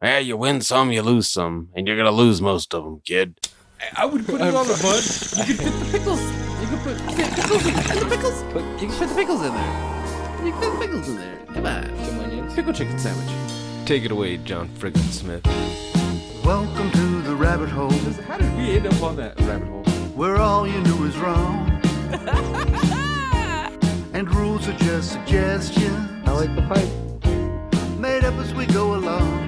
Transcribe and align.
Yeah, 0.00 0.18
you 0.18 0.36
win 0.36 0.60
some, 0.60 0.92
you 0.92 1.02
lose 1.02 1.28
some, 1.28 1.70
and 1.74 1.88
you're 1.88 1.96
gonna 1.96 2.12
lose 2.12 2.40
most 2.40 2.72
of 2.72 2.84
them, 2.84 3.00
kid. 3.04 3.34
I 3.96 4.06
would 4.06 4.24
put 4.26 4.40
it 4.40 4.54
on 4.54 4.66
a 4.66 4.68
bun. 4.68 4.68
You 5.44 5.54
could 5.54 5.58
fit 5.58 5.72
the 5.72 5.88
pickles. 5.90 6.20
You 6.60 6.66
could 6.68 6.78
put 6.80 6.96
fit 7.16 7.34
pickles 7.34 7.66
in 7.66 7.74
fit 7.74 7.98
the 8.00 8.06
pickles. 8.06 8.42
Put, 8.52 8.62
you 8.80 8.88
can 8.88 8.90
fit 8.90 9.08
the 9.08 9.14
pickles 9.16 9.42
in 9.42 9.52
there. 9.52 10.44
You 10.44 10.52
can 10.52 10.60
fit 10.60 10.72
the 10.72 10.78
pickles 10.78 11.08
in 11.08 11.16
there. 11.16 11.36
Come 11.52 11.66
on. 11.66 12.04
Some 12.04 12.20
onions. 12.20 12.54
Pickle 12.54 12.72
chicken 12.72 12.96
sandwich. 12.98 13.28
Take 13.86 14.04
it 14.04 14.12
away, 14.12 14.36
John 14.36 14.68
Friggin 14.68 15.02
Smith. 15.10 15.44
Welcome 16.44 16.92
to 16.92 17.22
the 17.22 17.34
rabbit 17.34 17.68
hole, 17.68 17.90
How 18.28 18.38
did 18.38 18.56
we 18.56 18.76
end 18.76 18.86
up 18.86 19.02
on 19.02 19.16
that 19.16 19.36
rabbit 19.40 19.66
hole? 19.66 19.82
where 20.14 20.36
all 20.36 20.64
you 20.66 20.80
knew 20.82 21.04
is 21.06 21.16
wrong. 21.18 21.70
and 24.12 24.32
rules 24.34 24.68
are 24.68 24.76
just 24.78 25.10
suggestions, 25.12 26.28
I 26.28 26.32
like 26.32 26.54
the 26.54 26.62
pipe. 26.62 27.98
made 27.98 28.24
up 28.24 28.34
as 28.34 28.54
we 28.54 28.66
go 28.66 28.94
along. 28.94 29.47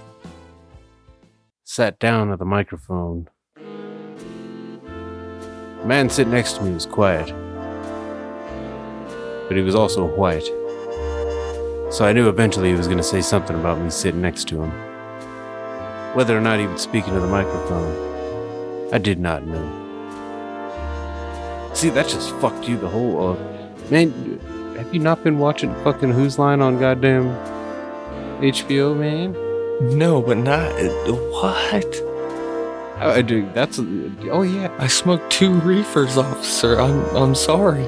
sat 1.71 1.97
down 1.99 2.33
at 2.33 2.37
the 2.37 2.43
microphone. 2.43 3.29
The 3.55 3.61
man 5.85 6.09
sitting 6.09 6.33
next 6.33 6.57
to 6.57 6.63
me 6.63 6.73
was 6.73 6.85
quiet, 6.85 7.27
but 9.47 9.55
he 9.55 9.63
was 9.63 9.73
also 9.73 10.05
white. 10.05 10.43
So 11.93 12.03
I 12.03 12.11
knew 12.11 12.27
eventually 12.27 12.71
he 12.71 12.75
was 12.75 12.87
going 12.87 12.97
to 12.97 13.03
say 13.03 13.21
something 13.21 13.57
about 13.57 13.79
me 13.79 13.89
sitting 13.89 14.21
next 14.21 14.49
to 14.49 14.63
him. 14.63 14.71
Whether 16.13 16.37
or 16.37 16.41
not 16.41 16.59
he 16.59 16.67
would 16.67 16.77
speak 16.77 17.07
into 17.07 17.21
the 17.21 17.27
microphone, 17.27 18.93
I 18.93 18.97
did 18.97 19.21
not 19.21 19.45
know. 19.45 19.77
See, 21.73 21.87
that 21.91 22.09
just 22.09 22.31
fucked 22.41 22.67
you 22.67 22.77
the 22.79 22.89
whole. 22.89 23.31
Uh, 23.31 23.37
man, 23.89 24.11
have 24.75 24.93
you 24.93 24.99
not 24.99 25.23
been 25.23 25.39
watching 25.39 25.73
fucking 25.85 26.11
Whose 26.11 26.37
Line 26.37 26.59
on 26.59 26.79
goddamn 26.79 27.29
HBO, 28.41 28.93
man. 28.93 29.50
No, 29.81 30.21
but 30.21 30.37
not. 30.37 30.71
What? 31.07 32.03
I, 32.99 33.23
do. 33.23 33.49
That's. 33.53 33.79
Oh 34.29 34.43
yeah. 34.43 34.71
I 34.77 34.85
smoked 34.85 35.31
two 35.31 35.53
reefers, 35.61 36.17
officer. 36.17 36.79
I'm 36.79 37.03
I'm 37.15 37.33
sorry. 37.33 37.83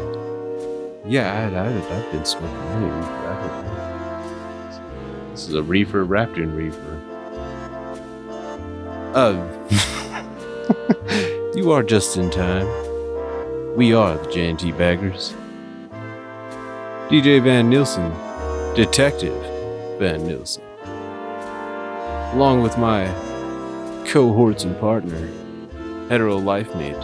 Yeah, 1.06 1.32
I, 1.32 1.56
I, 1.56 1.98
I've 1.98 2.12
been 2.12 2.26
smoking 2.26 2.58
many 2.58 2.86
reefer. 2.86 3.12
I 3.12 3.48
don't 3.48 3.66
know. 3.66 5.30
This 5.32 5.48
is 5.48 5.53
a 5.53 5.62
reefer 5.62 6.03
wrapped 6.03 6.38
in 6.40 6.56
reefer. 6.56 7.00
Uh, 9.14 9.38
you 11.56 11.72
are 11.72 11.84
just 11.84 12.18
in 12.18 12.32
time. 12.32 12.66
We 13.76 13.94
are 13.94 14.18
the 14.18 14.32
J&T 14.32 14.72
Baggers. 14.72 15.36
DJ 17.09 17.44
Van 17.44 17.70
Nielsen, 17.70 18.12
Detective 18.76 19.40
Van 20.00 20.26
Nielsen. 20.26 20.64
Along 22.34 22.62
with 22.64 22.78
my 22.78 23.06
cohorts 24.08 24.64
and 24.64 24.78
partner, 24.80 25.28
hetero 26.10 26.38
life 26.38 26.74
mate, 26.76 26.96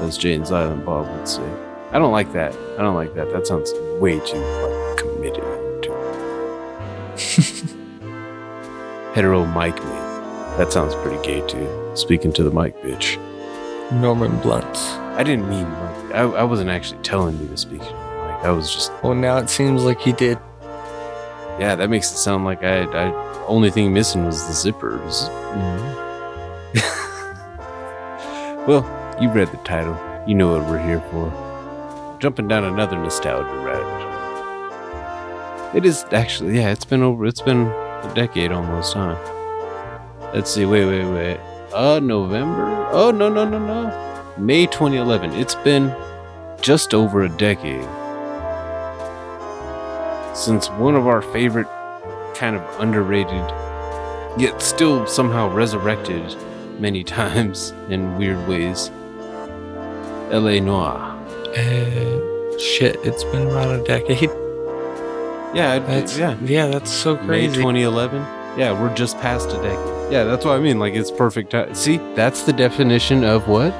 as 0.00 0.16
Jay 0.16 0.34
and 0.34 0.46
Silent 0.46 0.84
Bob 0.84 1.08
would 1.16 1.26
say. 1.28 1.42
I 1.92 1.98
don't 1.98 2.12
like 2.12 2.32
that. 2.32 2.52
I 2.78 2.82
don't 2.82 2.94
like 2.94 3.14
that. 3.14 3.32
That 3.32 3.46
sounds 3.46 3.72
way 4.00 4.20
too 4.20 4.36
like 4.38 4.96
committed 4.98 5.42
to 5.82 5.92
hetero 9.14 9.44
mic 9.46 9.74
me. 9.82 9.90
That 10.58 10.72
sounds 10.72 10.94
pretty 10.96 11.20
gay 11.26 11.46
too. 11.46 11.68
Speaking 11.94 12.32
to 12.34 12.42
the 12.42 12.50
mic, 12.50 12.80
bitch. 12.82 13.18
Norman 14.00 14.38
Blunt. 14.40 14.76
I 15.18 15.22
didn't 15.22 15.48
mean 15.48 15.64
like 15.72 16.14
I, 16.14 16.22
I 16.22 16.42
wasn't 16.44 16.70
actually 16.70 17.02
telling 17.02 17.38
you 17.40 17.48
to 17.48 17.56
speak 17.56 17.80
to 17.80 17.86
the 17.86 17.92
mic. 17.92 18.44
I 18.44 18.50
was 18.50 18.72
just 18.72 18.92
Well, 19.02 19.14
now 19.14 19.38
it 19.38 19.48
seems 19.50 19.82
like 19.84 20.00
he 20.00 20.12
did. 20.12 20.38
yeah. 21.58 21.74
That 21.76 21.90
makes 21.90 22.10
it 22.12 22.16
sound 22.16 22.44
like 22.44 22.62
I. 22.62 22.82
I 22.84 23.25
only 23.46 23.70
thing 23.70 23.92
missing 23.92 24.24
was 24.24 24.46
the 24.46 24.52
zippers. 24.72 25.28
well, 28.66 28.84
you 29.20 29.30
read 29.30 29.48
the 29.48 29.56
title. 29.58 29.98
You 30.26 30.34
know 30.34 30.52
what 30.52 30.68
we're 30.68 30.84
here 30.84 31.00
for. 31.10 31.30
Jumping 32.20 32.48
down 32.48 32.64
another 32.64 32.96
nostalgia 32.96 33.56
rabbit. 33.64 34.06
It 35.76 35.84
is 35.84 36.04
actually 36.12 36.56
yeah. 36.56 36.70
It's 36.70 36.84
been 36.84 37.02
over. 37.02 37.26
It's 37.26 37.42
been 37.42 37.66
a 37.66 38.12
decade 38.14 38.52
almost, 38.52 38.94
huh? 38.94 39.16
Let's 40.34 40.50
see. 40.50 40.64
Wait, 40.64 40.86
wait, 40.86 41.04
wait. 41.04 41.38
Uh, 41.72 42.00
November. 42.00 42.88
Oh 42.92 43.10
no, 43.10 43.28
no, 43.28 43.48
no, 43.48 43.58
no. 43.58 44.34
May 44.38 44.66
2011. 44.66 45.32
It's 45.32 45.54
been 45.56 45.94
just 46.60 46.94
over 46.94 47.24
a 47.24 47.28
decade 47.28 47.84
since 50.36 50.68
one 50.70 50.94
of 50.94 51.06
our 51.06 51.22
favorite 51.22 51.68
kind 52.36 52.54
of 52.56 52.62
underrated 52.80 53.44
yet 54.38 54.60
still 54.60 55.06
somehow 55.06 55.48
resurrected 55.50 56.22
many 56.78 57.02
times 57.18 57.72
in 57.88 58.16
weird 58.18 58.46
ways 58.48 58.90
la 60.30 60.58
noire 60.60 61.12
Uh, 61.56 62.58
shit, 62.58 62.96
it's 63.04 63.24
been 63.24 63.46
about 63.46 63.70
a 63.80 63.82
decade. 63.84 64.30
yeah 65.54 65.78
That's 65.78 66.18
yeah 66.18 66.36
yeah, 66.42 66.66
that's 66.66 66.90
so 66.90 67.16
crazy. 67.16 67.28
may 67.30 67.46
crazy. 67.46 67.60
2011 67.62 68.20
yeah 68.58 68.72
we're 68.78 68.94
just 68.94 69.16
past 69.18 69.48
a 69.50 69.56
decade 69.62 70.12
yeah 70.12 70.24
that's 70.24 70.44
what 70.44 70.54
i 70.56 70.58
mean 70.60 70.78
like 70.78 70.94
it's 70.94 71.10
perfect 71.10 71.50
ti- 71.52 71.72
see 71.74 71.96
that's 72.14 72.42
the 72.42 72.52
definition 72.52 73.24
of 73.24 73.48
what 73.48 73.72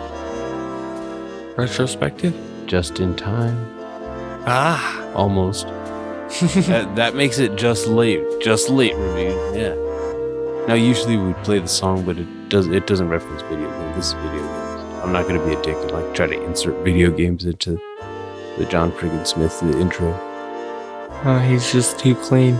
Retrospective. 1.57 2.35
just 2.67 3.01
in 3.01 3.15
time 3.17 3.57
Ah, 4.49 5.11
almost 5.15 5.67
that, 6.67 6.97
that 6.97 7.15
makes 7.15 7.39
it 7.39 7.55
just 7.57 7.87
late 7.87 8.21
just 8.41 8.69
late 8.69 8.97
review 8.97 9.31
yeah. 9.55 9.77
Now 10.67 10.75
usually 10.75 11.17
we 11.17 11.33
play 11.45 11.61
the 11.61 11.69
song 11.69 12.05
but 12.05 12.19
it 12.19 12.27
does 12.49 12.67
it 12.67 12.87
doesn't 12.89 13.09
reference 13.09 13.43
video 13.43 13.71
games. 13.71 13.95
This 13.97 14.07
is 14.09 14.15
video 14.15 14.43
games. 14.43 14.83
I'm 15.05 15.13
not 15.13 15.29
going 15.29 15.39
to 15.41 15.47
be 15.47 15.55
a 15.55 15.63
dick 15.63 15.77
and 15.77 15.93
like 15.93 16.13
try 16.15 16.27
to 16.27 16.43
insert 16.45 16.83
video 16.85 17.13
games 17.13 17.45
into 17.45 17.79
the 18.59 18.65
john 18.67 18.91
friggin 18.93 19.25
smith 19.27 19.59
the 19.61 19.79
intro. 19.81 20.13
Oh, 21.25 21.39
he's 21.39 21.73
just 21.73 21.99
too 21.99 22.15
clean. 22.17 22.59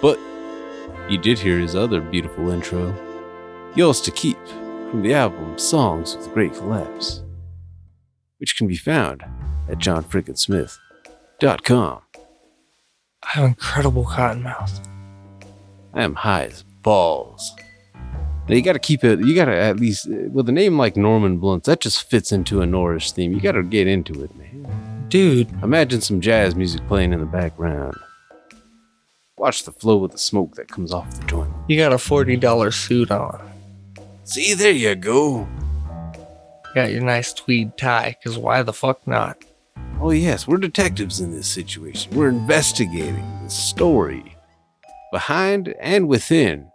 but 0.00 0.18
you 1.08 1.18
did 1.18 1.38
hear 1.38 1.58
his 1.58 1.74
other 1.74 2.00
beautiful 2.00 2.48
intro. 2.50 2.94
Yours 3.74 4.00
to 4.02 4.10
keep 4.12 4.38
from 4.90 5.02
the 5.02 5.12
album 5.14 5.58
songs 5.58 6.14
with 6.14 6.26
the 6.26 6.32
great 6.32 6.54
collapse 6.54 7.22
which 8.38 8.56
can 8.56 8.68
be 8.68 8.76
found 8.76 9.24
at 9.68 9.78
johnfrickinsmith.com 9.78 12.03
I 13.24 13.38
have 13.38 13.44
incredible 13.48 14.04
cotton 14.04 14.42
mouth. 14.42 14.80
I 15.94 16.02
am 16.02 16.14
high 16.14 16.44
as 16.44 16.62
balls. 16.82 17.52
Now 18.48 18.54
you 18.54 18.62
got 18.62 18.74
to 18.74 18.78
keep 18.78 19.04
it. 19.04 19.20
You 19.20 19.34
got 19.34 19.46
to 19.46 19.56
at 19.56 19.80
least 19.80 20.06
with 20.08 20.48
a 20.48 20.52
name 20.52 20.76
like 20.76 20.96
Norman 20.96 21.38
Blunts, 21.38 21.66
that 21.66 21.80
just 21.80 22.10
fits 22.10 22.30
into 22.32 22.60
a 22.60 22.66
Norrish 22.66 23.12
theme. 23.12 23.32
You 23.32 23.40
got 23.40 23.52
to 23.52 23.62
get 23.62 23.86
into 23.86 24.22
it, 24.22 24.34
man. 24.36 25.06
Dude, 25.08 25.50
Imagine 25.62 26.00
some 26.00 26.20
jazz 26.20 26.54
music 26.54 26.86
playing 26.88 27.12
in 27.12 27.20
the 27.20 27.26
background. 27.26 27.96
Watch 29.38 29.64
the 29.64 29.72
flow 29.72 30.04
of 30.04 30.12
the 30.12 30.18
smoke 30.18 30.54
that 30.56 30.68
comes 30.68 30.92
off 30.92 31.18
the 31.18 31.26
joint. 31.26 31.52
you 31.68 31.76
got 31.76 31.92
a 31.92 31.98
forty 31.98 32.36
dollar 32.36 32.70
suit 32.70 33.10
on. 33.10 33.50
See, 34.24 34.54
there 34.54 34.72
you 34.72 34.94
go. 34.94 35.46
Got 36.74 36.90
your 36.92 37.02
nice 37.02 37.32
tweed 37.32 37.76
tie, 37.76 38.16
cause 38.22 38.36
why 38.36 38.62
the 38.62 38.72
fuck 38.72 39.06
not? 39.06 39.38
Oh 40.00 40.10
yes, 40.10 40.46
we're 40.46 40.58
detectives 40.58 41.20
in 41.20 41.30
this 41.32 41.46
situation. 41.48 42.14
We're 42.14 42.28
investigating 42.28 43.24
the 43.42 43.48
story 43.50 44.36
behind 45.12 45.74
and 45.80 46.08
within 46.08 46.68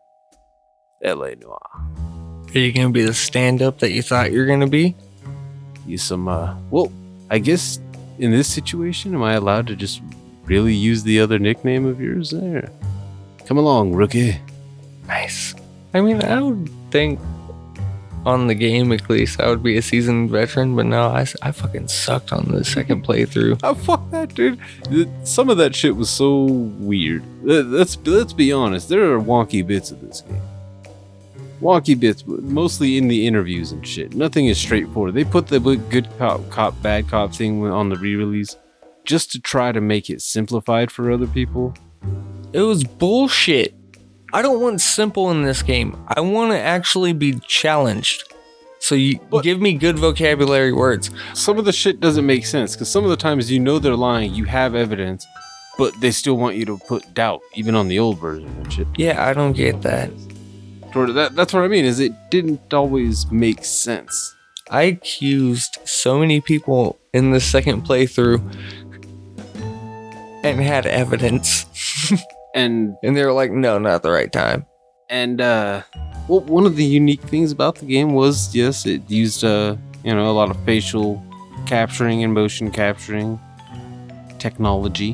L.A. 1.04 1.36
Noire. 1.36 1.60
Are 2.56 2.57
you 2.60 2.72
gonna 2.74 2.90
be 2.90 3.04
the 3.04 3.13
stand-up 3.13 3.80
that 3.80 3.92
you 3.92 4.01
thought 4.01 4.31
you 4.31 4.40
were 4.40 4.46
gonna 4.48 4.68
be? 4.68 4.96
Use 5.86 6.04
some. 6.04 6.28
uh 6.28 6.56
Well, 6.72 6.92
I 7.30 7.40
guess 7.40 7.80
in 8.18 8.31
this 8.31 8.48
situation, 8.48 9.13
am 9.13 9.22
I 9.24 9.34
allowed 9.34 9.68
to 9.68 9.75
just 9.75 10.02
really 10.45 10.74
use 10.74 11.04
the 11.04 11.19
other 11.19 11.38
nickname 11.38 11.86
of 11.86 12.02
yours 12.02 12.31
there? 12.31 12.69
Come 13.45 13.57
along, 13.57 13.94
rookie. 13.94 14.40
Nice. 15.07 15.54
I 15.94 16.02
mean, 16.02 16.24
I 16.24 16.42
would 16.42 16.69
think 16.92 17.19
on 18.25 18.48
the 18.48 18.56
game 18.56 18.92
at 18.92 19.10
least 19.10 19.39
I 19.39 19.50
would 19.50 19.63
be 19.63 19.77
a 19.77 19.81
seasoned 19.81 20.30
veteran, 20.30 20.75
but 20.75 20.86
no, 20.86 21.10
I 21.10 21.51
fucking 21.51 21.88
sucked 21.88 22.31
on 22.31 22.45
the 22.45 22.63
second 22.63 23.06
playthrough. 23.06 23.60
Oh 23.69 23.74
fuck 23.75 24.10
that, 24.12 24.33
dude! 24.33 24.60
Some 25.27 25.50
of 25.50 25.57
that 25.57 25.75
shit 25.75 25.95
was 25.95 26.10
so 26.10 26.44
weird. 26.44 27.24
Let's 27.44 27.98
let's 28.06 28.33
be 28.33 28.51
honest. 28.51 28.89
There 28.89 29.13
are 29.13 29.19
wonky 29.19 29.66
bits 29.66 29.92
of 29.92 30.01
this 30.01 30.21
game. 30.21 30.42
Wonky 31.62 32.00
bits, 32.00 32.24
mostly 32.25 32.98
in 32.98 33.10
the 33.10 33.27
interviews 33.27 33.71
and 33.71 33.86
shit. 33.86 34.16
Nothing 34.16 34.48
is 34.48 34.57
straightforward. 34.57 35.13
They 35.13 35.25
put 35.25 35.48
the 35.48 35.60
good 35.60 36.07
cop, 36.18 36.50
cop, 36.50 36.81
bad 36.81 37.10
cop 37.10 37.33
thing 37.33 37.66
on 37.66 37.89
the 37.89 37.98
re-release 37.98 38.56
just 39.04 39.31
to 39.31 39.42
try 39.42 39.71
to 39.71 39.81
make 39.81 40.10
it 40.10 40.21
simplified 40.21 40.89
for 40.92 41.12
other 41.12 41.27
people. 41.27 41.74
It 42.54 42.62
was 42.62 42.83
bullshit. 42.83 43.74
I 44.34 44.42
don't 44.42 44.62
want 44.62 44.81
simple 44.81 45.31
in 45.31 45.44
this 45.44 45.62
game. 45.62 45.98
I 46.08 46.22
want 46.22 46.52
to 46.52 46.60
actually 46.60 47.14
be 47.14 47.40
challenged. 47.48 48.24
So 48.80 48.96
you 48.96 49.20
But- 49.30 49.44
give 49.44 49.60
me 49.60 49.74
good 49.74 49.98
vocabulary 50.00 50.72
words. 50.72 51.10
Some 51.34 51.58
of 51.58 51.66
the 51.66 51.72
shit 51.74 52.00
doesn't 52.00 52.26
make 52.26 52.46
sense 52.46 52.76
because 52.76 52.90
some 52.90 53.04
of 53.04 53.10
the 53.10 53.18
times 53.18 53.52
you 53.52 53.60
know 53.60 53.80
they're 53.80 53.96
lying, 53.96 54.34
you 54.34 54.46
have 54.46 54.76
evidence, 54.76 55.26
but 55.78 56.00
they 56.00 56.12
still 56.12 56.38
want 56.38 56.56
you 56.56 56.66
to 56.66 56.78
put 56.88 57.14
doubt, 57.14 57.42
even 57.56 57.76
on 57.76 57.88
the 57.88 58.00
old 58.00 58.20
version 58.20 58.48
and 58.48 58.72
shit. 58.72 58.88
Yeah, 58.96 59.26
I 59.26 59.34
don't 59.34 59.54
get 59.54 59.81
that. 59.81 60.12
That, 60.94 61.36
that's 61.36 61.54
what 61.54 61.64
I 61.64 61.68
mean. 61.68 61.86
Is 61.86 62.00
it 62.00 62.14
didn't 62.30 62.74
always 62.74 63.30
make 63.31 63.64
sense. 63.66 64.36
I 64.72 64.84
accused 64.84 65.78
so 65.84 66.20
many 66.20 66.42
people 66.42 67.00
in 67.14 67.31
the 67.31 67.40
second 67.40 67.84
playthrough 67.86 68.42
and 70.44 70.60
had 70.62 70.86
evidence. 70.86 71.66
And 72.56 72.96
And 73.04 73.16
they 73.16 73.24
were 73.25 73.34
like, 73.34 73.51
no, 73.51 73.78
not 73.80 74.01
the 74.04 74.12
right 74.12 74.31
time. 74.31 74.66
and 75.12 75.42
uh 75.42 75.81
well 76.28 76.42
one 76.42 76.66
of 76.68 76.75
the 76.75 76.86
unique 76.86 77.22
things 77.34 77.51
about 77.51 77.75
the 77.81 77.86
game 77.88 78.13
was 78.13 78.54
yes 78.54 78.86
it 78.86 79.01
used 79.10 79.44
uh 79.44 79.75
you 80.06 80.13
know 80.13 80.30
a 80.30 80.36
lot 80.40 80.51
of 80.51 80.57
facial 80.66 81.18
capturing 81.66 82.24
and 82.24 82.31
motion 82.31 82.69
capturing 82.69 83.40
technology 84.38 85.13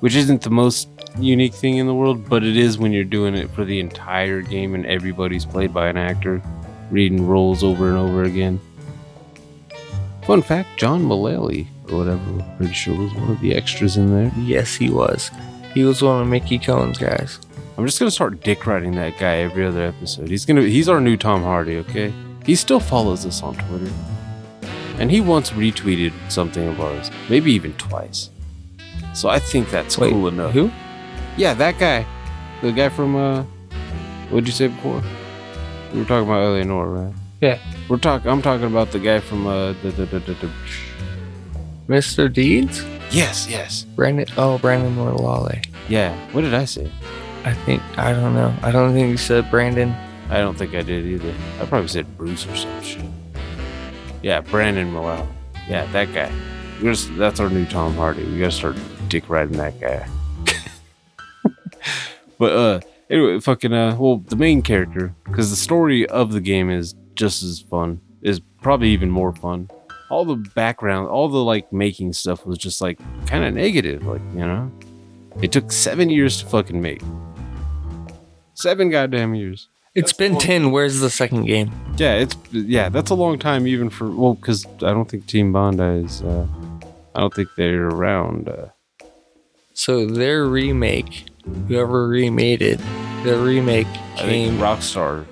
which 0.00 0.14
isn't 0.14 0.42
the 0.42 0.50
most 0.50 0.88
unique 1.18 1.54
thing 1.54 1.78
in 1.78 1.86
the 1.86 1.94
world 1.94 2.28
but 2.28 2.44
it 2.44 2.56
is 2.66 2.76
when 2.76 2.92
you're 2.92 3.12
doing 3.18 3.34
it 3.34 3.48
for 3.56 3.64
the 3.64 3.80
entire 3.80 4.42
game 4.42 4.74
and 4.74 4.84
everybody's 4.84 5.46
played 5.46 5.72
by 5.72 5.88
an 5.88 5.96
actor 5.96 6.42
reading 6.90 7.26
roles 7.26 7.64
over 7.64 7.88
and 7.88 7.96
over 7.96 8.24
again 8.24 8.60
fun 10.26 10.42
fact 10.42 10.68
john 10.76 11.02
mullally 11.02 11.66
or 11.90 11.98
whatever 11.98 12.20
i'm 12.20 12.56
pretty 12.58 12.74
sure 12.74 12.94
was 12.94 13.12
one 13.14 13.30
of 13.30 13.40
the 13.40 13.54
extras 13.54 13.96
in 13.96 14.12
there 14.14 14.30
Yes, 14.38 14.74
he 14.74 14.90
was. 14.90 15.30
He 15.74 15.82
was 15.82 16.00
one 16.02 16.22
of 16.22 16.28
Mickey 16.28 16.58
Cohen's 16.58 16.98
guys. 16.98 17.40
I'm 17.76 17.84
just 17.84 17.98
gonna 17.98 18.10
start 18.12 18.40
dick 18.42 18.64
riding 18.64 18.92
that 18.92 19.18
guy 19.18 19.38
every 19.38 19.66
other 19.66 19.82
episode. 19.82 20.28
He's 20.28 20.46
gonna 20.46 20.62
he's 20.62 20.88
our 20.88 21.00
new 21.00 21.16
Tom 21.16 21.42
Hardy, 21.42 21.78
okay? 21.78 22.12
He 22.46 22.54
still 22.54 22.78
follows 22.78 23.26
us 23.26 23.42
on 23.42 23.56
Twitter. 23.56 23.92
And 24.98 25.10
he 25.10 25.20
once 25.20 25.50
retweeted 25.50 26.12
something 26.30 26.68
of 26.68 26.80
ours, 26.80 27.10
maybe 27.28 27.52
even 27.52 27.72
twice. 27.74 28.30
So 29.12 29.28
I 29.28 29.40
think 29.40 29.70
that's 29.70 29.98
Wait, 29.98 30.12
cool 30.12 30.28
enough. 30.28 30.52
Who? 30.52 30.70
Yeah, 31.36 31.54
that 31.54 31.80
guy. 31.80 32.06
The 32.62 32.70
guy 32.70 32.88
from 32.88 33.16
uh 33.16 33.42
what'd 34.30 34.46
you 34.46 34.52
say 34.52 34.68
before? 34.68 35.02
We 35.92 35.98
were 35.98 36.04
talking 36.04 36.28
about 36.28 36.42
L.A. 36.44 36.64
Noire, 36.64 36.86
right? 36.86 37.14
Yeah. 37.40 37.58
We're 37.88 37.96
talking 37.98 38.30
I'm 38.30 38.42
talking 38.42 38.66
about 38.66 38.92
the 38.92 39.00
guy 39.00 39.18
from 39.18 39.48
uh 39.48 39.72
the, 39.82 39.90
the, 39.90 40.06
the, 40.06 40.18
the, 40.20 40.34
the 40.34 40.50
Mr. 41.88 42.32
Deeds? 42.32 42.82
Yes, 43.10 43.46
yes. 43.48 43.82
Brandon. 43.94 44.26
Oh, 44.36 44.58
Brandon 44.58 44.94
Molale. 44.96 45.62
Yeah. 45.88 46.16
What 46.32 46.40
did 46.40 46.54
I 46.54 46.64
say? 46.64 46.90
I 47.44 47.52
think. 47.52 47.82
I 47.98 48.12
don't 48.12 48.34
know. 48.34 48.54
I 48.62 48.70
don't 48.70 48.94
think 48.94 49.10
you 49.10 49.16
said 49.16 49.50
Brandon. 49.50 49.94
I 50.30 50.38
don't 50.38 50.56
think 50.56 50.74
I 50.74 50.82
did 50.82 51.04
either. 51.04 51.34
I 51.60 51.66
probably 51.66 51.88
said 51.88 52.16
Bruce 52.16 52.46
or 52.46 52.56
some 52.56 52.82
shit. 52.82 53.04
Yeah, 54.22 54.40
Brandon 54.40 54.90
Molale. 54.90 55.26
Yeah, 55.68 55.84
that 55.92 56.12
guy. 56.14 56.32
Just, 56.80 57.14
that's 57.16 57.40
our 57.40 57.50
new 57.50 57.66
Tom 57.66 57.94
Hardy. 57.94 58.24
We 58.24 58.38
gotta 58.38 58.50
start 58.50 58.76
dick 59.08 59.28
riding 59.28 59.58
that 59.58 59.78
guy. 59.78 60.08
but 62.38 62.52
uh, 62.52 62.80
anyway, 63.10 63.38
fucking 63.40 63.72
uh, 63.72 63.96
well, 63.98 64.18
the 64.18 64.36
main 64.36 64.62
character, 64.62 65.14
because 65.24 65.50
the 65.50 65.56
story 65.56 66.06
of 66.08 66.32
the 66.32 66.40
game 66.40 66.70
is 66.70 66.94
just 67.14 67.42
as 67.42 67.60
fun, 67.60 68.00
is 68.22 68.40
probably 68.62 68.88
even 68.88 69.10
more 69.10 69.34
fun. 69.34 69.68
All 70.14 70.24
the 70.24 70.36
background, 70.54 71.08
all 71.08 71.28
the 71.28 71.42
like 71.42 71.72
making 71.72 72.12
stuff 72.12 72.46
was 72.46 72.56
just 72.58 72.80
like 72.80 72.98
kind 73.26 73.42
of 73.44 73.52
negative, 73.54 74.06
like 74.06 74.22
you 74.32 74.46
know. 74.46 74.70
It 75.42 75.50
took 75.50 75.72
seven 75.72 76.08
years 76.08 76.40
to 76.40 76.46
fucking 76.46 76.80
make. 76.80 77.02
Seven 78.54 78.90
goddamn 78.90 79.34
years. 79.34 79.68
It's 79.94 80.12
been 80.12 80.38
10. 80.38 80.70
Where's 80.70 81.00
the 81.00 81.10
second 81.10 81.46
game? 81.46 81.72
Yeah, 81.96 82.14
it's 82.14 82.36
yeah, 82.52 82.88
that's 82.88 83.10
a 83.10 83.14
long 83.14 83.38
time 83.38 83.66
even 83.66 83.90
for 83.90 84.08
well, 84.10 84.34
because 84.34 84.64
I 84.88 84.92
don't 84.94 85.08
think 85.10 85.26
Team 85.26 85.52
Bondi 85.52 86.04
is. 86.06 86.22
Uh, 86.22 86.46
I 87.14 87.20
don't 87.20 87.34
think 87.34 87.48
they're 87.56 87.88
around. 87.88 88.48
Uh, 88.48 88.68
So 89.72 90.06
their 90.06 90.46
remake, 90.46 91.24
whoever 91.68 92.06
remade 92.08 92.62
it, 92.62 92.78
their 93.24 93.38
remake 93.38 93.88
I 94.14 94.22
think 94.22 94.50
came 94.52 94.58
Rockstar. 94.58 95.26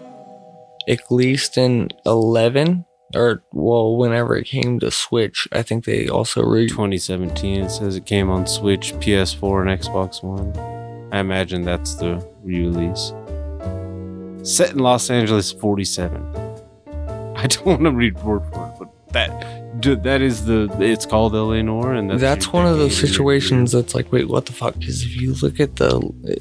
at 0.88 1.00
least 1.10 1.56
in 1.56 1.88
11 2.04 2.84
or 3.14 3.42
well 3.52 3.96
whenever 3.96 4.36
it 4.36 4.44
came 4.44 4.78
to 4.80 4.90
switch 4.90 5.46
i 5.52 5.62
think 5.62 5.84
they 5.84 6.08
also 6.08 6.42
re 6.42 6.68
2017. 6.68 7.62
It 7.62 7.70
says 7.70 7.96
it 7.96 8.06
came 8.06 8.30
on 8.30 8.46
Switch, 8.46 8.92
PS4, 8.94 9.62
and 9.62 9.80
Xbox 9.80 10.22
One. 10.22 10.56
I 11.12 11.18
imagine 11.18 11.62
that's 11.62 11.94
the 11.94 12.26
re-release. 12.42 13.12
Set 14.48 14.72
in 14.72 14.78
Los 14.78 15.10
Angeles, 15.10 15.52
47. 15.52 16.20
I 17.36 17.46
don't 17.46 17.66
want 17.66 17.82
to 17.82 17.90
read 17.90 18.22
word 18.22 18.42
for 18.52 18.66
it, 18.68 18.74
but 18.78 19.12
that 19.12 19.80
dude, 19.80 20.02
that 20.04 20.22
is 20.22 20.46
the. 20.46 20.74
It's 20.80 21.06
called 21.06 21.34
L.A. 21.34 21.62
Noire, 21.62 21.94
and 21.94 22.10
that's, 22.10 22.20
that's, 22.20 22.52
one 22.52 22.66
of 22.66 22.78
those 22.78 22.96
situations 22.96 23.72
that's 23.72 23.94
like 23.94 24.10
wait 24.12 24.28
what 24.28 24.46
the 24.46 24.52
fuck 24.52 24.78
because 24.78 25.02
if 25.02 25.20
you 25.20 25.34
look 25.34 25.60
at 25.60 25.76
the 25.76 26.40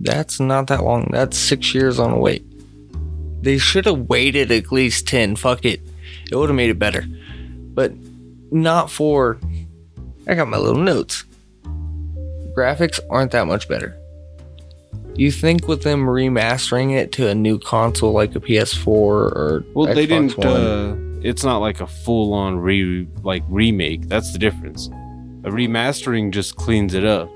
that's 0.00 0.38
not 0.38 0.66
that 0.66 0.84
long 0.84 1.08
that's 1.10 1.38
six 1.38 1.74
years 1.74 1.98
on 1.98 2.12
a 2.12 2.18
wait 2.18 2.44
they 3.40 3.56
should 3.56 3.86
have 3.86 4.00
waited 4.00 4.52
at 4.52 4.70
least 4.70 5.08
10 5.08 5.36
fuck 5.36 5.64
it 5.64 5.80
it 6.30 6.36
would 6.36 6.48
have 6.48 6.56
made 6.56 6.70
it 6.70 6.78
better 6.78 7.04
but 7.74 7.92
not 8.50 8.90
for 8.90 9.38
i 10.28 10.34
got 10.34 10.48
my 10.48 10.56
little 10.56 10.82
notes 10.82 11.24
graphics 12.56 12.98
aren't 13.10 13.32
that 13.32 13.46
much 13.46 13.68
better 13.68 13.96
you 15.14 15.30
think 15.30 15.66
with 15.66 15.82
them 15.82 16.04
remastering 16.06 16.94
it 16.94 17.10
to 17.12 17.28
a 17.28 17.34
new 17.34 17.58
console 17.58 18.12
like 18.12 18.34
a 18.34 18.40
ps4 18.40 18.86
or 18.86 19.64
Well, 19.74 19.86
they 19.94 20.06
Xbox 20.06 20.08
didn't. 20.08 20.36
One, 20.38 20.46
Uh, 20.46 20.96
it's 21.22 21.42
not 21.42 21.58
like 21.58 21.80
a 21.80 21.86
full-on 21.86 22.58
re 22.58 23.08
like 23.22 23.42
remake. 23.48 24.08
That's 24.08 24.32
the 24.32 24.38
difference. 24.38 24.88
A 25.44 25.50
remastering 25.50 26.32
just 26.32 26.56
cleans 26.56 26.92
it 26.92 27.04
up. 27.04 27.30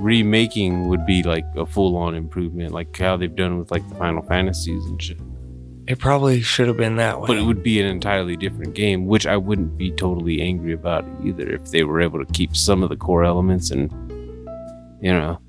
Remaking 0.00 0.88
would 0.88 1.04
be 1.04 1.22
like 1.22 1.44
a 1.56 1.66
full-on 1.66 2.14
improvement, 2.14 2.72
like 2.72 2.96
how 2.96 3.18
they've 3.18 3.36
done 3.36 3.58
with 3.58 3.70
like 3.70 3.86
the 3.90 3.94
Final 3.96 4.22
Fantasies 4.22 4.82
and 4.86 5.00
shit. 5.00 5.18
It 5.88 5.98
probably 5.98 6.42
should 6.42 6.68
have 6.68 6.76
been 6.76 6.96
that 6.96 7.18
way 7.18 7.26
But 7.26 7.38
it 7.38 7.44
would 7.44 7.62
be 7.62 7.80
an 7.80 7.86
entirely 7.86 8.36
different 8.36 8.74
game, 8.74 9.06
which 9.06 9.26
I 9.26 9.38
wouldn't 9.38 9.78
be 9.78 9.90
totally 9.90 10.42
angry 10.42 10.74
about 10.74 11.06
either 11.24 11.50
if 11.50 11.70
they 11.70 11.82
were 11.82 12.02
able 12.02 12.22
to 12.22 12.30
keep 12.32 12.54
some 12.54 12.82
of 12.82 12.90
the 12.90 12.96
core 12.96 13.24
elements 13.24 13.70
and 13.70 13.90
you 15.00 15.12
know 15.12 15.40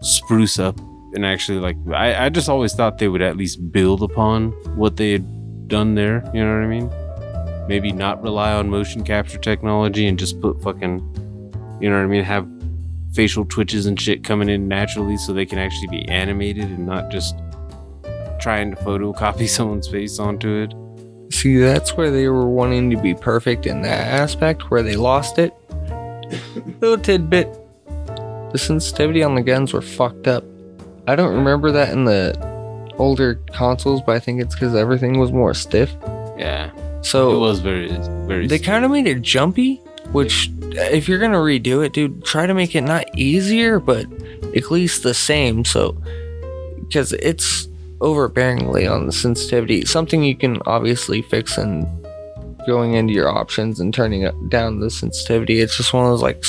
spruce 0.00 0.58
up 0.58 0.78
and 1.14 1.26
actually 1.26 1.58
like 1.58 1.76
I, 1.92 2.26
I 2.26 2.28
just 2.30 2.48
always 2.48 2.72
thought 2.72 2.98
they 2.98 3.08
would 3.08 3.20
at 3.20 3.36
least 3.36 3.70
build 3.70 4.02
upon 4.02 4.52
what 4.76 4.96
they 4.96 5.12
had 5.12 5.68
done 5.68 5.94
there, 5.94 6.24
you 6.32 6.42
know 6.42 6.54
what 6.54 6.64
I 6.64 6.66
mean? 6.66 7.68
Maybe 7.68 7.92
not 7.92 8.22
rely 8.22 8.54
on 8.54 8.70
motion 8.70 9.04
capture 9.04 9.38
technology 9.38 10.06
and 10.06 10.18
just 10.18 10.40
put 10.40 10.62
fucking 10.62 11.00
you 11.82 11.90
know 11.90 11.96
what 11.96 12.04
I 12.04 12.06
mean, 12.06 12.24
have 12.24 12.48
facial 13.12 13.44
twitches 13.44 13.84
and 13.84 14.00
shit 14.00 14.24
coming 14.24 14.48
in 14.48 14.68
naturally 14.68 15.18
so 15.18 15.34
they 15.34 15.44
can 15.44 15.58
actually 15.58 15.88
be 15.88 16.08
animated 16.08 16.64
and 16.64 16.86
not 16.86 17.10
just 17.10 17.34
trying 18.40 18.70
to 18.70 18.76
photocopy 18.78 19.48
someone's 19.56 19.88
face 19.88 20.18
onto 20.18 20.48
it. 20.62 20.74
See, 21.32 21.58
that's 21.58 21.96
where 21.96 22.10
they 22.10 22.28
were 22.28 22.48
wanting 22.48 22.90
to 22.90 22.96
be 22.96 23.14
perfect 23.14 23.66
in 23.66 23.82
that 23.82 24.06
aspect, 24.08 24.70
where 24.70 24.82
they 24.82 24.96
lost 24.96 25.38
it. 25.38 25.52
Little 26.80 26.98
tidbit. 26.98 27.48
The 28.52 28.58
sensitivity 28.58 29.22
on 29.22 29.34
the 29.34 29.42
guns 29.42 29.72
were 29.74 29.82
fucked 29.82 30.26
up. 30.26 30.42
I 31.06 31.16
don't 31.16 31.34
remember 31.34 31.70
that 31.72 31.90
in 31.92 32.04
the 32.04 32.34
older 32.98 33.36
consoles, 33.52 34.00
but 34.04 34.16
I 34.16 34.18
think 34.20 34.40
it's 34.40 34.54
because 34.54 34.74
everything 34.74 35.18
was 35.18 35.30
more 35.32 35.52
stiff. 35.54 35.94
Yeah, 36.38 36.70
So 37.02 37.36
it 37.36 37.38
was 37.38 37.60
very, 37.60 37.88
very. 38.26 38.46
they 38.46 38.58
kind 38.58 38.84
of 38.84 38.90
made 38.90 39.06
it 39.06 39.20
jumpy, 39.22 39.76
which, 40.12 40.50
if 40.60 41.08
you're 41.08 41.18
gonna 41.18 41.38
redo 41.38 41.84
it, 41.84 41.92
dude, 41.92 42.24
try 42.24 42.46
to 42.46 42.54
make 42.54 42.74
it 42.74 42.82
not 42.82 43.04
easier, 43.18 43.78
but 43.80 44.06
at 44.56 44.70
least 44.70 45.02
the 45.02 45.14
same. 45.14 45.64
So, 45.64 45.92
because 46.80 47.12
it's 47.12 47.68
overbearingly 48.00 48.90
on 48.90 49.06
the 49.06 49.12
sensitivity. 49.12 49.84
Something 49.84 50.22
you 50.22 50.36
can 50.36 50.60
obviously 50.66 51.22
fix 51.22 51.58
and 51.58 51.86
going 52.66 52.94
into 52.94 53.12
your 53.12 53.28
options 53.28 53.80
and 53.80 53.92
turning 53.92 54.48
down 54.48 54.80
the 54.80 54.90
sensitivity. 54.90 55.60
It's 55.60 55.76
just 55.76 55.92
one 55.92 56.04
of 56.04 56.10
those 56.10 56.22
like 56.22 56.44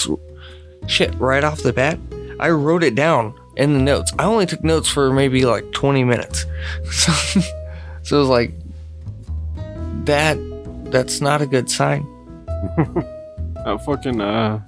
shit 0.87 1.13
right 1.15 1.43
off 1.43 1.61
the 1.61 1.73
bat. 1.73 1.97
I 2.39 2.49
wrote 2.49 2.83
it 2.83 2.95
down 2.95 3.33
in 3.57 3.73
the 3.73 3.79
notes. 3.79 4.11
I 4.19 4.25
only 4.25 4.45
took 4.45 4.63
notes 4.63 4.87
for 4.87 5.11
maybe 5.11 5.45
like 5.45 5.71
20 5.71 6.03
minutes. 6.03 6.45
So, 6.91 7.11
so 8.03 8.17
it 8.17 8.19
was 8.19 8.29
like 8.29 8.53
that 10.05 10.37
that's 10.91 11.21
not 11.21 11.41
a 11.41 11.45
good 11.45 11.69
sign. 11.69 12.05
Uh, 13.65 13.77
fucking 13.77 14.21
uh. 14.21 14.61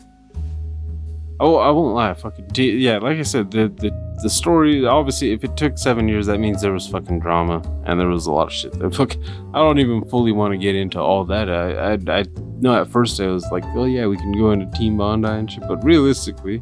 Oh, 1.44 1.56
I 1.56 1.72
won't 1.72 1.96
lie. 1.96 2.14
Fucking 2.14 2.50
d- 2.50 2.78
yeah. 2.78 3.00
Like 3.00 3.18
I 3.18 3.24
said, 3.24 3.50
the, 3.50 3.68
the 3.68 3.90
the 4.22 4.30
story. 4.30 4.86
Obviously, 4.86 5.32
if 5.32 5.44
it 5.44 5.58
took 5.58 5.76
seven 5.76 6.08
years, 6.08 6.28
that 6.28 6.40
means 6.40 6.62
there 6.62 6.72
was 6.72 6.88
fucking 6.88 7.20
drama 7.20 7.64
and 7.86 8.00
there 8.00 8.08
was 8.08 8.28
a 8.28 8.32
lot 8.32 8.48
of 8.48 8.54
shit. 8.54 8.74
That 8.74 8.94
fuck, 8.94 9.16
I 9.56 9.58
don't 9.58 9.80
even 9.80 10.06
fully 10.06 10.32
want 10.32 10.52
to 10.54 10.58
get 10.60 10.76
into 10.76 11.00
all 11.00 11.26
that. 11.26 11.50
I, 11.50 11.94
I 11.94 12.20
I 12.20 12.26
know 12.60 12.80
at 12.80 12.88
first 12.88 13.20
I 13.20 13.26
was 13.26 13.44
like, 13.52 13.64
oh 13.74 13.86
yeah, 13.86 14.06
we 14.06 14.18
can 14.18 14.32
go 14.34 14.52
into 14.52 14.68
Team 14.78 14.98
Bondi 14.98 15.28
and 15.30 15.52
shit. 15.52 15.68
But 15.68 15.84
realistically, 15.84 16.62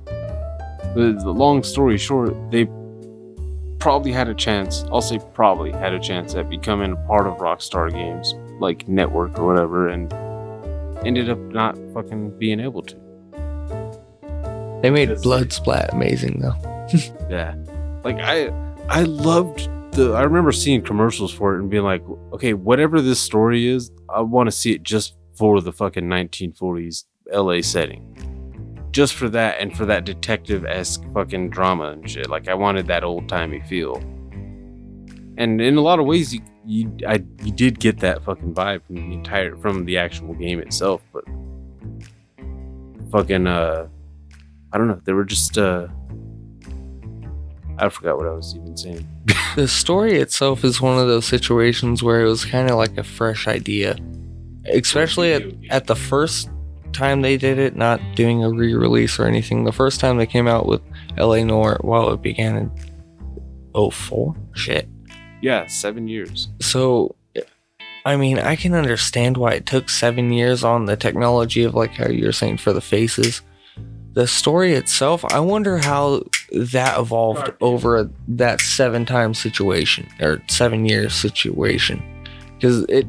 the, 0.96 1.20
the 1.22 1.30
long 1.32 1.62
story 1.62 1.98
short, 1.98 2.34
they 2.50 2.70
probably 3.80 4.14
had 4.14 4.30
a 4.30 4.34
chance. 4.34 4.86
I'll 4.94 5.02
say 5.02 5.20
probably 5.34 5.74
had 5.74 5.94
a 5.94 6.00
chance 6.00 6.36
at 6.36 6.50
becoming 6.50 6.94
a 6.94 7.08
part 7.08 7.28
of 7.28 7.38
Rockstar 7.40 7.92
Games, 7.92 8.34
like 8.62 8.88
network 8.88 9.38
or 9.38 9.46
whatever, 9.46 9.90
and 9.90 10.14
ended 11.06 11.30
up 11.30 11.40
not 11.40 11.78
fucking 11.94 12.38
being 12.40 12.62
able 12.62 12.82
to. 12.84 12.99
They 14.82 14.90
made 14.90 15.22
Blood 15.22 15.52
Splat 15.52 15.94
amazing 15.94 16.40
though. 16.40 16.56
Yeah. 17.30 17.54
Like 18.04 18.18
I 18.20 18.48
I 18.88 19.04
loved 19.04 19.70
the 19.92 20.14
I 20.14 20.24
remember 20.24 20.52
seeing 20.52 20.82
commercials 20.82 21.32
for 21.32 21.56
it 21.56 21.60
and 21.60 21.70
being 21.70 21.84
like, 21.84 22.04
okay, 22.34 22.54
whatever 22.54 23.02
this 23.02 23.20
story 23.20 23.68
is, 23.68 23.92
I 24.10 24.22
want 24.22 24.48
to 24.48 24.52
see 24.52 24.72
it 24.72 24.82
just 24.82 25.16
for 25.36 25.62
the 25.62 25.72
fucking 25.72 26.06
1940s 26.06 27.06
LA 27.32 27.62
setting. 27.62 28.04
Just 28.92 29.14
for 29.14 29.30
that 29.30 29.60
and 29.60 29.78
for 29.78 29.86
that 29.86 30.06
detective 30.06 30.66
esque 30.66 31.04
fucking 31.14 31.52
drama 31.52 31.92
and 31.92 32.10
shit. 32.10 32.28
Like 32.28 32.48
I 32.48 32.56
wanted 32.56 32.88
that 32.88 33.04
old 33.04 33.30
timey 33.30 33.62
feel. 33.62 33.98
And 35.38 35.62
in 35.62 35.78
a 35.78 35.82
lot 35.82 36.00
of 36.00 36.08
ways 36.08 36.34
you 36.34 36.42
you 36.66 36.98
I 37.08 37.24
you 37.44 37.52
did 37.52 37.80
get 37.80 38.00
that 38.00 38.24
fucking 38.24 38.56
vibe 38.56 38.82
from 38.88 38.96
the 38.96 39.14
entire 39.14 39.56
from 39.58 39.86
the 39.86 39.98
actual 40.00 40.34
game 40.34 40.60
itself, 40.60 41.02
but 41.14 41.24
fucking 43.12 43.46
uh 43.46 43.88
I 44.72 44.78
don't 44.78 44.88
know, 44.88 45.02
they 45.04 45.14
were 45.14 45.26
just 45.26 45.58
uh 45.58 45.88
I 47.78 47.88
forgot 47.88 48.18
what 48.18 48.28
I 48.28 48.32
was 48.32 48.56
even 48.56 48.76
saying. 48.76 49.08
The 49.56 49.68
story 49.68 50.20
itself 50.20 50.64
is 50.64 50.80
one 50.80 51.00
of 51.00 51.08
those 51.08 51.26
situations 51.26 52.04
where 52.04 52.22
it 52.22 52.30
was 52.30 52.46
kind 52.46 52.70
of 52.70 52.78
like 52.78 52.98
a 52.98 53.04
fresh 53.04 53.48
idea, 53.48 53.98
especially 54.72 55.34
at, 55.34 55.44
at 55.72 55.88
the 55.88 55.96
first 55.96 56.50
time 56.94 57.22
they 57.22 57.36
did 57.36 57.58
it, 57.58 57.76
not 57.76 58.00
doing 58.16 58.44
a 58.44 58.50
re 58.50 58.74
release 58.76 59.20
or 59.20 59.26
anything. 59.26 59.64
The 59.64 59.72
first 59.72 60.00
time 60.00 60.18
they 60.18 60.28
came 60.28 60.48
out 60.48 60.68
with 60.68 60.82
LA 61.18 61.44
Noire, 61.44 61.80
well, 61.84 62.12
it 62.12 62.22
began 62.22 62.56
in 62.56 63.92
04? 63.92 64.36
Shit. 64.54 64.88
Yeah, 65.42 65.66
seven 65.68 66.08
years. 66.08 66.50
So, 66.62 67.16
I 68.06 68.16
mean, 68.16 68.40
I 68.40 68.56
can 68.56 68.74
understand 68.74 69.38
why 69.38 69.54
it 69.54 69.66
took 69.66 69.90
seven 69.90 70.32
years 70.32 70.64
on 70.64 70.86
the 70.86 70.96
technology 70.96 71.64
of, 71.64 71.74
like, 71.76 71.92
how 71.92 72.08
you're 72.08 72.32
saying 72.32 72.58
for 72.58 72.74
the 72.74 72.82
faces. 72.82 73.42
The 74.14 74.28
story 74.28 74.74
itself, 74.74 75.24
I 75.26 75.40
wonder 75.40 75.78
how 75.78 76.24
that 76.52 77.00
evolved 77.00 77.52
over 77.62 78.10
that 78.28 78.60
seven 78.60 79.06
time 79.06 79.34
situation 79.34 80.08
or 80.20 80.42
seven 80.48 80.86
year 80.86 81.10
situation. 81.10 82.02
Because 82.56 82.84
it 82.90 83.06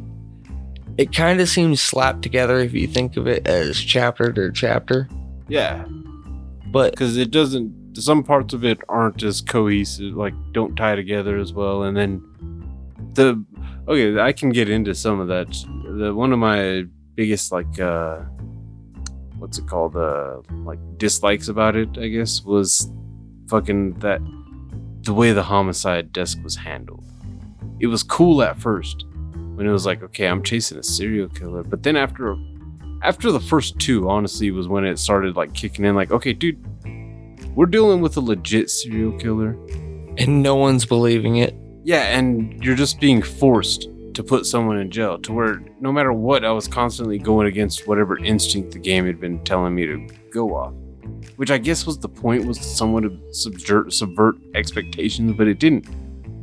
it 0.99 1.14
kind 1.14 1.40
of 1.40 1.49
seems 1.49 1.80
slapped 1.80 2.23
together 2.23 2.59
if 2.59 2.75
you 2.75 2.87
think 2.87 3.16
of 3.16 3.26
it 3.26 3.47
as 3.47 3.80
chapter 3.80 4.33
to 4.33 4.52
chapter. 4.52 5.09
Yeah, 5.49 5.85
But 6.66 6.92
because 6.92 7.16
it 7.16 7.30
doesn't. 7.30 7.78
Some 7.97 8.23
parts 8.23 8.54
of 8.54 8.64
it 8.64 8.78
aren't 8.88 9.23
as 9.25 9.40
cohesive, 9.40 10.14
like 10.14 10.35
don't 10.52 10.76
tie 10.76 10.95
together 10.95 11.38
as 11.38 11.52
well. 11.52 11.83
And 11.83 11.97
then 11.97 12.23
the 13.14 13.42
okay, 13.88 14.21
I 14.21 14.33
can 14.33 14.50
get 14.50 14.69
into 14.69 14.95
some 14.95 15.19
of 15.19 15.28
that. 15.28 15.49
The 15.99 16.14
one 16.14 16.33
of 16.33 16.38
my 16.38 16.85
biggest 17.16 17.50
like 17.50 17.80
uh 17.80 18.21
what's 19.41 19.59
it 19.59 19.67
called 19.67 19.97
uh 19.97 20.41
like 20.65 20.79
dislikes 20.99 21.49
about 21.49 21.75
it, 21.77 21.89
I 21.99 22.09
guess, 22.09 22.43
was 22.43 22.91
fucking 23.49 23.99
that 24.01 24.21
the 25.03 25.15
way 25.15 25.33
the 25.33 25.43
homicide 25.43 26.13
desk 26.13 26.39
was 26.45 26.57
handled. 26.57 27.05
It 27.81 27.89
was 27.89 28.03
cool 28.03 28.43
at 28.43 28.59
first 28.59 29.07
when 29.55 29.67
it 29.67 29.73
was 29.73 29.87
like, 29.87 30.03
okay, 30.03 30.27
I'm 30.27 30.43
chasing 30.43 30.79
a 30.79 30.83
serial 30.83 31.29
killer, 31.29 31.63
but 31.63 31.83
then 31.83 31.97
after 31.97 32.37
after 33.03 33.33
the 33.33 33.41
first 33.41 33.79
two, 33.79 34.09
honestly, 34.11 34.51
was 34.51 34.69
when 34.69 34.85
it 34.85 34.99
started 34.99 35.35
like 35.35 35.55
kicking 35.55 35.85
in. 35.87 35.95
Like, 35.95 36.11
okay, 36.11 36.35
dude, 36.35 36.63
we're 37.57 37.67
dealing 37.67 38.03
with 38.03 38.17
a 38.17 38.21
legit 38.21 38.71
serial 38.71 39.19
killer. 39.19 39.57
and 40.19 40.43
no 40.43 40.55
one's 40.55 40.85
believing 40.85 41.37
it. 41.37 41.55
Yeah, 41.83 42.17
and 42.17 42.63
you're 42.63 42.77
just 42.77 43.01
being 43.01 43.23
forced 43.23 43.89
to 44.21 44.27
put 44.27 44.45
someone 44.45 44.77
in 44.79 44.91
jail. 44.91 45.19
To 45.19 45.33
where 45.33 45.62
no 45.81 45.91
matter 45.91 46.12
what, 46.12 46.45
I 46.45 46.53
was 46.53 46.69
constantly 46.69 47.19
going 47.19 47.47
against 47.47 47.87
whatever 47.87 48.19
instinct 48.19 48.73
the 48.73 48.79
game 48.79 49.07
had 49.07 49.19
been 49.19 49.43
telling 49.45 49.75
me 49.75 49.87
to 49.87 50.07
go 50.31 50.55
off. 50.55 50.75
Which 51.37 51.50
I 51.50 51.57
guess 51.59 51.87
was 51.87 51.99
the 51.99 52.09
point 52.09 52.45
was 52.45 52.59
to 52.59 52.65
subvert, 53.33 53.93
subvert 53.93 54.37
expectations, 54.55 55.35
but 55.37 55.49
it 55.49 55.59
didn't. 55.59 55.89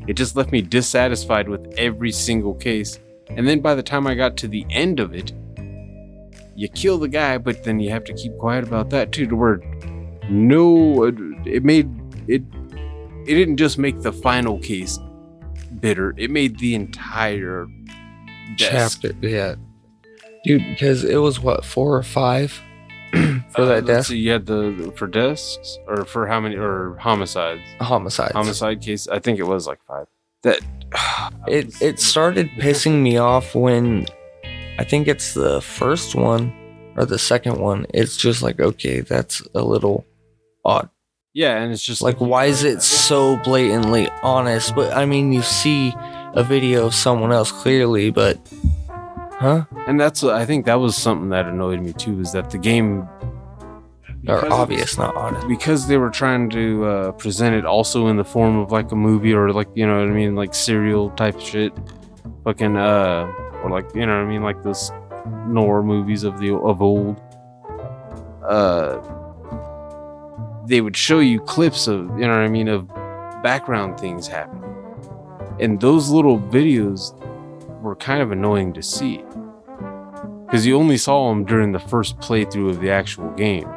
It 0.08 0.14
just 0.14 0.36
left 0.36 0.52
me 0.52 0.62
dissatisfied 0.62 1.48
with 1.48 1.72
every 1.78 2.12
single 2.12 2.56
case. 2.56 3.00
And 3.30 3.48
then 3.48 3.60
by 3.60 3.76
the 3.76 3.84
time 3.84 4.08
I 4.08 4.16
got 4.16 4.38
to 4.38 4.48
the 4.48 4.66
end 4.72 5.00
of 5.00 5.14
it, 5.14 5.34
you 6.56 6.68
kill 6.70 6.98
the 6.98 7.08
guy, 7.08 7.38
but 7.38 7.64
then 7.64 7.80
you 7.80 7.92
have 7.92 8.06
to 8.06 8.14
keep 8.14 8.36
quiet 8.38 8.64
about 8.64 8.90
that 8.90 9.12
too. 9.12 9.28
To 9.28 9.36
where 9.36 9.62
no, 10.30 11.04
it 11.46 11.64
made 11.64 11.90
it. 12.28 12.42
It 13.28 13.36
didn't 13.36 13.58
just 13.58 13.78
make 13.78 14.02
the 14.02 14.14
final 14.14 14.58
case 14.60 14.98
bitter. 15.80 16.14
It 16.18 16.32
made 16.32 16.60
the 16.60 16.76
entire 16.76 17.68
desk. 18.58 19.02
Chapter, 19.04 19.28
yeah. 19.28 19.56
Dude, 20.44 20.64
because 20.64 21.04
it 21.04 21.18
was 21.18 21.40
what, 21.40 21.66
four 21.66 21.98
or 21.98 22.04
five 22.04 22.52
for 23.12 23.62
Uh, 23.62 23.66
that 23.66 23.86
desk? 23.86 24.10
see, 24.10 24.18
you 24.18 24.32
had 24.32 24.46
the 24.46 24.94
for 24.96 25.08
desks 25.08 25.78
or 25.88 26.06
for 26.06 26.28
how 26.28 26.40
many 26.40 26.56
or 26.56 26.96
homicides? 27.00 27.62
Homicides. 27.80 28.34
Homicide 28.34 28.82
case. 28.82 29.08
I 29.08 29.20
think 29.20 29.40
it 29.40 29.44
was 29.48 29.68
like 29.68 29.82
five. 29.84 30.08
That 30.44 30.60
It 31.48 31.82
it 31.82 32.00
started 32.00 32.50
pissing 32.60 33.02
me 33.02 33.18
off 33.18 33.56
when 33.56 34.06
I 34.80 34.84
think 34.84 35.08
it's 35.08 35.34
the 35.34 35.62
first 35.62 36.16
one 36.16 36.54
or 36.96 37.06
the 37.06 37.18
second 37.20 37.60
one. 37.60 37.86
It's 37.94 38.16
just 38.18 38.42
like 38.44 38.60
okay, 38.60 39.02
that's 39.02 39.42
a 39.56 39.62
little 39.64 40.06
odd. 40.64 40.90
Yeah, 41.38 41.62
and 41.62 41.72
it's 41.72 41.84
just 41.84 42.02
Like 42.02 42.18
why 42.18 42.46
is 42.46 42.64
it 42.64 42.82
so 42.82 43.38
blatantly 43.38 44.10
honest? 44.24 44.74
But 44.74 44.92
I 44.94 45.06
mean, 45.06 45.32
you 45.32 45.44
see 45.44 45.94
a 46.34 46.44
video 46.44 46.88
of 46.88 46.96
someone 46.96 47.32
else 47.32 47.52
clearly, 47.52 48.10
but 48.10 48.40
huh? 49.40 49.66
and 49.86 50.00
that's 50.00 50.24
I 50.24 50.46
think 50.46 50.66
that 50.66 50.80
was 50.80 50.98
something 50.98 51.30
that 51.30 51.46
annoyed 51.46 51.80
me 51.80 51.94
too. 51.94 52.20
Is 52.22 52.32
that 52.32 52.50
the 52.50 52.58
game 52.58 53.08
Or 54.28 54.42
because 54.42 54.52
obvious, 54.52 54.98
not 54.98 55.16
honest. 55.16 55.48
because 55.48 55.88
they 55.88 55.98
were 55.98 56.10
trying 56.10 56.50
to 56.50 56.86
uh, 56.86 57.12
present 57.12 57.56
it 57.56 57.66
also 57.66 58.08
in 58.08 58.18
the 58.18 58.26
form 58.26 58.58
of 58.58 58.72
like 58.72 58.92
a 58.92 58.96
movie 58.96 59.34
or 59.34 59.54
like 59.54 59.70
you 59.76 59.86
know 59.86 60.00
what 60.00 60.08
I 60.10 60.12
mean, 60.12 60.36
like 60.36 60.56
serial 60.56 61.12
type 61.12 61.40
shit, 61.40 61.72
fucking 62.46 62.76
uh, 62.76 63.32
or 63.62 63.70
like 63.70 63.86
you 63.94 64.08
know 64.08 64.18
what 64.18 64.26
I 64.26 64.30
mean, 64.34 64.42
like 64.42 64.64
those 64.64 64.92
noir 65.46 65.84
movies 65.84 66.24
of 66.24 66.40
the 66.40 66.56
of 66.56 66.82
old. 66.82 67.22
Uh, 68.42 68.98
they 70.68 70.82
would 70.82 70.96
show 70.96 71.20
you 71.20 71.40
clips 71.42 71.88
of 71.88 72.06
you 72.20 72.28
know 72.28 72.30
what 72.30 72.40
I 72.40 72.48
mean 72.48 72.68
of 72.68 72.88
background 73.44 74.00
things 74.00 74.28
happening, 74.28 74.64
and 75.60 75.80
those 75.80 76.10
little 76.10 76.40
videos 76.40 77.18
were 77.82 77.96
kind 77.96 78.22
of 78.22 78.32
annoying 78.32 78.74
to 78.74 78.82
see 78.82 79.24
because 80.46 80.66
you 80.66 80.78
only 80.78 80.98
saw 80.98 81.30
them 81.30 81.44
during 81.44 81.74
the 81.74 81.80
first 81.80 82.18
playthrough 82.20 82.70
of 82.70 82.80
the 82.80 82.90
actual 82.90 83.30
game. 83.32 83.70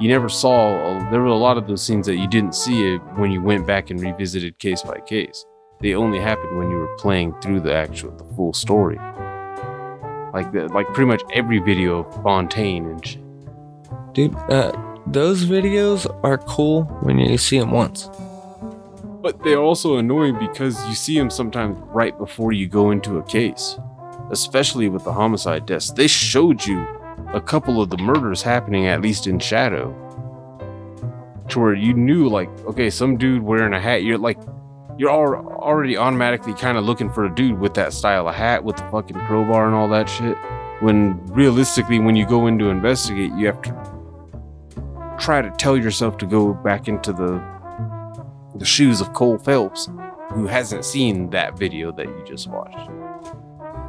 You 0.00 0.08
never 0.08 0.28
saw 0.28 0.98
there 1.10 1.20
were 1.20 1.26
a 1.26 1.36
lot 1.36 1.56
of 1.56 1.66
those 1.66 1.82
scenes 1.82 2.06
that 2.06 2.16
you 2.16 2.28
didn't 2.28 2.54
see 2.54 2.96
when 3.16 3.32
you 3.32 3.42
went 3.42 3.66
back 3.66 3.90
and 3.90 4.00
revisited 4.00 4.58
case 4.58 4.82
by 4.82 5.00
case. 5.00 5.44
They 5.80 5.94
only 5.94 6.20
happened 6.20 6.56
when 6.56 6.70
you 6.70 6.76
were 6.76 6.96
playing 6.98 7.34
through 7.40 7.60
the 7.60 7.74
actual 7.74 8.10
the 8.16 8.24
full 8.34 8.52
story. 8.52 8.96
Like 10.32 10.52
the, 10.52 10.68
like 10.72 10.86
pretty 10.88 11.06
much 11.06 11.22
every 11.32 11.58
video 11.58 12.00
of 12.00 12.22
fontaine 12.22 12.86
and 12.86 13.06
shit. 13.06 13.22
Dude, 14.12 14.34
uh, 14.50 14.72
those 15.06 15.44
videos 15.44 16.06
are 16.24 16.38
cool 16.38 16.84
when 17.02 17.18
you 17.18 17.36
see 17.38 17.58
them 17.58 17.70
once. 17.70 18.08
but 19.22 19.42
they're 19.42 19.58
also 19.62 19.96
annoying 19.96 20.38
because 20.38 20.86
you 20.86 20.94
see 20.94 21.18
them 21.18 21.30
sometimes 21.30 21.76
right 21.94 22.16
before 22.18 22.52
you 22.52 22.66
go 22.66 22.90
into 22.90 23.18
a 23.18 23.22
case 23.24 23.78
especially 24.30 24.88
with 24.88 25.04
the 25.04 25.12
homicide 25.12 25.66
deaths 25.66 25.90
they 25.92 26.06
showed 26.06 26.64
you 26.66 26.78
a 27.34 27.40
couple 27.40 27.80
of 27.82 27.90
the 27.90 27.98
murders 27.98 28.42
happening 28.42 28.86
at 28.86 29.00
least 29.02 29.26
in 29.26 29.38
shadow 29.38 29.92
to 31.48 31.60
where 31.60 31.74
you 31.74 31.92
knew 31.92 32.28
like 32.28 32.48
okay 32.64 32.88
some 32.88 33.16
dude 33.18 33.42
wearing 33.42 33.74
a 33.74 33.80
hat 33.80 34.02
you're 34.02 34.18
like 34.18 34.38
you're 34.96 35.10
al- 35.10 35.46
already 35.60 35.96
automatically 35.96 36.54
kind 36.54 36.78
of 36.78 36.84
looking 36.84 37.10
for 37.10 37.24
a 37.24 37.34
dude 37.34 37.58
with 37.58 37.74
that 37.74 37.92
style 37.92 38.28
of 38.28 38.34
hat 38.34 38.62
with 38.64 38.76
the 38.76 38.84
fucking 38.90 39.18
crowbar 39.26 39.66
and 39.66 39.74
all 39.74 39.88
that 39.88 40.08
shit. 40.08 40.36
When 40.80 41.16
realistically, 41.26 41.98
when 41.98 42.14
you 42.14 42.24
go 42.24 42.46
in 42.46 42.60
to 42.60 42.66
investigate, 42.66 43.32
you 43.32 43.46
have 43.46 43.60
to 43.62 43.70
try 45.18 45.42
to 45.42 45.50
tell 45.50 45.76
yourself 45.76 46.18
to 46.18 46.26
go 46.26 46.52
back 46.52 46.88
into 46.88 47.12
the 47.12 47.42
the 48.56 48.64
shoes 48.64 49.00
of 49.00 49.12
Cole 49.12 49.38
Phelps, 49.38 49.88
who 50.32 50.46
hasn't 50.46 50.84
seen 50.84 51.30
that 51.30 51.58
video 51.58 51.90
that 51.92 52.06
you 52.06 52.24
just 52.24 52.46
watched. 52.48 52.88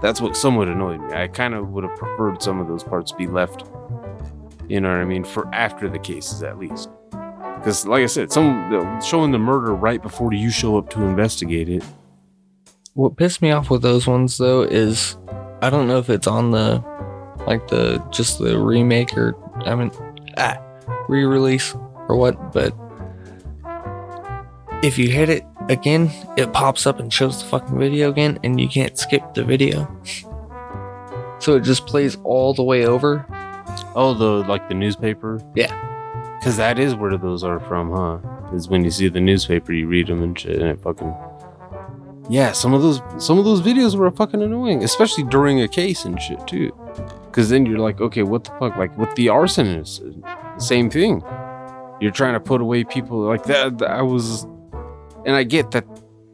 That's 0.02 0.20
what 0.20 0.36
somewhat 0.36 0.68
annoyed 0.68 1.02
me. 1.02 1.14
I 1.14 1.28
kind 1.28 1.54
of 1.54 1.70
would 1.70 1.84
have 1.84 1.96
preferred 1.98 2.42
some 2.42 2.60
of 2.60 2.68
those 2.68 2.84
parts 2.84 3.12
be 3.12 3.28
left. 3.28 3.64
You 4.68 4.82
know 4.82 4.90
what 4.90 4.98
I 4.98 5.06
mean? 5.06 5.24
For 5.24 5.48
after 5.54 5.88
the 5.88 6.00
cases, 6.00 6.42
at 6.42 6.58
least. 6.58 6.90
Because, 7.12 7.86
like 7.86 8.04
I 8.04 8.08
said, 8.08 8.32
some 8.32 9.02
showing 9.02 9.32
the 9.32 9.40
murder 9.40 9.74
right 9.74 10.02
before 10.02 10.34
you 10.34 10.50
show 10.50 10.78
up 10.78 10.90
to 10.92 11.04
investigate 11.04 11.70
it. 11.70 11.84
What 12.94 13.18
pissed 13.18 13.42
me 13.42 13.52
off 13.52 13.70
with 13.70 13.82
those 13.82 14.08
ones 14.08 14.38
though 14.38 14.62
is 14.62 15.18
I 15.62 15.70
don't 15.70 15.88
know 15.88 15.98
if 15.98 16.10
it's 16.10 16.28
on 16.28 16.52
the 16.52 16.84
like 17.46 17.68
the 17.68 17.98
just 18.10 18.40
the 18.40 18.58
remake 18.58 19.18
or 19.18 19.36
I 19.66 19.76
mean 19.76 19.92
ah 20.38 20.58
re-release 21.08 21.76
or 22.08 22.16
what, 22.16 22.54
but 22.54 22.74
if 24.84 24.98
you 24.98 25.10
hit 25.10 25.30
it 25.30 25.44
again, 25.70 26.12
it 26.38 26.54
pops 26.54 26.86
up 26.86 27.00
and 27.00 27.12
shows 27.12 27.42
the 27.42 27.50
fucking 27.50 27.78
video 27.78 28.10
again, 28.10 28.40
and 28.44 28.60
you 28.60 28.68
can't 28.68 28.98
skip 28.98 29.34
the 29.34 29.44
video. 29.44 29.88
So 31.40 31.56
it 31.56 31.64
just 31.64 31.86
plays 31.88 32.18
all 32.24 32.54
the 32.54 32.64
way 32.64 32.86
over. 32.86 33.26
Oh, 33.96 34.14
the 34.14 34.48
like 34.48 34.68
the 34.68 34.76
newspaper. 34.76 35.42
Yeah. 35.56 35.74
Because 36.40 36.58
that 36.58 36.78
is 36.80 36.96
where 36.96 37.18
those 37.18 37.44
are 37.44 37.60
from, 37.60 37.92
huh? 37.92 38.20
Is 38.54 38.70
when 38.70 38.84
you 38.84 38.92
see 38.92 39.08
the 39.08 39.20
newspaper, 39.20 39.74
you 39.74 39.88
read 39.88 40.08
them 40.08 40.22
and 40.22 40.38
shit, 40.38 40.62
and 40.62 40.70
it 40.70 40.80
fucking. 40.82 41.14
Yeah, 42.30 42.52
some 42.52 42.74
of 42.74 42.82
those 42.82 43.02
some 43.18 43.38
of 43.38 43.46
those 43.46 43.62
videos 43.62 43.96
were 43.96 44.10
fucking 44.12 44.42
annoying, 44.42 44.84
especially 44.84 45.24
during 45.26 45.62
a 45.62 45.68
case 45.68 46.06
and 46.06 46.22
shit 46.22 46.46
too. 46.48 46.72
Because 47.26 47.50
then 47.50 47.66
you're 47.66 47.80
like, 47.80 48.02
okay, 48.02 48.24
what 48.24 48.44
the 48.44 48.52
fuck? 48.52 48.78
Like 48.78 48.98
with 48.98 49.14
the 49.16 49.28
arsonist, 49.28 50.00
same 50.58 50.90
thing. 50.90 51.22
You're 52.00 52.12
trying 52.12 52.34
to 52.34 52.40
put 52.40 52.62
away 52.62 52.84
people 52.84 53.20
like 53.20 53.44
that. 53.44 53.82
I 53.82 54.02
was, 54.02 54.44
and 55.26 55.36
I 55.36 55.44
get 55.44 55.72
that 55.72 55.86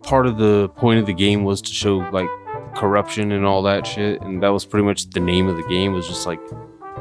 part 0.04 0.26
of 0.26 0.38
the 0.38 0.70
point 0.70 1.00
of 1.00 1.06
the 1.06 1.14
game 1.14 1.44
was 1.44 1.62
to 1.62 1.72
show 1.72 1.98
like 2.12 2.28
corruption 2.76 3.32
and 3.32 3.46
all 3.46 3.62
that 3.64 3.86
shit, 3.86 4.22
and 4.22 4.42
that 4.44 4.50
was 4.50 4.66
pretty 4.66 4.86
much 4.86 5.10
the 5.10 5.20
name 5.20 5.48
of 5.48 5.58
the 5.58 5.68
game. 5.68 5.94
Was 5.94 6.08
just 6.08 6.26
like, 6.26 6.40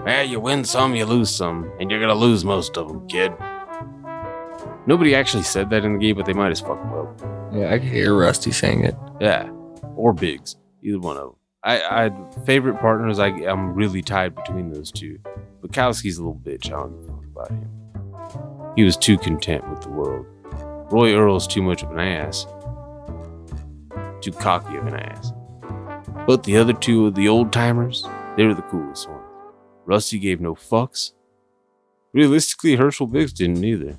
eh, 0.07 0.23
you 0.23 0.41
win 0.41 0.65
some, 0.65 0.95
you 0.95 1.05
lose 1.07 1.35
some, 1.35 1.71
and 1.81 1.91
you're 1.91 2.01
gonna 2.01 2.15
lose 2.15 2.45
most 2.45 2.77
of 2.77 2.89
them, 2.89 3.07
kid. 3.09 3.33
Nobody 4.87 5.15
actually 5.15 5.45
said 5.45 5.71
that 5.71 5.85
in 5.85 5.95
the 5.95 5.99
game, 5.99 6.17
but 6.17 6.27
they 6.27 6.33
might 6.33 6.51
as 6.51 6.61
fuck 6.61 6.83
well. 6.91 7.15
Yeah, 7.53 7.73
I 7.73 7.79
can 7.79 7.89
hear 7.89 8.17
Rusty 8.17 8.51
saying 8.51 8.85
it. 8.85 8.97
Yeah, 9.21 9.51
or 9.95 10.13
Biggs, 10.13 10.57
either 10.83 10.99
one 10.99 11.17
of 11.17 11.23
them. 11.23 11.35
I, 11.63 12.07
I 12.07 12.43
favorite 12.47 12.81
partners. 12.81 13.19
I 13.19 13.29
I'm 13.29 13.75
really 13.75 14.03
tied 14.03 14.35
between 14.35 14.71
those 14.71 14.91
two. 14.91 15.19
Bekowsky's 15.63 16.19
a 16.19 16.23
little 16.23 16.41
bitch. 16.43 16.67
I 16.67 16.71
don't 16.71 17.07
fuck 17.07 17.25
about 17.27 17.51
him. 17.51 18.73
He 18.77 18.85
was 18.85 18.97
too 18.97 19.19
content 19.19 19.69
with 19.69 19.83
the 19.83 19.91
world. 19.91 20.27
Roy 20.91 21.15
Earle's 21.15 21.47
too 21.47 21.63
much 21.63 21.83
of 21.83 21.91
an 21.91 21.99
ass. 21.99 22.47
Too 24.21 24.33
cocky 24.33 24.77
of 24.77 24.87
an 24.87 24.97
ass. 24.97 25.33
But 26.27 26.45
the 26.45 26.57
other 26.57 26.73
two 26.73 27.07
of 27.07 27.15
the 27.15 27.29
old 27.29 27.53
timers, 27.53 28.07
they 28.37 28.47
were 28.47 28.55
the 28.55 28.63
coolest 28.63 29.09
ones. 29.09 29.23
Rusty 29.85 30.19
gave 30.19 30.41
no 30.41 30.55
fucks. 30.55 31.13
Realistically, 32.13 32.77
Herschel 32.77 33.07
Biggs 33.07 33.33
didn't 33.33 33.65
either. 33.65 33.97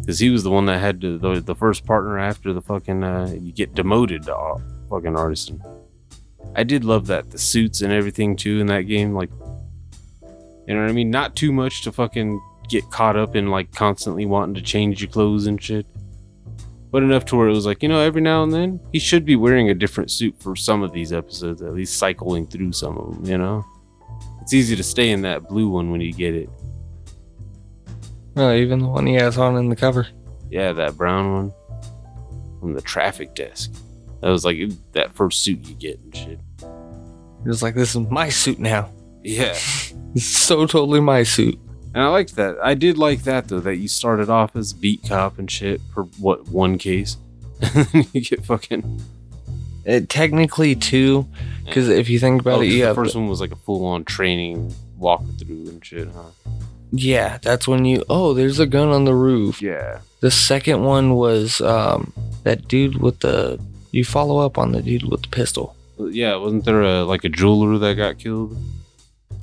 Because 0.00 0.18
he 0.18 0.30
was 0.30 0.42
the 0.42 0.50
one 0.50 0.66
that 0.66 0.80
had 0.80 1.00
to, 1.00 1.18
the, 1.18 1.40
the 1.40 1.54
first 1.54 1.86
partner 1.86 2.18
after 2.18 2.52
the 2.52 2.60
fucking, 2.60 3.02
uh, 3.02 3.34
you 3.40 3.52
get 3.52 3.74
demoted 3.74 4.24
to 4.24 4.36
uh, 4.36 4.58
fucking 4.90 5.16
arson. 5.16 5.62
I 6.56 6.62
did 6.64 6.84
love 6.84 7.06
that. 7.08 7.30
The 7.30 7.38
suits 7.38 7.82
and 7.82 7.92
everything 7.92 8.36
too 8.36 8.60
in 8.60 8.66
that 8.66 8.82
game. 8.82 9.14
Like, 9.14 9.30
you 10.66 10.74
know 10.74 10.80
what 10.80 10.90
I 10.90 10.92
mean? 10.92 11.10
Not 11.10 11.36
too 11.36 11.52
much 11.52 11.82
to 11.82 11.92
fucking 11.92 12.40
get 12.68 12.88
caught 12.90 13.16
up 13.16 13.36
in 13.36 13.48
like 13.48 13.72
constantly 13.72 14.26
wanting 14.26 14.54
to 14.54 14.62
change 14.62 15.00
your 15.00 15.10
clothes 15.10 15.46
and 15.46 15.62
shit. 15.62 15.86
But 16.90 17.02
enough 17.02 17.24
to 17.26 17.36
where 17.36 17.48
it 17.48 17.54
was 17.54 17.66
like, 17.66 17.82
you 17.82 17.88
know, 17.88 17.98
every 17.98 18.22
now 18.22 18.44
and 18.44 18.52
then 18.52 18.80
he 18.92 19.00
should 19.00 19.24
be 19.24 19.34
wearing 19.34 19.68
a 19.68 19.74
different 19.74 20.10
suit 20.12 20.36
for 20.40 20.54
some 20.54 20.82
of 20.82 20.92
these 20.92 21.12
episodes, 21.12 21.60
at 21.60 21.74
least 21.74 21.98
cycling 21.98 22.46
through 22.46 22.72
some 22.72 22.96
of 22.96 23.14
them, 23.14 23.24
you 23.24 23.36
know? 23.36 23.64
It's 24.40 24.54
easy 24.54 24.76
to 24.76 24.82
stay 24.82 25.10
in 25.10 25.22
that 25.22 25.48
blue 25.48 25.68
one 25.68 25.90
when 25.90 26.00
you 26.00 26.12
get 26.12 26.34
it. 26.34 26.48
Well, 28.34 28.52
even 28.52 28.78
the 28.78 28.86
one 28.86 29.06
he 29.06 29.14
has 29.14 29.38
on 29.38 29.56
in 29.56 29.68
the 29.68 29.76
cover. 29.76 30.06
Yeah, 30.50 30.72
that 30.72 30.96
brown 30.96 31.32
one 31.32 31.52
from 32.60 32.74
the 32.74 32.80
traffic 32.80 33.34
desk. 33.34 33.72
That 34.24 34.30
was 34.30 34.46
like 34.46 34.56
that 34.92 35.12
first 35.12 35.44
suit 35.44 35.68
you 35.68 35.74
get 35.74 36.00
and 36.00 36.16
shit. 36.16 36.40
He 37.42 37.46
was 37.48 37.62
like, 37.62 37.74
"This 37.74 37.90
is 37.94 38.00
my 38.10 38.30
suit 38.30 38.58
now. 38.58 38.88
Yeah. 39.22 39.54
It's 40.14 40.24
so 40.24 40.64
totally 40.66 41.00
my 41.00 41.24
suit." 41.24 41.58
And 41.92 42.02
I 42.02 42.06
liked 42.08 42.36
that. 42.36 42.56
I 42.62 42.72
did 42.72 42.96
like 42.96 43.24
that 43.24 43.48
though, 43.48 43.60
that 43.60 43.76
you 43.76 43.86
started 43.88 44.30
off 44.30 44.56
as 44.56 44.72
beat 44.72 45.02
cop 45.06 45.38
and 45.38 45.50
shit 45.50 45.82
for 45.92 46.04
what 46.18 46.48
one 46.48 46.78
case, 46.78 47.18
and 47.60 47.84
then 47.88 48.06
you 48.14 48.22
get 48.22 48.46
fucking. 48.46 49.02
It 49.84 50.08
technically 50.08 50.74
too, 50.74 51.28
because 51.66 51.90
if 51.90 52.08
you 52.08 52.18
think 52.18 52.40
about 52.40 52.60
Oh, 52.60 52.62
it, 52.62 52.68
yeah, 52.68 52.88
the 52.88 52.94
first 52.94 53.14
one 53.14 53.26
was 53.28 53.42
like 53.42 53.52
a 53.52 53.56
full 53.56 53.84
on 53.84 54.04
training 54.04 54.72
walkthrough 54.98 55.68
and 55.68 55.84
shit, 55.84 56.08
huh? 56.08 56.30
yeah, 56.92 57.36
that's 57.42 57.68
when 57.68 57.84
you. 57.84 58.02
Oh, 58.08 58.32
there's 58.32 58.58
a 58.58 58.66
gun 58.66 58.88
on 58.88 59.04
the 59.04 59.14
roof. 59.14 59.60
Yeah. 59.60 59.98
The 60.20 60.30
second 60.30 60.82
one 60.82 61.14
was 61.14 61.60
um 61.60 62.14
that 62.44 62.68
dude 62.68 62.96
with 63.02 63.20
the. 63.20 63.60
You 63.94 64.04
follow 64.04 64.38
up 64.38 64.58
on 64.58 64.72
the 64.72 64.82
dude 64.82 65.08
with 65.08 65.22
the 65.22 65.28
pistol. 65.28 65.76
Yeah, 66.00 66.34
wasn't 66.34 66.64
there 66.64 66.82
a 66.82 67.04
like 67.04 67.22
a 67.22 67.28
jeweler 67.28 67.78
that 67.78 67.94
got 67.94 68.18
killed? 68.18 68.56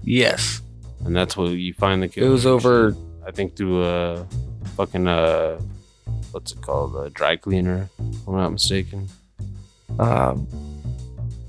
Yes, 0.04 0.62
And 1.06 1.16
that's 1.16 1.38
what 1.38 1.52
you 1.52 1.74
find 1.74 2.04
the 2.04 2.12
it 2.14 2.28
was 2.28 2.46
over. 2.46 2.94
I 3.26 3.32
think 3.32 3.56
through 3.56 3.86
a 3.86 4.28
fucking 4.76 5.08
uh, 5.08 5.58
what's 6.32 6.52
it 6.52 6.62
called, 6.62 6.98
a 6.98 7.10
dry 7.12 7.38
cleaner, 7.38 7.90
if 7.98 8.28
I'm 8.28 8.36
not 8.36 8.50
mistaken. 8.50 9.08
Um, 10.00 10.46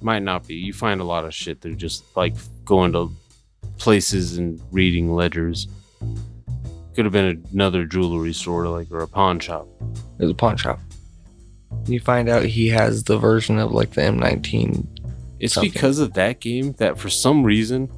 Might 0.01 0.23
not 0.23 0.47
be. 0.47 0.55
You 0.55 0.73
find 0.73 1.01
a 1.01 1.05
lot 1.05 1.25
of 1.25 1.35
shit 1.35 1.61
through 1.61 1.77
just 1.77 2.05
like 2.17 2.35
going 2.65 2.93
to 2.93 3.11
places 3.79 4.39
and 4.39 4.61
reading 4.71 5.13
ledgers. 5.13 5.67
Could 6.95 7.07
have 7.07 7.13
been 7.13 7.45
another 7.53 7.85
jewelry 7.85 8.33
store, 8.33 8.69
like 8.69 8.93
or 8.93 9.01
a 9.01 9.09
pawn 9.09 9.41
shop. 9.41 9.67
it 9.81 10.23
was 10.23 10.31
a 10.31 10.35
pawn 10.35 10.57
shop. 10.57 10.79
You 11.87 12.01
find 12.01 12.29
out 12.29 12.45
he 12.45 12.69
has 12.69 13.05
the 13.05 13.19
version 13.19 13.59
of 13.59 13.73
like 13.73 13.91
the 13.91 14.03
M19. 14.03 14.87
It's 15.41 15.55
Something. 15.55 15.73
because 15.73 15.99
of 15.99 16.15
that 16.15 16.41
game 16.41 16.73
that 16.75 16.99
for 16.99 17.11
some 17.11 17.43
reason, 17.43 17.91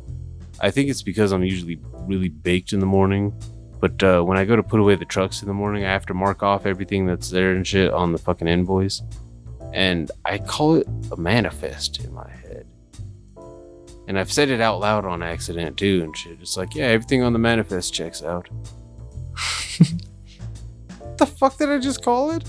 I 0.60 0.70
think 0.70 0.88
it's 0.88 1.02
because 1.02 1.32
I'm 1.32 1.44
usually 1.44 1.78
really 2.06 2.28
baked 2.30 2.72
in 2.72 2.80
the 2.80 2.86
morning. 2.86 3.34
But 3.80 4.02
uh, 4.02 4.22
when 4.22 4.38
I 4.38 4.46
go 4.46 4.56
to 4.56 4.62
put 4.62 4.80
away 4.80 4.94
the 4.94 5.04
trucks 5.04 5.42
in 5.42 5.48
the 5.48 5.54
morning, 5.54 5.84
I 5.84 5.92
have 5.92 6.06
to 6.06 6.14
mark 6.14 6.42
off 6.42 6.64
everything 6.64 7.04
that's 7.04 7.28
there 7.28 7.50
and 7.52 7.66
shit 7.66 7.92
on 7.92 8.12
the 8.12 8.18
fucking 8.18 8.48
invoice. 8.48 9.02
And 9.74 10.10
I 10.24 10.38
call 10.38 10.76
it 10.76 10.86
a 11.12 11.16
manifest 11.18 12.02
in 12.02 12.14
my 12.14 12.30
head. 12.30 12.66
And 14.08 14.18
I've 14.18 14.32
said 14.32 14.48
it 14.48 14.60
out 14.60 14.80
loud 14.80 15.04
on 15.04 15.22
accident 15.22 15.76
too 15.76 16.00
and 16.02 16.16
shit. 16.16 16.38
It's 16.40 16.56
like, 16.56 16.74
yeah, 16.74 16.86
everything 16.86 17.22
on 17.22 17.34
the 17.34 17.38
manifest 17.38 17.92
checks 17.92 18.22
out. 18.22 18.48
what 20.98 21.18
the 21.18 21.26
fuck 21.26 21.58
did 21.58 21.68
I 21.68 21.78
just 21.78 22.02
call 22.02 22.30
it? 22.30 22.44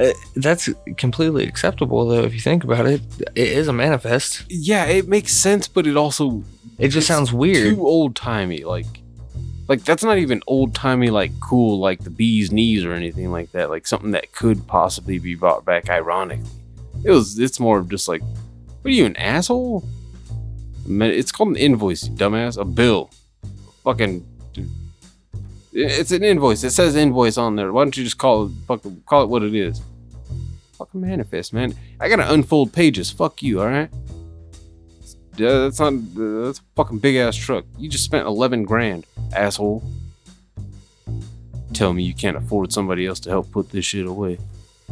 Uh, 0.00 0.12
that's 0.36 0.68
completely 0.96 1.44
acceptable 1.46 2.06
though 2.06 2.22
if 2.22 2.32
you 2.32 2.40
think 2.40 2.62
about 2.64 2.86
it. 2.86 3.00
It 3.34 3.48
is 3.48 3.66
a 3.68 3.72
manifest. 3.72 4.44
Yeah, 4.48 4.84
it 4.84 5.08
makes 5.08 5.32
sense, 5.32 5.66
but 5.66 5.86
it 5.86 5.96
also 5.96 6.44
It 6.78 6.88
just 6.88 7.06
sounds 7.08 7.32
weird. 7.32 7.74
too 7.74 7.86
old 7.86 8.14
timey. 8.14 8.62
Like, 8.64 8.86
like 9.66 9.84
that's 9.84 10.04
not 10.04 10.18
even 10.18 10.40
old 10.46 10.74
timey 10.74 11.10
like 11.10 11.32
cool 11.40 11.80
like 11.80 12.04
the 12.04 12.10
bee's 12.10 12.52
knees 12.52 12.84
or 12.84 12.92
anything 12.92 13.32
like 13.32 13.50
that. 13.52 13.70
Like 13.70 13.86
something 13.88 14.12
that 14.12 14.30
could 14.32 14.66
possibly 14.68 15.18
be 15.18 15.34
brought 15.34 15.64
back 15.64 15.88
ironically. 15.90 16.48
It 17.04 17.10
was. 17.10 17.38
It's 17.38 17.58
more 17.58 17.78
of 17.78 17.88
just 17.90 18.06
like, 18.08 18.22
what 18.22 18.86
are 18.86 18.90
you 18.90 19.04
an 19.04 19.16
asshole? 19.16 19.84
Man, 20.86 21.10
It's 21.10 21.32
called 21.32 21.50
an 21.50 21.56
invoice, 21.56 22.04
you 22.08 22.14
dumbass. 22.14 22.56
A 22.56 22.64
bill. 22.64 23.10
fucking 23.84 24.24
it's 25.72 26.10
an 26.10 26.24
invoice. 26.24 26.64
It 26.64 26.70
says 26.70 26.96
invoice 26.96 27.36
on 27.38 27.54
there. 27.56 27.72
Why 27.72 27.84
don't 27.84 27.96
you 27.96 28.02
just 28.04 28.18
call 28.18 28.46
it 28.46 28.80
call 29.06 29.22
it 29.22 29.28
what 29.28 29.42
it 29.42 29.54
is? 29.54 29.80
Fucking 30.78 31.00
manifest, 31.00 31.52
man. 31.52 31.74
I 32.00 32.08
gotta 32.08 32.32
unfold 32.32 32.72
pages. 32.72 33.10
Fuck 33.10 33.42
you, 33.42 33.60
alright? 33.60 33.90
Yeah, 35.36 35.58
that's 35.58 35.78
not. 35.80 35.92
Uh, 35.92 36.46
that's 36.46 36.58
a 36.58 36.62
fucking 36.76 36.98
big 36.98 37.16
ass 37.16 37.36
truck. 37.36 37.64
You 37.78 37.88
just 37.88 38.04
spent 38.04 38.26
eleven 38.26 38.64
grand, 38.64 39.06
asshole. 39.34 39.82
Tell 41.74 41.92
me 41.92 42.02
you 42.02 42.14
can't 42.14 42.36
afford 42.36 42.72
somebody 42.72 43.06
else 43.06 43.20
to 43.20 43.30
help 43.30 43.50
put 43.52 43.70
this 43.70 43.84
shit 43.84 44.06
away. 44.06 44.38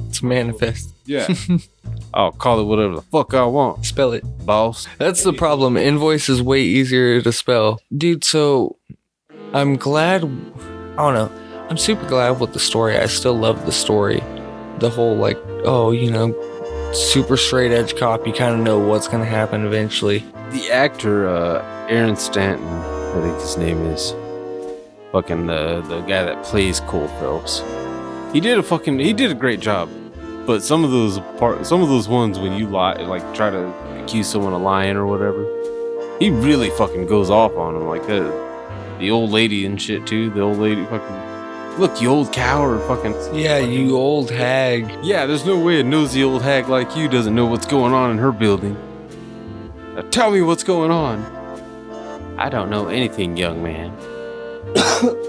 It's 0.08 0.22
manifest. 0.22 0.90
Yeah. 1.04 1.26
I'll 2.14 2.32
call 2.32 2.60
it 2.60 2.64
whatever 2.64 2.96
the 2.96 3.02
fuck 3.02 3.32
I 3.34 3.44
want, 3.44 3.84
Spell 3.86 4.12
it. 4.12 4.22
boss. 4.44 4.86
That's 4.98 5.22
the 5.22 5.32
problem. 5.32 5.76
Invoice 5.76 6.28
is 6.28 6.42
way 6.42 6.62
easier 6.62 7.20
to 7.22 7.32
spell. 7.32 7.80
Dude, 7.96 8.24
so 8.24 8.76
I'm 9.52 9.76
glad 9.76 10.22
I 10.22 10.96
don't 10.96 11.14
know. 11.14 11.30
I'm 11.70 11.76
super 11.78 12.06
glad 12.06 12.38
with 12.40 12.52
the 12.52 12.60
story. 12.60 12.96
I 12.96 13.06
still 13.06 13.34
love 13.34 13.66
the 13.66 13.72
story. 13.72 14.22
The 14.78 14.90
whole 14.90 15.16
like, 15.16 15.38
oh, 15.64 15.90
you 15.90 16.10
know, 16.10 16.34
super 16.92 17.36
straight 17.36 17.72
edge 17.72 17.96
cop. 17.96 18.26
You 18.26 18.32
kind 18.32 18.54
of 18.54 18.60
know 18.60 18.78
what's 18.78 19.08
gonna 19.08 19.24
happen 19.24 19.66
eventually. 19.66 20.24
The 20.50 20.70
actor, 20.70 21.28
uh, 21.28 21.86
Aaron 21.88 22.16
Stanton, 22.16 22.66
I 22.68 23.20
think 23.20 23.40
his 23.40 23.56
name 23.56 23.84
is, 23.86 24.14
fucking 25.12 25.46
the 25.46 25.82
the 25.88 26.00
guy 26.02 26.22
that 26.24 26.44
plays 26.44 26.80
Cole 26.80 27.08
Phelps. 27.08 27.62
He 28.32 28.40
did 28.40 28.58
a 28.58 28.62
fucking 28.62 28.98
he 28.98 29.12
did 29.12 29.30
a 29.30 29.34
great 29.34 29.60
job, 29.60 29.88
but 30.46 30.62
some 30.62 30.84
of 30.84 30.90
those 30.90 31.18
part 31.38 31.66
some 31.66 31.82
of 31.82 31.88
those 31.88 32.08
ones 32.08 32.38
when 32.38 32.52
you 32.52 32.66
lie 32.68 32.94
like 33.02 33.22
try 33.34 33.50
to 33.50 33.68
accuse 34.02 34.28
someone 34.28 34.52
of 34.52 34.62
lying 34.62 34.96
or 34.96 35.06
whatever, 35.06 35.44
he 36.18 36.30
really 36.30 36.70
fucking 36.70 37.06
goes 37.06 37.30
off 37.30 37.56
on 37.56 37.74
him 37.76 37.86
like 37.86 38.02
uh, 38.08 38.30
the 38.98 39.10
old 39.10 39.30
lady 39.30 39.66
and 39.66 39.80
shit 39.80 40.06
too. 40.06 40.30
The 40.30 40.40
old 40.40 40.58
lady 40.58 40.84
fucking 40.84 41.25
look, 41.78 42.00
you 42.00 42.08
old 42.08 42.32
cow 42.32 42.64
or 42.64 42.78
fucking 42.88 43.14
Yeah, 43.34 43.58
you 43.58 43.96
old 43.96 44.30
hag. 44.30 44.90
yeah. 45.02 45.26
There's 45.26 45.44
no 45.46 45.58
way 45.58 45.80
a 45.80 45.82
nosy 45.82 46.22
old 46.24 46.42
hag 46.42 46.68
like 46.68 46.96
you 46.96 47.08
doesn't 47.08 47.34
know 47.34 47.46
what's 47.46 47.66
going 47.66 47.92
on 47.92 48.10
in 48.10 48.18
her 48.18 48.32
building. 48.32 48.76
Now 49.94 50.02
tell 50.10 50.30
me 50.30 50.42
what's 50.42 50.64
going 50.64 50.90
on. 50.90 51.24
I 52.38 52.48
don't 52.50 52.68
know 52.70 52.88
anything, 52.88 53.36
young 53.36 53.62
man. 53.62 53.92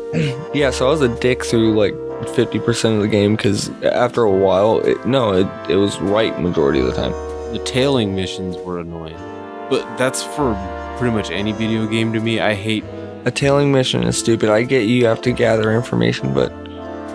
Yeah, 0.54 0.72
so 0.72 0.88
I 0.88 0.92
was 0.92 1.02
a 1.02 1.10
dick 1.20 1.44
through 1.46 1.74
like 1.76 1.94
50% 1.94 2.96
of 2.96 3.02
the 3.02 3.08
game 3.08 3.36
because 3.36 3.70
after 3.84 4.24
a 4.24 4.32
while, 4.32 4.80
it, 4.80 5.06
no, 5.06 5.34
it, 5.34 5.48
it 5.70 5.76
was 5.76 6.00
right 6.00 6.40
majority 6.42 6.80
of 6.80 6.88
the 6.88 6.94
time. 6.94 7.12
The 7.54 7.62
tailing 7.66 8.16
missions 8.16 8.56
were 8.58 8.80
annoying, 8.80 9.18
but 9.70 9.82
that's 9.98 10.24
for 10.24 10.56
pretty 10.98 11.14
much 11.14 11.30
any 11.30 11.52
video 11.52 11.86
game 11.86 12.14
to 12.14 12.20
me. 12.22 12.40
I 12.40 12.56
hate 12.56 12.86
A 13.28 13.32
tailing 13.32 13.74
mission 13.74 14.04
is 14.04 14.18
stupid. 14.18 14.50
I 14.50 14.64
get 14.64 14.88
you 14.88 15.06
have 15.06 15.22
to 15.24 15.34
gather 15.34 15.76
information, 15.76 16.34
but 16.34 16.50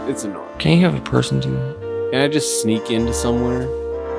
it's 0.07 0.25
annoying. 0.25 0.47
can't 0.59 0.79
you 0.79 0.85
have 0.85 0.95
a 0.95 1.01
person 1.01 1.41
do 1.41 1.51
that? 1.51 2.11
Can 2.13 2.21
I 2.21 2.29
just 2.29 2.61
sneak 2.61 2.91
into 2.91 3.15
somewhere? 3.15 3.63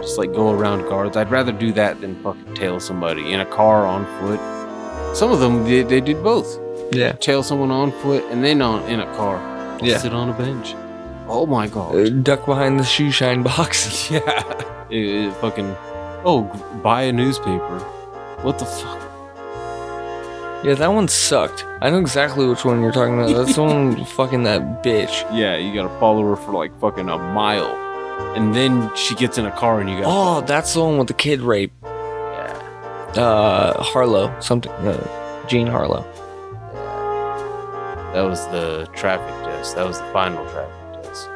Just 0.02 0.18
like 0.18 0.34
go 0.34 0.50
around 0.50 0.90
guards? 0.90 1.16
I'd 1.16 1.30
rather 1.30 1.52
do 1.52 1.72
that 1.74 2.02
than 2.02 2.16
fucking 2.24 2.56
tail 2.56 2.80
somebody 2.80 3.32
in 3.32 3.42
a 3.42 3.46
car 3.46 3.86
on 3.86 4.08
foot. 4.20 4.40
Some 5.16 5.32
of 5.32 5.40
them 5.40 5.66
they, 5.66 5.84
they 5.84 6.02
did 6.02 6.24
both. 6.24 6.60
Yeah. 6.92 7.12
Tail 7.12 7.44
someone 7.44 7.70
on 7.70 7.92
foot 8.02 8.24
and 8.32 8.44
then 8.44 8.64
on 8.64 8.90
in 8.90 9.00
a 9.00 9.06
car. 9.16 9.38
Yeah. 9.80 10.00
Sit 10.00 10.16
on 10.16 10.30
a 10.30 10.34
bench. 10.34 10.74
Oh 11.28 11.46
my 11.46 11.68
god. 11.68 11.96
Uh, 11.96 12.10
duck 12.10 12.48
behind 12.48 12.80
the 12.80 12.84
shoe 12.84 13.12
shine 13.12 13.44
box. 13.44 14.10
yeah. 14.12 14.64
It, 14.90 15.28
it 15.28 15.34
fucking. 15.36 15.76
Oh, 16.26 16.42
buy 16.84 17.04
a 17.04 17.14
newspaper. 17.14 17.78
What 18.42 18.58
the 18.58 18.66
fuck? 18.66 19.13
Yeah, 20.64 20.76
that 20.76 20.88
one 20.88 21.08
sucked. 21.08 21.66
I 21.82 21.90
know 21.90 22.00
exactly 22.00 22.46
which 22.46 22.64
one 22.64 22.82
you're 22.82 22.92
talking 22.92 23.16
about. 23.16 23.30
That's 23.46 23.56
the 23.56 23.64
one 23.64 24.06
fucking 24.06 24.44
that 24.44 24.84
bitch. 24.84 25.24
Yeah, 25.38 25.58
you 25.58 25.74
gotta 25.74 26.00
follow 26.00 26.24
her 26.30 26.36
for 26.36 26.54
like 26.54 26.78
fucking 26.80 27.10
a 27.10 27.18
mile. 27.18 27.76
And 28.36 28.56
then 28.56 28.94
she 28.96 29.16
gets 29.16 29.38
in 29.38 29.46
a 29.46 29.52
car 29.52 29.82
and 29.82 29.90
you 29.90 29.98
gotta. 29.98 30.08
Oh, 30.10 30.42
that's 30.42 30.74
the 30.74 30.82
one 30.82 30.98
with 30.98 31.08
the 31.08 31.14
kid 31.14 31.42
rape. 31.42 31.72
Yeah. 31.84 33.14
Uh, 33.16 33.84
Harlow. 33.84 34.40
Something. 34.40 34.72
Uh, 34.72 35.46
Gene 35.48 35.68
Harlow. 35.68 36.04
That 38.14 38.22
was 38.22 38.46
the 38.48 38.88
traffic 38.94 39.34
test. 39.44 39.76
That 39.76 39.86
was 39.86 40.00
the 40.00 40.06
final 40.14 40.46
traffic 40.52 41.04
test. 41.04 41.28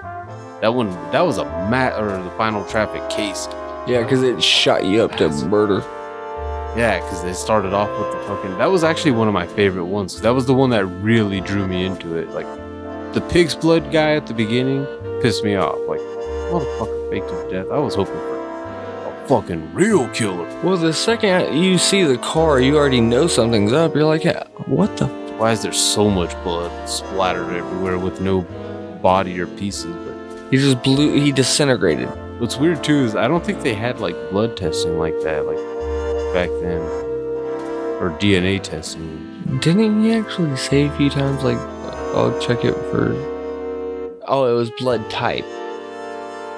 That 0.62 0.74
one, 0.74 0.92
that 1.12 1.22
was 1.22 1.38
a 1.40 1.46
mat 1.70 2.00
or 2.00 2.12
the 2.12 2.32
final 2.32 2.64
traffic 2.66 3.08
case. 3.10 3.48
Yeah, 3.88 4.04
because 4.04 4.22
it 4.24 4.42
shot 4.44 4.86
you 4.86 5.04
up 5.04 5.16
to 5.18 5.30
murder. 5.46 5.82
Yeah, 6.78 7.00
because 7.00 7.24
they 7.24 7.34
started 7.34 7.74
off 7.74 7.90
with 8.00 8.12
the 8.12 8.28
fucking. 8.28 8.58
That 8.60 8.68
was 8.68 8.84
actually 8.84 9.12
one 9.12 9.28
of 9.28 9.34
my 9.34 9.48
favorite 9.48 9.86
ones. 9.86 10.22
that 10.22 10.30
was 10.30 10.46
the 10.46 10.54
one 10.54 10.70
that 10.70 10.86
really 10.86 11.42
drew 11.42 11.66
me 11.68 11.84
into 11.84 12.16
it. 12.18 12.30
Like 12.30 12.46
the 13.14 13.22
pig's 13.30 13.56
blood 13.56 13.92
guy 13.92 14.14
at 14.16 14.28
the 14.28 14.34
beginning 14.36 14.86
pissed 15.22 15.44
me 15.44 15.56
off. 15.56 15.80
Like 15.88 16.00
motherfucker 16.52 17.10
faked 17.10 17.32
his 17.32 17.52
death. 17.52 17.66
I 17.72 17.80
was 17.80 17.96
hoping 17.96 18.14
for 18.14 18.38
a 18.38 19.28
fucking 19.28 19.74
real 19.74 20.08
killer. 20.10 20.46
Well, 20.64 20.78
the 20.78 20.94
second 20.94 21.58
you 21.58 21.80
see 21.80 22.04
the 22.04 22.20
car, 22.20 22.60
you 22.60 22.78
already 22.78 23.02
know 23.02 23.26
something's 23.26 23.74
up. 23.74 23.96
You're 23.96 24.04
like, 24.04 24.24
"Yeah, 24.24 24.44
what 24.68 24.96
the? 24.98 25.08
Why 25.38 25.54
is 25.54 25.64
there 25.64 25.74
so 25.74 26.12
much 26.12 26.32
blood 26.44 26.88
splattered 26.88 27.56
everywhere 27.56 27.98
with 27.98 28.22
no 28.22 28.42
body 29.02 29.40
or 29.40 29.48
pieces? 29.48 29.96
But 29.96 30.52
He 30.52 30.58
just 30.58 30.84
blew. 30.84 31.20
He 31.20 31.32
disintegrated. 31.32 32.08
What's 32.40 32.58
weird 32.58 32.84
too 32.84 33.00
is 33.00 33.16
I 33.16 33.28
don't 33.28 33.44
think 33.44 33.64
they 33.64 33.74
had 33.74 34.00
like 34.00 34.16
blood 34.30 34.56
testing 34.56 35.00
like 35.00 35.20
that 35.24 35.48
like 35.48 35.58
back 36.38 36.50
then, 36.62 36.82
or 38.00 38.16
DNA 38.20 38.62
testing. 38.62 39.60
Didn't 39.60 40.04
he 40.04 40.14
actually 40.14 40.56
say 40.56 40.86
a 40.86 40.96
few 40.96 41.10
times, 41.10 41.44
like, 41.44 41.58
I'll 42.14 42.38
check 42.40 42.64
it 42.64 42.76
for. 42.92 43.16
Oh, 44.28 44.46
it 44.46 44.54
was 44.54 44.70
blood 44.72 45.10
type. 45.10 45.46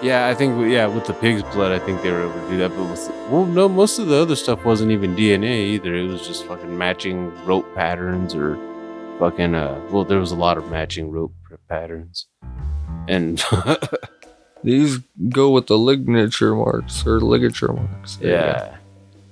Yeah, 0.02 0.28
I 0.28 0.36
think 0.36 0.72
yeah 0.72 0.88
with 0.88 1.06
the 1.06 1.14
pig's 1.14 1.44
blood 1.54 1.74
I 1.74 1.80
think 1.86 2.02
they 2.02 2.10
were 2.10 2.24
able 2.24 2.42
to 2.42 2.50
do 2.50 2.58
that, 2.60 2.70
but 2.70 2.90
with 2.90 3.10
well 3.30 3.46
no 3.46 3.68
most 3.68 4.00
of 4.00 4.08
the 4.08 4.16
other 4.16 4.38
stuff 4.38 4.64
wasn't 4.64 4.92
even 4.92 5.14
DNA 5.14 5.76
either. 5.76 5.94
It 5.94 6.08
was 6.08 6.26
just 6.26 6.46
fucking 6.46 6.78
matching 6.78 7.34
rope 7.46 7.68
patterns 7.76 8.34
or 8.34 8.56
fucking 9.20 9.56
uh 9.56 9.86
well 9.92 10.06
there 10.06 10.20
was 10.20 10.32
a 10.32 10.38
lot 10.38 10.58
of 10.58 10.72
matching 10.72 11.12
rope 11.12 11.34
patterns, 11.68 12.28
and 13.10 13.44
These 14.64 15.00
go 15.30 15.52
with 15.52 15.68
the 15.68 15.78
ligature 15.78 16.54
marks 16.54 17.06
or 17.06 17.22
ligature 17.22 17.72
marks. 17.72 18.18
There. 18.18 18.32
Yeah. 18.32 18.78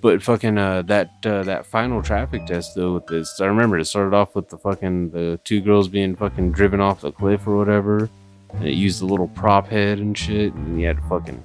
But 0.02 0.22
fucking 0.22 0.58
uh 0.58 0.84
that 0.84 1.10
uh, 1.26 1.44
that 1.44 1.66
final 1.66 2.02
traffic 2.04 2.46
test 2.46 2.76
though 2.76 2.94
with 2.94 3.08
this 3.08 3.42
I 3.42 3.46
remember 3.48 3.78
it 3.80 3.86
started 3.86 4.16
off 4.16 4.36
with 4.36 4.50
the 4.50 4.58
fucking 4.58 5.10
the 5.10 5.40
two 5.44 5.60
girls 5.60 5.88
being 5.88 6.16
fucking 6.16 6.52
driven 6.52 6.80
off 6.80 7.02
the 7.02 7.12
cliff 7.12 7.48
or 7.48 7.58
whatever. 7.58 8.10
And 8.54 8.66
it 8.68 8.76
used 8.76 9.02
the 9.02 9.06
little 9.06 9.28
prop 9.30 9.68
head 9.68 9.98
and 10.00 10.18
shit 10.18 10.54
and 10.54 10.80
you 10.80 10.88
had 10.88 10.98
to 10.98 11.04
fucking 11.04 11.44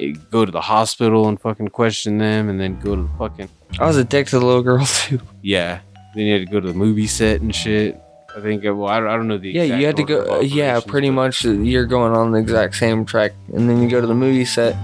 eh, 0.00 0.14
go 0.30 0.44
to 0.46 0.50
the 0.52 0.60
hospital 0.60 1.28
and 1.28 1.40
fucking 1.40 1.68
question 1.68 2.18
them 2.18 2.48
and 2.48 2.58
then 2.58 2.80
go 2.80 2.96
to 2.96 3.02
the 3.02 3.18
fucking 3.18 3.48
I 3.78 3.86
was 3.86 3.96
a 3.98 4.04
dick 4.04 4.28
to 4.28 4.38
the 4.38 4.44
little 4.46 4.62
girl 4.62 4.84
too. 4.86 5.20
yeah. 5.42 5.80
Then 6.14 6.24
you 6.24 6.32
had 6.38 6.46
to 6.46 6.52
go 6.52 6.60
to 6.60 6.66
the 6.68 6.74
movie 6.74 7.06
set 7.06 7.42
and 7.42 7.54
shit. 7.54 8.00
I 8.34 8.40
think 8.40 8.64
uh, 8.66 8.74
well 8.74 8.88
I 8.88 9.00
don't, 9.00 9.08
I 9.08 9.16
don't 9.16 9.28
know 9.28 9.36
the 9.38 9.50
Yeah, 9.50 9.62
you 9.64 9.84
had 9.86 9.96
to 9.96 10.02
go. 10.04 10.36
uh, 10.36 10.40
yeah, 10.40 10.80
pretty 10.80 11.08
but- 11.10 11.14
much. 11.14 11.44
uh, 11.44 11.50
You're 11.52 11.84
going 11.86 12.12
on 12.12 12.32
the 12.32 12.38
exact 12.38 12.74
same 12.76 13.04
track, 13.04 13.32
and 13.54 13.68
then 13.68 13.82
you 13.82 13.88
go 13.88 14.00
to 14.00 14.06
the 14.06 14.14
movie 14.14 14.44
set 14.46 14.74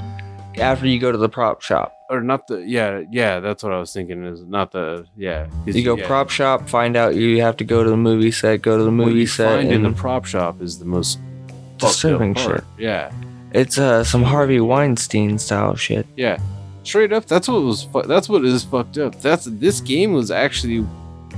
after 0.58 0.86
you 0.86 0.98
go 0.98 1.10
to 1.12 1.18
the 1.18 1.28
prop 1.28 1.62
shop. 1.62 1.94
or 2.10 2.20
not 2.20 2.46
the 2.46 2.58
yeah 2.58 3.02
yeah 3.10 3.40
that's 3.40 3.62
what 3.62 3.72
I 3.72 3.78
was 3.78 3.92
thinking 3.92 4.24
is 4.24 4.42
not 4.44 4.70
the 4.72 5.06
yeah 5.16 5.46
You 5.66 5.82
go 5.84 5.96
yeah. 5.96 6.06
prop 6.06 6.28
shop, 6.30 6.68
find 6.68 6.96
out 6.96 7.14
you 7.14 7.40
have 7.42 7.56
to 7.58 7.64
go 7.64 7.82
to 7.82 7.88
the 7.90 7.96
movie 7.96 8.30
set. 8.32 8.60
Go 8.62 8.76
to 8.76 8.84
the 8.84 8.90
what 8.90 9.06
movie 9.06 9.20
you 9.20 9.26
set, 9.26 9.48
find 9.56 9.68
in 9.72 9.84
and 9.86 9.94
the 9.94 9.98
prop 9.98 10.24
shop 10.26 10.60
is 10.60 10.78
the 10.78 10.84
most 10.84 11.18
fucked 11.48 11.82
up 11.84 11.88
disturbing 11.90 12.34
part. 12.34 12.56
shit. 12.56 12.64
Yeah, 12.78 13.10
It's 13.52 13.78
uh 13.78 14.04
some 14.04 14.22
Harvey 14.22 14.60
Weinstein 14.60 15.38
style 15.38 15.74
shit. 15.76 16.06
yeah. 16.16 16.38
Straight 16.84 17.12
up, 17.12 17.26
that's 17.26 17.46
what 17.46 17.62
was. 17.62 17.84
Fu- 17.84 18.02
that's 18.02 18.28
what 18.28 18.44
is 18.44 18.64
fucked 18.64 18.98
up. 18.98 19.14
That's 19.22 19.44
this 19.44 19.80
game 19.80 20.12
was 20.12 20.32
actually 20.32 20.80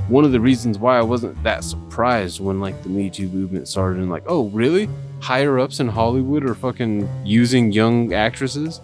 one 0.09 0.25
of 0.25 0.33
the 0.33 0.41
reasons 0.41 0.79
why 0.79 0.99
I 0.99 1.03
wasn't 1.03 1.41
that 1.43 1.63
surprised 1.65 2.41
when 2.41 2.61
like 2.61 2.83
the 2.83 2.89
Me 2.89 3.11
Too 3.11 3.29
movement 3.29 3.69
started 3.69 3.99
and 4.01 4.11
like, 4.11 4.25
oh 4.27 4.49
really? 4.49 4.89
Higher 5.21 5.59
ups 5.59 5.81
in 5.81 5.89
Hollywood 5.89 6.45
are 6.49 6.55
fucking 6.55 7.07
using 7.27 7.73
young 7.73 8.15
actresses, 8.15 8.81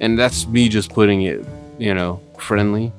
and 0.00 0.18
that's 0.18 0.46
me 0.46 0.68
just 0.68 0.92
putting 0.92 1.22
it, 1.22 1.44
you 1.78 1.94
know, 1.94 2.20
friendly. 2.38 2.92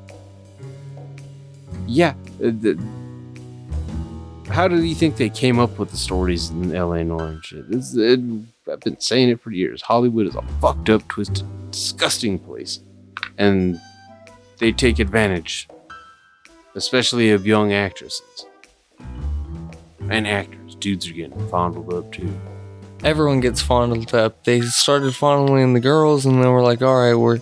Yeah. 1.88 2.14
uh, 2.44 2.52
the- 2.62 2.80
how 4.50 4.68
do 4.68 4.84
you 4.84 4.96
think 4.96 5.16
they 5.16 5.30
came 5.30 5.60
up 5.60 5.80
with 5.80 5.92
the 5.92 5.98
stories 5.98 6.50
in 6.50 6.76
L.A. 6.76 7.04
Noire? 7.06 7.40
It's, 7.70 7.96
it, 7.96 8.20
I've 8.70 8.82
been 8.82 9.00
saying 9.00 9.30
it 9.30 9.40
for 9.42 9.50
years. 9.52 9.82
Hollywood 9.82 10.28
is 10.28 10.36
a 10.36 10.42
fucked 10.60 10.90
up, 10.90 11.08
twisted, 11.08 11.46
disgusting 11.72 12.38
place, 12.38 12.82
and 13.38 13.80
they 14.58 14.74
take 14.74 15.00
advantage, 15.00 15.70
especially 16.76 17.32
of 17.32 17.48
young 17.48 17.72
actresses 17.72 18.46
and 20.10 20.28
actors. 20.28 20.76
Dudes 20.76 21.08
are 21.08 21.14
getting 21.14 21.48
fondled 21.48 21.94
up 21.94 22.12
too. 22.12 22.30
Everyone 23.04 23.40
gets 23.40 23.62
fondled 23.62 24.14
up. 24.14 24.44
They 24.44 24.62
started 24.62 25.16
fondling 25.16 25.74
the 25.74 25.80
girls, 25.80 26.26
and 26.26 26.36
then 26.36 26.52
we're 26.52 26.64
like, 26.64 26.84
all 26.84 26.96
right, 26.96 27.16
we're 27.16 27.40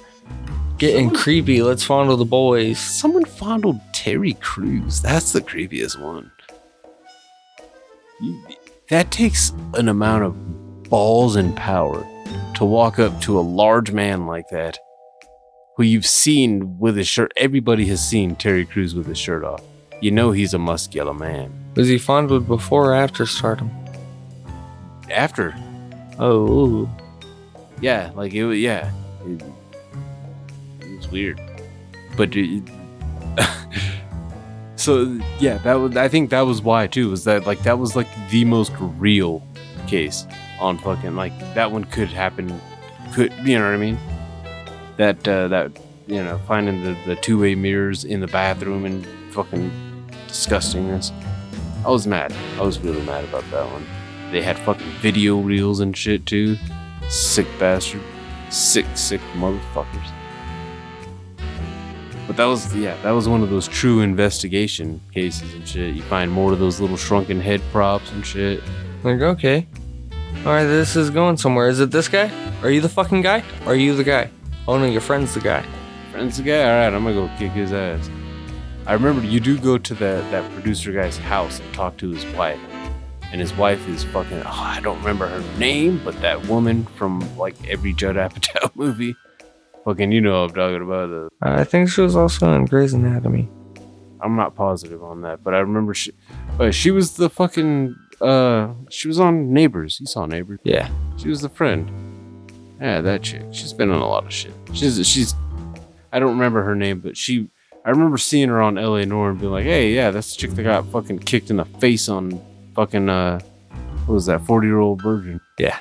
getting 0.77 1.09
creepy. 1.09 1.61
Let's 1.61 1.83
fondle 1.83 2.15
the 2.15 2.23
boys. 2.23 2.79
Someone 2.79 3.25
fondled 3.25 3.81
Terry 3.93 4.33
Crews. 4.33 5.01
That's 5.01 5.33
the 5.33 5.41
creepiest 5.41 5.99
one. 5.99 6.31
That 8.89 9.11
takes 9.11 9.51
an 9.73 9.89
amount 9.89 10.23
of 10.23 10.89
balls 10.89 11.35
and 11.35 11.55
power 11.55 12.07
to 12.55 12.65
walk 12.65 12.97
up 12.97 13.19
to 13.21 13.37
a 13.37 13.41
large 13.41 13.91
man 13.91 14.27
like 14.27 14.47
that, 14.51 14.77
who 15.75 15.83
you've 15.83 16.05
seen 16.05 16.79
with 16.79 16.95
his 16.95 17.07
shirt. 17.07 17.33
Everybody 17.35 17.85
has 17.87 18.05
seen 18.05 18.35
Terry 18.37 18.65
Crews 18.65 18.95
with 18.95 19.07
his 19.07 19.17
shirt 19.17 19.43
off. 19.43 19.61
You 20.01 20.11
know 20.11 20.31
he's 20.31 20.53
a 20.53 20.57
muscular 20.57 21.13
man. 21.13 21.53
Was 21.75 21.89
he 21.89 21.97
fondled 21.97 22.47
before 22.47 22.91
or 22.91 22.95
after 22.95 23.25
stardom? 23.25 23.69
After, 25.11 25.55
Oh, 26.19 26.89
yeah, 27.81 28.11
like 28.15 28.33
it. 28.33 28.43
was- 28.45 28.57
Yeah, 28.59 28.91
it, 29.25 29.41
was 30.97 31.07
weird, 31.09 31.39
but 32.17 32.35
it, 32.35 32.63
so 34.75 35.17
yeah, 35.39 35.57
that 35.59 35.75
was. 35.75 35.95
I 35.97 36.07
think 36.07 36.29
that 36.31 36.41
was 36.41 36.61
why 36.61 36.87
too. 36.87 37.09
Was 37.09 37.23
that 37.23 37.45
like 37.47 37.63
that 37.63 37.79
was 37.79 37.95
like 37.95 38.07
the 38.29 38.45
most 38.45 38.71
real 38.79 39.41
case 39.87 40.25
on 40.59 40.77
fucking 40.77 41.15
like 41.15 41.37
that 41.55 41.71
one 41.71 41.85
could 41.85 42.09
happen. 42.09 42.59
Could 43.13 43.33
you 43.43 43.57
know 43.57 43.65
what 43.65 43.73
I 43.73 43.77
mean? 43.77 43.97
That 44.97 45.25
uh, 45.27 45.47
that 45.49 45.71
you 46.07 46.21
know 46.23 46.37
finding 46.47 46.83
the 46.83 46.97
the 47.05 47.15
two 47.15 47.39
way 47.39 47.55
mirrors 47.55 48.03
in 48.03 48.19
the 48.19 48.27
bathroom 48.27 48.85
and 48.85 49.05
fucking 49.33 49.71
disgustingness. 50.27 51.11
I 51.85 51.89
was 51.89 52.05
mad. 52.05 52.33
I 52.57 52.61
was 52.63 52.77
really 52.79 53.01
mad 53.05 53.23
about 53.23 53.49
that 53.51 53.65
one. 53.71 53.85
They 54.31 54.41
had 54.41 54.57
fucking 54.59 54.91
video 55.01 55.39
reels 55.39 55.79
and 55.79 55.95
shit 55.95 56.25
too. 56.25 56.57
Sick 57.09 57.47
bastard. 57.57 58.01
Sick, 58.49 58.85
sick 58.95 59.21
motherfuckers. 59.33 60.11
But 62.27 62.37
that 62.37 62.45
was 62.45 62.75
yeah, 62.75 62.95
that 63.01 63.11
was 63.11 63.27
one 63.27 63.41
of 63.41 63.49
those 63.49 63.67
true 63.67 64.01
investigation 64.01 65.01
cases 65.13 65.51
and 65.55 65.67
shit. 65.67 65.95
You 65.95 66.03
find 66.03 66.31
more 66.31 66.53
of 66.53 66.59
those 66.59 66.79
little 66.79 66.97
shrunken 66.97 67.41
head 67.41 67.61
props 67.71 68.11
and 68.11 68.23
shit. 68.23 68.61
Like, 69.03 69.21
okay. 69.21 69.65
Alright, 70.45 70.67
this 70.67 70.95
is 70.95 71.09
going 71.09 71.37
somewhere. 71.37 71.69
Is 71.69 71.79
it 71.79 71.89
this 71.89 72.07
guy? 72.07 72.31
Are 72.61 72.69
you 72.69 72.81
the 72.81 72.89
fucking 72.89 73.23
guy? 73.23 73.43
Are 73.65 73.75
you 73.75 73.95
the 73.95 74.03
guy? 74.03 74.29
Oh 74.67 74.77
no, 74.77 74.85
your 74.85 75.01
friend's 75.01 75.33
the 75.33 75.39
guy. 75.39 75.65
Friend's 76.11 76.37
the 76.37 76.43
guy. 76.43 76.61
All 76.61 76.85
right, 76.85 76.93
I'm 76.93 77.03
gonna 77.03 77.13
go 77.13 77.31
kick 77.39 77.51
his 77.53 77.73
ass. 77.73 78.09
I 78.85 78.93
remember 78.93 79.25
you 79.25 79.39
do 79.39 79.57
go 79.57 79.77
to 79.79 79.93
that 79.95 80.29
that 80.31 80.51
producer 80.53 80.91
guy's 80.91 81.17
house 81.17 81.59
and 81.59 81.73
talk 81.73 81.97
to 81.97 82.09
his 82.09 82.25
wife, 82.35 82.59
and 83.31 83.39
his 83.39 83.53
wife 83.53 83.87
is 83.87 84.03
fucking. 84.05 84.41
Oh, 84.45 84.49
I 84.49 84.79
don't 84.81 84.97
remember 84.99 85.27
her 85.27 85.43
name, 85.59 86.01
but 86.03 86.19
that 86.21 86.47
woman 86.47 86.85
from 86.95 87.19
like 87.37 87.55
every 87.67 87.93
Judd 87.93 88.15
Apatow 88.15 88.71
movie. 88.75 89.15
Fucking, 89.85 90.11
you 90.11 90.21
know 90.21 90.41
what 90.41 90.49
I'm 90.51 90.55
talking 90.55 90.81
about. 90.81 91.09
Uh, 91.11 91.29
I 91.41 91.63
think 91.63 91.89
she 91.89 92.01
was 92.01 92.15
also 92.15 92.53
in 92.53 92.65
Grey's 92.65 92.93
Anatomy. 92.93 93.47
I'm 94.21 94.35
not 94.35 94.55
positive 94.55 95.01
on 95.03 95.21
that, 95.21 95.43
but 95.43 95.53
I 95.53 95.59
remember 95.59 95.93
she. 95.93 96.11
Uh, 96.59 96.71
she 96.71 96.91
was 96.91 97.13
the 97.13 97.29
fucking. 97.29 97.95
Uh, 98.19 98.73
she 98.89 99.07
was 99.07 99.19
on 99.19 99.53
Neighbors. 99.53 99.99
You 99.99 100.05
saw 100.05 100.25
Neighbors. 100.25 100.59
Yeah. 100.63 100.89
She 101.17 101.29
was 101.29 101.41
the 101.41 101.49
friend. 101.49 101.89
Yeah, 102.81 103.01
that 103.01 103.21
chick. 103.23 103.43
She's 103.51 103.73
been 103.73 103.89
on 103.91 104.01
a 104.01 104.07
lot 104.07 104.25
of 104.25 104.33
shit. 104.33 104.53
She's 104.73 105.05
she's. 105.07 105.35
I 106.11 106.19
don't 106.19 106.31
remember 106.31 106.63
her 106.63 106.75
name, 106.75 106.99
but 106.99 107.15
she. 107.15 107.49
I 107.85 107.91
remember 107.91 108.17
seeing 108.17 108.49
her 108.49 108.61
on 108.61 108.77
L.A. 108.77 109.05
Noire 109.05 109.29
and 109.29 109.39
being 109.39 109.51
like, 109.51 109.63
"Hey, 109.63 109.93
yeah, 109.93 110.11
that's 110.11 110.35
the 110.35 110.41
chick 110.41 110.51
that 110.51 110.63
got 110.63 110.85
fucking 110.87 111.19
kicked 111.19 111.49
in 111.49 111.57
the 111.57 111.65
face 111.65 112.09
on 112.09 112.41
fucking 112.79 113.09
uh, 113.09 113.39
what 114.05 114.13
was 114.13 114.25
that, 114.27 114.45
forty 114.45 114.67
year 114.67 114.79
old 114.79 115.01
virgin." 115.01 115.41
Yeah. 115.57 115.79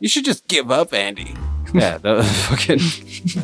You 0.00 0.08
should 0.08 0.24
just 0.24 0.48
give 0.48 0.70
up, 0.70 0.92
Andy. 0.92 1.34
yeah, 1.74 1.98
that 1.98 2.16
was 2.16 2.46
fucking. 2.46 2.80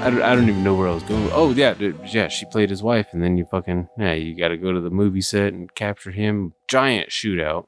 I 0.00 0.10
don't, 0.10 0.22
I 0.22 0.34
don't 0.34 0.48
even 0.48 0.62
know 0.62 0.74
where 0.74 0.88
I 0.88 0.94
was 0.94 1.02
going. 1.04 1.28
Oh 1.32 1.52
yeah, 1.52 1.74
dude, 1.74 1.98
yeah, 2.08 2.28
she 2.28 2.46
played 2.46 2.70
his 2.70 2.82
wife, 2.82 3.08
and 3.12 3.22
then 3.22 3.36
you 3.36 3.44
fucking 3.46 3.88
yeah, 3.98 4.12
you 4.12 4.36
got 4.36 4.48
to 4.48 4.56
go 4.56 4.72
to 4.72 4.80
the 4.80 4.90
movie 4.90 5.20
set 5.20 5.52
and 5.52 5.72
capture 5.74 6.10
him. 6.10 6.52
Giant 6.68 7.10
shootout, 7.10 7.66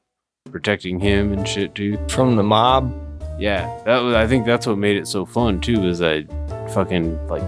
protecting 0.49 0.99
him 0.99 1.31
and 1.33 1.47
shit, 1.47 1.73
dude. 1.73 2.11
From 2.11 2.35
the 2.35 2.43
mob. 2.43 2.93
Yeah, 3.39 3.81
that 3.85 3.99
was. 3.99 4.15
I 4.15 4.27
think 4.27 4.45
that's 4.45 4.67
what 4.67 4.77
made 4.77 4.97
it 4.97 5.07
so 5.07 5.25
fun 5.25 5.61
too. 5.61 5.87
Is 5.87 5.99
that 5.99 6.27
fucking 6.73 7.27
like 7.27 7.43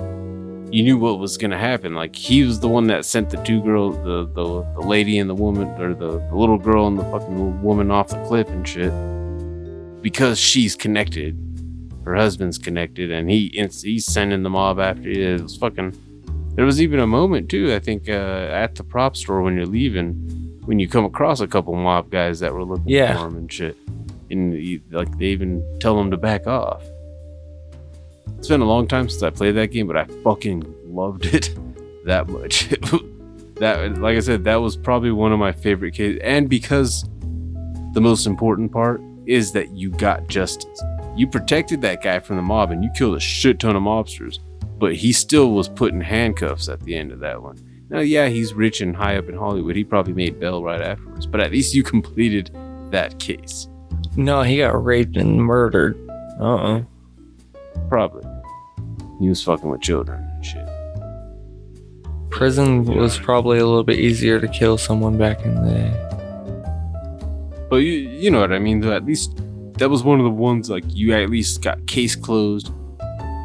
you 0.74 0.82
knew 0.84 0.98
what 0.98 1.20
was 1.20 1.38
gonna 1.38 1.58
happen. 1.58 1.94
Like 1.94 2.16
he 2.16 2.44
was 2.44 2.60
the 2.60 2.68
one 2.68 2.88
that 2.88 3.06
sent 3.06 3.30
the 3.30 3.38
two 3.44 3.62
girls, 3.62 3.96
the 3.98 4.26
the, 4.34 4.64
the 4.74 4.82
lady 4.88 5.20
and 5.20 5.30
the 5.30 5.36
woman, 5.36 5.68
or 5.82 5.94
the, 5.94 6.20
the 6.30 6.36
little 6.36 6.58
girl 6.58 6.88
and 6.88 6.98
the 6.98 7.04
fucking 7.06 7.62
woman 7.62 7.92
off 7.92 8.08
the 8.10 8.22
cliff 8.26 8.48
and 8.50 8.68
shit, 8.68 8.92
because 10.02 10.40
she's 10.40 10.76
connected. 10.76 11.38
Her 12.06 12.16
husband's 12.16 12.58
connected, 12.58 13.12
and 13.12 13.30
he 13.30 13.50
he's 13.82 14.06
sending 14.06 14.44
the 14.44 14.50
mob 14.50 14.80
after 14.80 15.10
you. 15.10 15.36
It 15.36 15.42
was 15.42 15.56
fucking. 15.56 15.98
There 16.56 16.66
was 16.66 16.82
even 16.82 17.00
a 17.00 17.08
moment 17.08 17.50
too. 17.50 17.74
I 17.74 17.80
think 17.80 18.10
uh, 18.10 18.50
at 18.52 18.76
the 18.76 18.84
prop 18.84 19.16
store 19.16 19.42
when 19.42 19.56
you're 19.56 19.66
leaving, 19.66 20.14
when 20.66 20.80
you 20.80 20.88
come 20.88 21.06
across 21.06 21.40
a 21.40 21.48
couple 21.48 21.74
mob 21.76 22.10
guys 22.12 22.40
that 22.42 22.54
were 22.54 22.64
looking 22.66 22.88
Yeah. 22.90 23.18
for 23.18 23.28
him 23.28 23.38
and 23.38 23.52
shit, 23.52 23.78
and 24.30 24.54
you, 24.54 24.82
like 24.92 25.18
they 25.18 25.28
even 25.28 25.64
tell 25.80 25.96
them 25.96 26.12
to 26.12 26.18
back 26.18 26.46
off. 26.46 26.84
It's 28.44 28.50
been 28.50 28.60
a 28.60 28.66
long 28.66 28.90
time 28.90 29.08
since 29.08 29.24
I 29.24 29.30
played 29.30 29.54
that 29.54 29.68
game, 29.68 29.88
but 29.88 29.96
I 29.96 30.04
fucking 30.22 30.66
loved 30.94 31.28
it 31.28 31.56
that 32.06 32.28
much. 32.28 32.68
that, 33.56 33.98
like 34.00 34.18
I 34.18 34.20
said, 34.20 34.44
that 34.44 34.58
was 34.58 34.76
probably 34.76 35.12
one 35.12 35.32
of 35.32 35.40
my 35.40 35.54
favorite 35.54 35.94
cases, 35.94 36.20
and 36.22 36.50
because 36.50 37.06
the 37.94 38.02
most 38.02 38.28
important 38.28 38.70
part 38.70 39.00
is 39.26 39.54
that 39.54 39.70
you 39.70 39.92
got 39.92 40.28
justice. 40.28 40.84
You 41.16 41.26
protected 41.26 41.80
that 41.84 42.04
guy 42.04 42.20
from 42.20 42.36
the 42.36 42.42
mob, 42.42 42.72
and 42.72 42.84
you 42.84 42.90
killed 42.94 43.16
a 43.16 43.20
shit 43.22 43.60
ton 43.60 43.78
of 43.78 43.82
mobsters, 43.82 44.40
but 44.78 44.94
he 44.94 45.14
still 45.14 45.52
was 45.52 45.70
put 45.70 45.94
in 45.94 46.02
handcuffs 46.02 46.68
at 46.68 46.82
the 46.82 46.98
end 46.98 47.14
of 47.14 47.22
that 47.22 47.42
one. 47.42 47.58
Now, 47.88 48.02
yeah, 48.02 48.28
he's 48.28 48.54
rich 48.54 48.82
and 48.82 48.94
high 48.94 49.16
up 49.16 49.30
in 49.30 49.38
Hollywood. 49.38 49.78
He 49.78 49.86
probably 49.86 50.12
made 50.12 50.38
bail 50.42 50.62
right 50.62 50.82
afterwards, 50.82 51.26
but 51.26 51.40
at 51.40 51.54
least 51.54 51.74
you 51.74 51.82
completed 51.96 52.52
that 52.92 53.20
case. 53.20 53.70
No, 54.18 54.42
he 54.42 54.58
got 54.58 54.84
raped 54.84 55.16
and 55.16 55.38
murdered. 55.38 55.98
Uh 56.42 56.56
uh 56.56 56.84
Probably. 57.88 58.33
He 59.24 59.30
was 59.30 59.42
fucking 59.42 59.70
with 59.70 59.80
children 59.80 60.22
and 60.22 60.46
shit. 60.46 60.68
Prison 62.30 62.84
was 62.84 63.18
probably 63.18 63.58
a 63.58 63.66
little 63.66 63.86
bit 63.86 63.98
easier 63.98 64.38
to 64.38 64.50
kill 64.50 64.78
someone 64.78 65.18
back 65.18 65.46
in 65.46 65.56
the 65.56 65.72
day. 65.72 67.68
But 67.70 67.78
you, 67.78 67.94
you 67.94 68.30
know 68.30 68.42
what 68.42 68.52
I 68.52 68.60
mean. 68.60 68.82
though, 68.82 68.92
At 68.92 69.06
least 69.06 69.40
that 69.78 69.90
was 69.90 70.04
one 70.04 70.20
of 70.20 70.26
the 70.26 70.30
ones 70.30 70.70
like 70.70 70.84
you 70.88 71.14
at 71.14 71.30
least 71.30 71.62
got 71.62 71.88
case 71.88 72.18
closed. 72.18 72.74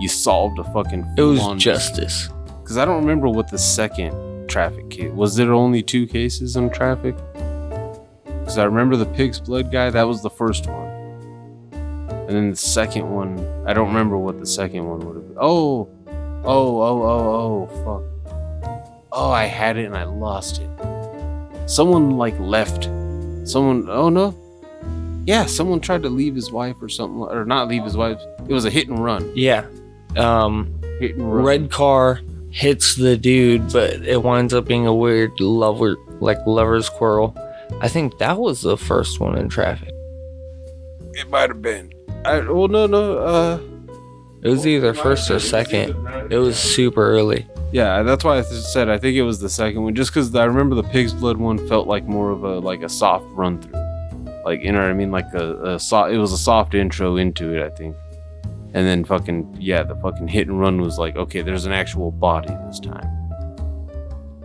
You 0.00 0.08
solved 0.08 0.58
a 0.58 0.64
fucking. 0.64 1.14
It 1.16 1.22
was 1.22 1.62
justice. 1.62 2.28
Because 2.60 2.76
I 2.76 2.84
don't 2.84 3.00
remember 3.00 3.28
what 3.28 3.48
the 3.48 3.58
second 3.58 4.48
traffic 4.48 4.90
case 4.90 5.12
was. 5.12 5.36
There 5.36 5.52
only 5.52 5.84
two 5.84 6.08
cases 6.08 6.56
on 6.56 6.70
traffic. 6.70 7.14
Because 8.24 8.58
I 8.58 8.64
remember 8.64 8.96
the 8.96 9.06
pig's 9.06 9.38
blood 9.38 9.70
guy. 9.70 9.90
That 9.90 10.08
was 10.08 10.22
the 10.22 10.30
first 10.30 10.66
one. 10.66 10.87
And 12.28 12.36
then 12.36 12.50
the 12.50 12.56
second 12.56 13.10
one, 13.10 13.38
I 13.66 13.72
don't 13.72 13.88
remember 13.88 14.18
what 14.18 14.38
the 14.38 14.44
second 14.46 14.86
one 14.86 15.00
would 15.00 15.16
have 15.16 15.26
been. 15.28 15.36
Oh, 15.40 15.88
oh, 16.44 16.82
oh, 16.82 17.02
oh, 17.02 17.68
oh, 17.72 17.84
fuck. 17.84 19.02
Oh, 19.10 19.30
I 19.30 19.46
had 19.46 19.78
it 19.78 19.86
and 19.86 19.96
I 19.96 20.04
lost 20.04 20.60
it. 20.60 20.68
Someone 21.70 22.18
like 22.18 22.38
left. 22.38 22.84
Someone. 23.48 23.88
Oh 23.88 24.10
no. 24.10 24.34
Yeah, 25.26 25.46
someone 25.46 25.80
tried 25.80 26.02
to 26.02 26.10
leave 26.10 26.34
his 26.34 26.52
wife 26.52 26.76
or 26.82 26.88
something, 26.88 27.20
or 27.20 27.44
not 27.44 27.68
leave 27.68 27.82
his 27.84 27.96
wife. 27.96 28.20
It 28.46 28.52
was 28.52 28.64
a 28.66 28.70
hit 28.70 28.88
and 28.88 29.02
run. 29.02 29.30
Yeah. 29.34 29.66
Um, 30.16 30.74
Hit 31.00 31.16
and 31.16 31.34
run. 31.34 31.44
red 31.44 31.70
car 31.70 32.20
hits 32.50 32.94
the 32.96 33.16
dude, 33.16 33.72
but 33.72 33.94
it 34.06 34.22
winds 34.22 34.52
up 34.54 34.66
being 34.66 34.86
a 34.86 34.94
weird 34.94 35.38
lover, 35.40 35.96
like 36.20 36.38
lover's 36.46 36.88
quarrel. 36.90 37.34
I 37.80 37.88
think 37.88 38.18
that 38.18 38.38
was 38.38 38.60
the 38.62 38.76
first 38.76 39.18
one 39.20 39.36
in 39.38 39.48
traffic. 39.48 39.92
It 41.14 41.28
might 41.30 41.50
have 41.50 41.60
been. 41.62 41.92
I, 42.24 42.40
well, 42.40 42.68
no, 42.68 42.86
no. 42.86 43.18
Uh, 43.18 43.58
It 44.42 44.48
was 44.50 44.66
either 44.66 44.94
first 44.94 45.30
or 45.30 45.38
second. 45.40 45.94
It 46.30 46.38
was 46.38 46.58
super 46.58 47.02
early. 47.10 47.46
yeah, 47.72 48.02
that's 48.02 48.24
why 48.24 48.38
I 48.38 48.42
said 48.42 48.88
I 48.88 48.96
think 48.98 49.16
it 49.16 49.22
was 49.22 49.40
the 49.40 49.48
second 49.48 49.82
one, 49.82 49.94
just 49.94 50.10
because 50.10 50.34
I 50.34 50.44
remember 50.44 50.74
the 50.74 50.82
pig's 50.84 51.12
blood 51.12 51.36
one 51.36 51.58
felt 51.68 51.86
like 51.88 52.04
more 52.06 52.30
of 52.30 52.44
a 52.44 52.58
like 52.60 52.82
a 52.82 52.88
soft 52.88 53.26
run 53.32 53.60
through, 53.60 53.80
like 54.44 54.62
you 54.62 54.72
know 54.72 54.80
what 54.80 54.90
I 54.90 54.94
mean, 54.94 55.10
like 55.10 55.32
a, 55.34 55.74
a 55.74 55.78
soft. 55.78 56.12
It 56.12 56.18
was 56.18 56.32
a 56.32 56.38
soft 56.38 56.74
intro 56.74 57.16
into 57.16 57.54
it, 57.54 57.62
I 57.62 57.70
think, 57.70 57.96
and 58.74 58.86
then 58.86 59.04
fucking 59.04 59.56
yeah, 59.60 59.82
the 59.82 59.96
fucking 59.96 60.28
hit 60.28 60.46
and 60.48 60.58
run 60.60 60.80
was 60.80 60.98
like 60.98 61.16
okay, 61.16 61.42
there's 61.42 61.66
an 61.66 61.72
actual 61.72 62.10
body 62.10 62.54
this 62.68 62.80
time. 62.80 63.08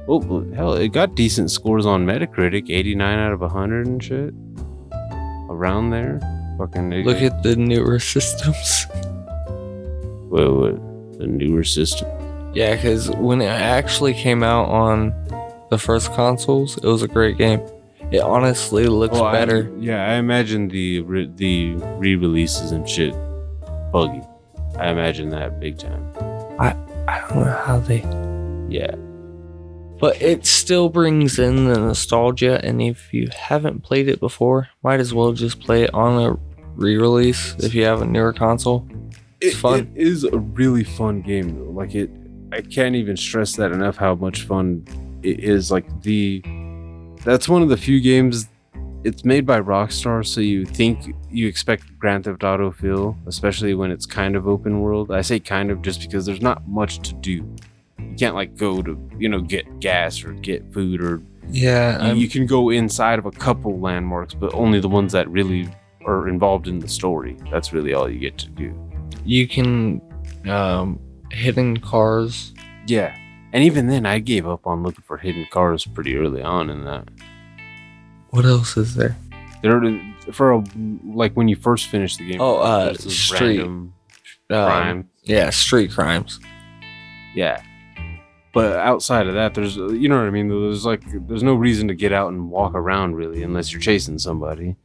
Oh 0.07 0.45
hell, 0.53 0.73
it 0.73 0.89
got 0.89 1.15
decent 1.15 1.49
scores 1.51 1.85
on 1.85 2.05
Metacritic, 2.05 2.69
89 2.69 3.19
out 3.19 3.31
of 3.31 3.39
100 3.41 3.87
and 3.87 4.03
shit, 4.03 4.33
around 5.49 5.91
there. 5.91 6.19
Fucking 6.57 6.91
Look 7.03 7.17
at 7.21 7.41
the 7.43 7.55
newer 7.55 7.99
systems. 7.99 8.85
what, 10.29 10.53
what, 10.55 11.17
the 11.19 11.27
newer 11.27 11.63
system. 11.63 12.07
Yeah, 12.53 12.75
because 12.75 13.09
when 13.11 13.41
it 13.41 13.47
actually 13.47 14.13
came 14.13 14.43
out 14.43 14.69
on 14.69 15.13
the 15.71 15.77
first 15.77 16.13
consoles, 16.13 16.77
it 16.77 16.85
was 16.85 17.01
a 17.01 17.07
great 17.07 17.37
game. 17.37 17.61
It 18.11 18.21
honestly 18.21 18.85
looks 18.87 19.13
Well, 19.13 19.25
I- 19.25 19.31
better. 19.33 19.71
yeah, 19.79 20.07
I 20.11 20.15
imagine 20.15 20.67
the 20.67 21.01
re- 21.01 21.31
the 21.35 21.73
re-releases 21.97 22.71
and 22.71 22.87
shit 22.87 23.13
buggy. 23.91 24.21
I 24.77 24.89
imagine 24.89 25.29
that 25.29 25.59
big 25.59 25.79
time. 25.79 26.05
I 26.59 26.75
I 27.07 27.19
don't 27.29 27.45
know 27.45 27.61
how 27.65 27.79
they. 27.79 28.01
Yeah, 28.69 28.93
But 30.03 30.21
it 30.21 30.45
still 30.45 30.89
brings 30.89 31.39
in 31.39 31.63
the 31.63 31.79
nostalgia, 31.79 32.59
and 32.61 32.81
if 32.81 33.13
you 33.13 33.29
haven't 33.33 33.83
played 33.83 34.09
it 34.09 34.19
before, 34.19 34.67
might 34.83 34.99
as 34.99 35.13
well 35.13 35.31
just 35.31 35.61
play 35.61 35.83
it 35.83 35.93
on 35.93 36.21
a 36.21 36.37
re-release 36.75 37.55
if 37.59 37.73
you 37.73 37.85
have 37.85 38.01
a 38.01 38.05
newer 38.05 38.33
console. 38.33 38.85
It's 39.39 39.55
it, 39.55 39.59
fun. 39.59 39.93
It 39.95 40.05
is 40.05 40.25
a 40.25 40.37
really 40.37 40.83
fun 40.83 41.21
game 41.21 41.57
though. 41.57 41.71
Like 41.71 41.95
it, 41.95 42.09
I 42.51 42.59
can't 42.59 42.95
even 42.95 43.15
stress 43.15 43.55
that 43.55 43.71
enough. 43.71 43.95
How 43.95 44.13
much 44.13 44.41
fun 44.41 44.85
it 45.23 45.39
is. 45.39 45.71
Like 45.71 45.85
the, 46.01 46.43
that's 47.23 47.47
one 47.47 47.61
of 47.61 47.69
the 47.69 47.77
few 47.77 48.01
games. 48.01 48.49
It's 49.05 49.23
made 49.23 49.45
by 49.45 49.61
Rockstar, 49.61 50.27
so 50.27 50.41
you 50.41 50.65
think 50.65 51.15
you 51.29 51.47
expect 51.47 51.97
Grand 51.97 52.25
Theft 52.25 52.43
Auto 52.43 52.71
feel, 52.71 53.17
especially 53.25 53.73
when 53.73 53.89
it's 53.89 54.05
kind 54.05 54.35
of 54.35 54.49
open 54.49 54.81
world. 54.81 55.11
I 55.11 55.21
say 55.21 55.39
kind 55.39 55.71
of 55.71 55.81
just 55.81 56.01
because 56.01 56.25
there's 56.25 56.41
not 56.41 56.67
much 56.67 56.99
to 57.07 57.13
do. 57.13 57.55
You 57.99 58.15
can't 58.17 58.35
like 58.35 58.55
go 58.57 58.81
to 58.81 59.09
you 59.17 59.29
know 59.29 59.41
get 59.41 59.79
gas 59.79 60.23
or 60.23 60.33
get 60.33 60.71
food 60.73 61.01
or 61.01 61.21
Yeah, 61.49 62.11
You, 62.11 62.21
you 62.21 62.29
can 62.29 62.45
go 62.45 62.69
inside 62.69 63.19
of 63.19 63.25
a 63.25 63.31
couple 63.31 63.79
landmarks, 63.79 64.33
but 64.33 64.53
only 64.53 64.79
the 64.79 64.89
ones 64.89 65.11
that 65.13 65.29
really 65.29 65.69
are 66.05 66.27
involved 66.27 66.67
in 66.67 66.79
the 66.79 66.87
story. 66.87 67.37
That's 67.51 67.73
really 67.73 67.93
all 67.93 68.09
you 68.09 68.19
get 68.19 68.37
to 68.39 68.49
do. 68.49 68.73
you 69.25 69.47
can 69.47 70.01
um, 70.47 70.99
hidden 71.31 71.77
cars. 71.77 72.53
Yeah. 72.87 73.15
And 73.53 73.63
even 73.63 73.87
then, 73.87 74.05
I 74.05 74.19
gave 74.19 74.47
up 74.47 74.65
on 74.65 74.83
looking 74.83 75.03
for 75.03 75.17
hidden 75.17 75.45
cars 75.51 75.85
pretty 75.85 76.17
early 76.17 76.41
on 76.41 76.69
in 76.69 76.85
that. 76.85 77.07
What 78.31 78.45
else 78.45 78.77
is 78.77 78.95
there? 78.95 79.15
There, 79.61 80.15
for 80.31 80.53
a, 80.53 80.63
like 81.05 81.33
when 81.33 81.47
you 81.47 81.55
first 81.55 81.87
finish 81.87 82.17
the 82.17 82.29
game. 82.29 82.41
Oh, 82.41 82.57
uh, 82.57 82.93
street. 82.95 83.59
random 83.59 83.93
Um, 84.49 84.57
crime. 84.57 85.09
Yeah, 85.23 85.51
street 85.51 85.91
crimes. 85.91 86.39
Yeah. 87.35 87.61
But 88.53 88.77
outside 88.77 89.27
of 89.27 89.33
that, 89.33 89.55
there's, 89.55 89.75
you 89.75 90.07
know 90.07 90.17
what 90.17 90.27
I 90.27 90.29
mean? 90.29 90.47
There's 90.47 90.85
like, 90.85 91.01
there's 91.27 91.41
no 91.43 91.55
reason 91.55 91.87
to 91.87 91.95
get 91.95 92.13
out 92.13 92.31
and 92.31 92.49
walk 92.51 92.75
around 92.75 93.15
really 93.15 93.41
unless 93.43 93.71
you're 93.73 93.81
chasing 93.81 94.19
somebody 94.19 94.75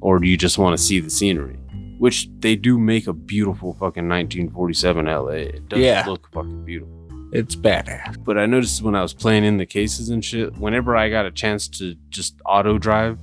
or 0.00 0.18
do 0.18 0.26
you 0.26 0.36
just 0.36 0.56
want 0.58 0.76
to 0.76 0.82
see 0.82 1.00
the 1.00 1.10
scenery? 1.10 1.56
Which 1.98 2.28
they 2.40 2.56
do 2.56 2.78
make 2.78 3.06
a 3.06 3.12
beautiful 3.12 3.74
fucking 3.74 4.08
1947 4.08 5.06
LA. 5.06 5.28
It 5.28 5.68
does 5.68 5.78
Yeah. 5.80 6.04
look 6.06 6.28
fucking 6.32 6.64
beautiful. 6.64 6.94
It's 7.32 7.54
badass. 7.56 8.22
But 8.24 8.38
I 8.38 8.46
noticed 8.46 8.80
when 8.82 8.94
I 8.94 9.02
was 9.02 9.12
playing 9.12 9.44
in 9.44 9.56
the 9.58 9.66
cases 9.66 10.08
and 10.08 10.24
shit, 10.24 10.56
whenever 10.56 10.96
I 10.96 11.10
got 11.10 11.26
a 11.26 11.30
chance 11.30 11.68
to 11.78 11.94
just 12.08 12.36
auto 12.46 12.78
drive, 12.78 13.18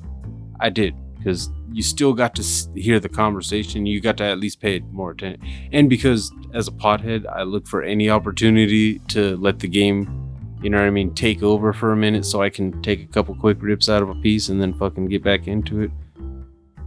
I 0.59 0.69
did 0.69 0.95
because 1.17 1.49
you 1.73 1.81
still 1.81 2.13
got 2.13 2.35
to 2.35 2.43
hear 2.75 2.99
the 2.99 3.09
conversation. 3.09 3.85
You 3.85 4.01
got 4.01 4.17
to 4.17 4.23
at 4.23 4.39
least 4.39 4.59
pay 4.59 4.79
more 4.91 5.11
attention. 5.11 5.41
And 5.71 5.89
because 5.89 6.31
as 6.53 6.67
a 6.67 6.71
pothead, 6.71 7.25
I 7.27 7.43
look 7.43 7.67
for 7.67 7.81
any 7.81 8.09
opportunity 8.09 8.99
to 9.09 9.37
let 9.37 9.59
the 9.59 9.67
game, 9.67 10.29
you 10.61 10.69
know 10.69 10.79
what 10.79 10.87
I 10.87 10.89
mean, 10.89 11.13
take 11.13 11.41
over 11.43 11.71
for 11.73 11.91
a 11.91 11.97
minute 11.97 12.25
so 12.25 12.41
I 12.41 12.49
can 12.49 12.81
take 12.81 13.03
a 13.03 13.07
couple 13.07 13.35
quick 13.35 13.57
rips 13.61 13.89
out 13.89 14.03
of 14.03 14.09
a 14.09 14.15
piece 14.15 14.49
and 14.49 14.61
then 14.61 14.73
fucking 14.73 15.05
get 15.05 15.23
back 15.23 15.47
into 15.47 15.81
it. 15.81 15.91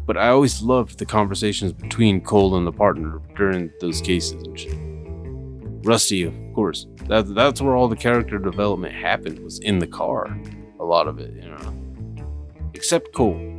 But 0.07 0.18
I 0.18 0.29
always 0.29 0.61
loved 0.61 0.99
the 0.99 1.07
conversations 1.07 1.73
between 1.73 2.20
Cole 2.20 2.57
and 2.57 2.66
the 2.66 2.73
partner 2.73 3.20
during 3.37 3.70
those 3.81 4.03
cases 4.03 4.42
and 4.42 4.59
shit. 4.59 4.77
Rusty, 5.87 6.25
of 6.25 6.35
course. 6.55 6.87
That, 7.09 7.35
that's 7.35 7.62
where 7.62 7.75
all 7.75 7.88
the 7.88 7.97
character 7.97 8.38
development 8.38 8.94
happened 8.94 9.38
was 9.38 9.59
in 9.61 9.79
the 9.79 9.87
car. 9.87 10.38
A 10.79 10.85
lot 10.85 11.09
of 11.09 11.18
it, 11.18 11.33
you 11.35 11.49
know. 11.49 11.75
Except 12.75 13.14
Cole. 13.14 13.54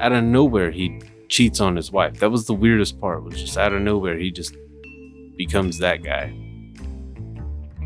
Out 0.00 0.12
of 0.12 0.24
nowhere, 0.24 0.70
he 0.70 1.00
cheats 1.28 1.60
on 1.60 1.76
his 1.76 1.90
wife. 1.90 2.18
That 2.20 2.30
was 2.30 2.46
the 2.46 2.54
weirdest 2.54 3.00
part. 3.00 3.22
Was 3.24 3.40
just 3.40 3.56
out 3.56 3.72
of 3.72 3.82
nowhere, 3.82 4.16
he 4.16 4.30
just 4.30 4.54
becomes 5.36 5.78
that 5.78 6.02
guy. 6.02 6.34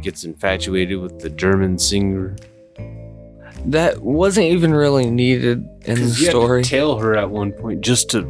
Gets 0.03 0.25
infatuated 0.25 1.01
with 1.01 1.21
the 1.21 1.31
German 1.31 1.79
singer. 1.79 2.37
That 3.67 4.03
wasn't 4.03 4.47
even 4.47 4.75
really 4.75 5.09
needed 5.11 5.65
in 5.85 5.95
the 5.95 6.01
had 6.01 6.17
to 6.17 6.25
story. 6.31 6.65
tell 6.65 6.99
her 6.99 7.17
at 7.17 7.31
one 7.31 7.53
point 7.53 7.81
just 7.81 8.11
to 8.11 8.23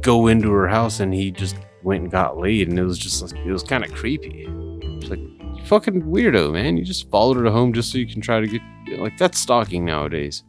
go 0.00 0.26
into 0.28 0.50
her 0.50 0.66
house, 0.66 1.00
and 1.00 1.12
he 1.12 1.30
just 1.30 1.56
went 1.82 2.02
and 2.02 2.10
got 2.10 2.38
laid, 2.38 2.68
and 2.68 2.78
it 2.78 2.84
was 2.84 2.98
just 2.98 3.22
like 3.22 3.38
it 3.44 3.52
was 3.52 3.62
kind 3.62 3.84
of 3.84 3.92
creepy. 3.92 4.46
It's 4.48 5.10
like 5.10 5.18
you 5.18 5.62
fucking 5.66 6.02
weirdo, 6.02 6.52
man. 6.52 6.76
You 6.76 6.84
just 6.84 7.10
followed 7.10 7.36
her 7.36 7.50
home 7.50 7.72
just 7.72 7.92
so 7.92 7.98
you 7.98 8.06
can 8.06 8.20
try 8.22 8.40
to 8.40 8.46
get 8.46 8.62
like 8.98 9.18
that's 9.18 9.38
stalking 9.38 9.84
nowadays. 9.84 10.42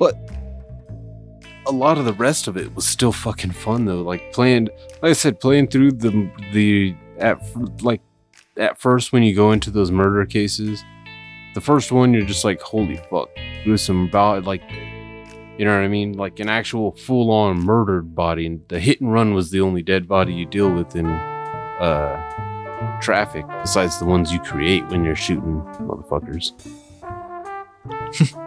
But 0.00 0.16
a 1.66 1.72
lot 1.72 1.98
of 1.98 2.04
the 2.04 2.12
rest 2.12 2.48
of 2.48 2.56
it 2.56 2.74
was 2.74 2.86
still 2.86 3.12
fucking 3.12 3.52
fun 3.52 3.84
though. 3.84 4.02
Like 4.02 4.32
playing, 4.32 4.68
like 5.02 5.10
I 5.10 5.12
said, 5.12 5.40
playing 5.40 5.68
through 5.68 5.92
the 5.92 6.30
the 6.52 6.94
at 7.18 7.40
like 7.82 8.00
at 8.56 8.78
first 8.78 9.12
when 9.12 9.22
you 9.22 9.34
go 9.34 9.52
into 9.52 9.70
those 9.70 9.90
murder 9.90 10.24
cases, 10.24 10.84
the 11.54 11.60
first 11.60 11.92
one 11.92 12.14
you're 12.14 12.24
just 12.24 12.44
like, 12.44 12.60
holy 12.60 12.96
fuck, 13.10 13.28
gruesome 13.64 14.08
about 14.08 14.44
like 14.44 14.62
you 15.58 15.64
know 15.64 15.74
what 15.74 15.84
I 15.84 15.88
mean? 15.88 16.12
Like 16.12 16.38
an 16.38 16.48
actual 16.48 16.92
full 16.92 17.30
on 17.30 17.58
murdered 17.58 18.14
body. 18.14 18.46
And 18.46 18.60
the 18.68 18.78
hit 18.78 19.00
and 19.00 19.12
run 19.12 19.32
was 19.32 19.50
the 19.50 19.60
only 19.60 19.82
dead 19.82 20.06
body 20.06 20.34
you 20.34 20.44
deal 20.44 20.70
with 20.70 20.94
in 20.94 21.06
uh, 21.06 23.00
traffic, 23.00 23.46
besides 23.62 23.98
the 23.98 24.04
ones 24.04 24.30
you 24.30 24.40
create 24.40 24.86
when 24.88 25.02
you're 25.02 25.16
shooting 25.16 25.62
motherfuckers. 25.80 26.52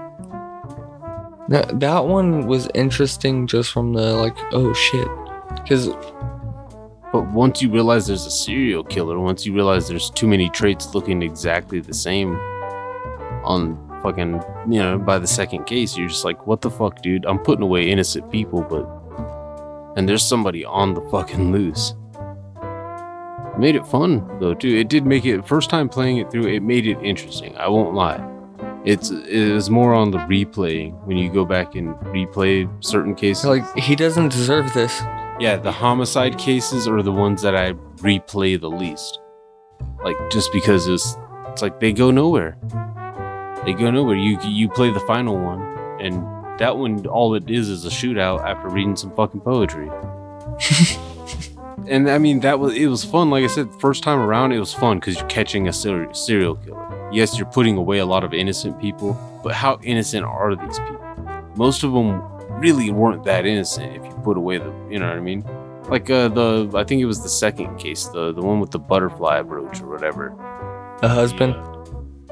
That, 1.49 1.79
that 1.79 2.05
one 2.05 2.45
was 2.45 2.69
interesting 2.75 3.47
just 3.47 3.71
from 3.71 3.93
the 3.93 4.13
like, 4.15 4.37
oh 4.51 4.71
shit. 4.73 5.07
Because 5.55 5.87
But 7.11 7.31
once 7.31 7.59
you 7.59 7.71
realize 7.71 8.05
there's 8.05 8.27
a 8.27 8.31
serial 8.31 8.83
killer, 8.83 9.19
once 9.19 9.45
you 9.45 9.53
realize 9.53 9.87
there's 9.87 10.11
too 10.11 10.27
many 10.27 10.49
traits 10.49 10.93
looking 10.93 11.23
exactly 11.23 11.79
the 11.79 11.93
same 11.93 12.35
on 13.43 13.77
fucking, 14.03 14.43
you 14.69 14.79
know, 14.79 14.99
by 14.99 15.17
the 15.17 15.25
second 15.25 15.65
case, 15.65 15.97
you're 15.97 16.07
just 16.07 16.23
like, 16.23 16.45
what 16.45 16.61
the 16.61 16.69
fuck, 16.69 17.01
dude? 17.01 17.25
I'm 17.25 17.39
putting 17.39 17.63
away 17.63 17.89
innocent 17.89 18.31
people, 18.31 18.61
but. 18.61 18.87
And 19.97 20.07
there's 20.07 20.23
somebody 20.23 20.63
on 20.63 20.93
the 20.93 21.01
fucking 21.09 21.51
loose. 21.51 21.95
Made 23.57 23.75
it 23.75 23.87
fun, 23.87 24.25
though, 24.39 24.53
too. 24.53 24.77
It 24.77 24.87
did 24.87 25.05
make 25.05 25.25
it, 25.25 25.45
first 25.47 25.71
time 25.71 25.89
playing 25.89 26.17
it 26.17 26.29
through, 26.29 26.45
it 26.45 26.61
made 26.61 26.85
it 26.85 26.99
interesting. 27.01 27.57
I 27.57 27.67
won't 27.67 27.95
lie. 27.95 28.38
It's 28.89 29.11
it 29.11 29.27
is 29.29 29.69
more 29.69 29.93
on 29.93 30.09
the 30.09 30.17
replaying 30.17 30.99
when 31.05 31.15
you 31.15 31.31
go 31.31 31.45
back 31.45 31.75
and 31.75 31.93
replay 32.17 32.67
certain 32.83 33.13
cases. 33.13 33.45
like 33.45 33.77
he 33.77 33.95
doesn't 33.95 34.29
deserve 34.29 34.73
this. 34.73 34.99
Yeah, 35.39 35.57
the 35.57 35.71
homicide 35.71 36.39
cases 36.39 36.87
are 36.87 37.03
the 37.03 37.11
ones 37.11 37.43
that 37.43 37.55
I 37.55 37.73
replay 38.01 38.59
the 38.59 38.69
least. 38.69 39.19
Like 40.03 40.17
just 40.31 40.51
because 40.51 40.87
it's 40.87 41.15
it's 41.51 41.61
like 41.61 41.79
they 41.79 41.93
go 41.93 42.09
nowhere. 42.09 42.57
They 43.63 43.73
go 43.73 43.91
nowhere. 43.91 44.15
You 44.15 44.39
you 44.41 44.67
play 44.69 44.89
the 44.89 45.01
final 45.01 45.37
one, 45.37 45.61
and 46.01 46.15
that 46.59 46.75
one 46.75 47.05
all 47.05 47.35
it 47.35 47.47
is 47.47 47.69
is 47.69 47.85
a 47.85 47.89
shootout 47.89 48.43
after 48.43 48.69
reading 48.69 48.95
some 48.95 49.13
fucking 49.15 49.41
poetry. 49.41 49.87
and 51.87 52.09
I 52.09 52.17
mean 52.17 52.39
that 52.41 52.59
was 52.59 52.73
it 52.75 52.87
was 52.87 53.03
fun. 53.03 53.29
Like 53.29 53.43
I 53.43 53.47
said, 53.47 53.69
first 53.79 54.03
time 54.03 54.19
around 54.19 54.51
it 54.51 54.59
was 54.59 54.73
fun 54.73 54.99
because 54.99 55.15
you're 55.17 55.27
catching 55.29 55.67
a 55.67 55.73
ser- 55.73 56.13
serial 56.13 56.55
killer. 56.55 57.09
Yes, 57.11 57.37
you're 57.37 57.47
putting 57.51 57.77
away 57.77 57.99
a 57.99 58.05
lot 58.05 58.23
of 58.23 58.33
innocent 58.33 58.79
people, 58.79 59.17
but 59.43 59.53
how 59.53 59.79
innocent 59.83 60.25
are 60.25 60.55
these 60.55 60.79
people? 60.79 61.49
Most 61.55 61.83
of 61.83 61.93
them 61.93 62.21
really 62.59 62.91
weren't 62.91 63.23
that 63.23 63.45
innocent 63.45 63.95
if 63.95 64.03
you 64.03 64.11
put 64.23 64.37
away 64.37 64.57
the, 64.57 64.71
you 64.91 64.99
know 64.99 65.07
what 65.07 65.17
I 65.17 65.21
mean? 65.21 65.43
Like 65.89 66.09
uh, 66.09 66.27
the, 66.27 66.69
I 66.75 66.83
think 66.83 67.01
it 67.01 67.05
was 67.05 67.23
the 67.23 67.29
second 67.29 67.77
case, 67.77 68.05
the 68.07 68.31
the 68.31 68.41
one 68.41 68.59
with 68.59 68.71
the 68.71 68.79
butterfly 68.79 69.41
brooch 69.41 69.81
or 69.81 69.87
whatever. 69.89 70.33
The 71.01 71.07
husband, 71.09 71.55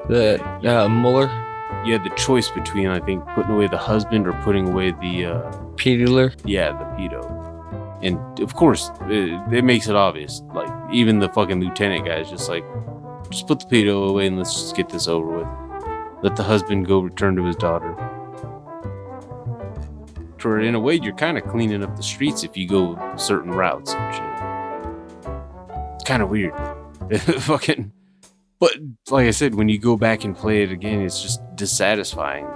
the 0.09 0.43
uh, 0.63 0.87
Mueller, 0.89 1.29
You 1.85 1.93
had 1.93 2.03
the 2.03 2.15
choice 2.15 2.49
between, 2.49 2.87
I 2.87 2.99
think, 2.99 3.25
putting 3.35 3.51
away 3.55 3.67
the 3.67 3.77
husband 3.77 4.27
or 4.27 4.33
putting 4.43 4.67
away 4.69 4.91
the, 4.91 5.25
uh, 5.25 5.51
Peter. 5.77 6.33
yeah, 6.45 6.71
the 6.73 6.85
pedo. 6.97 7.21
And 8.01 8.39
of 8.39 8.53
course, 8.55 8.91
it, 9.09 9.53
it 9.53 9.63
makes 9.63 9.87
it 9.87 9.95
obvious. 9.95 10.41
Like 10.53 10.69
even 10.91 11.19
the 11.19 11.29
fucking 11.29 11.59
lieutenant 11.59 12.05
guy 12.05 12.19
is 12.19 12.29
just 12.29 12.49
like, 12.49 12.63
just 13.29 13.47
put 13.47 13.59
the 13.59 13.65
pedo 13.65 14.09
away 14.09 14.27
and 14.27 14.37
let's 14.37 14.53
just 14.53 14.75
get 14.75 14.89
this 14.89 15.07
over 15.07 15.39
with. 15.39 15.47
Let 16.23 16.35
the 16.35 16.43
husband 16.43 16.87
go 16.87 16.99
return 16.99 17.35
to 17.35 17.45
his 17.45 17.55
daughter. 17.55 17.95
For 20.37 20.59
in 20.59 20.75
a 20.75 20.79
way, 20.79 20.95
you're 20.95 21.15
kind 21.15 21.37
of 21.37 21.45
cleaning 21.45 21.83
up 21.83 21.95
the 21.95 22.03
streets 22.03 22.43
if 22.43 22.55
you 22.55 22.67
go 22.67 23.15
certain 23.17 23.51
routes 23.51 23.93
and 23.93 24.15
shit. 24.15 25.33
It's 25.95 26.03
kind 26.03 26.21
of 26.21 26.29
weird. 26.29 26.53
fucking. 27.39 27.91
But 28.59 28.73
like 29.09 29.27
I 29.27 29.31
said, 29.31 29.55
when 29.55 29.69
you 29.69 29.79
go 29.79 29.97
back 29.97 30.23
and 30.23 30.35
play 30.35 30.63
it 30.63 30.71
again, 30.71 31.01
it's 31.01 31.21
just 31.21 31.41
dissatisfying 31.55 32.47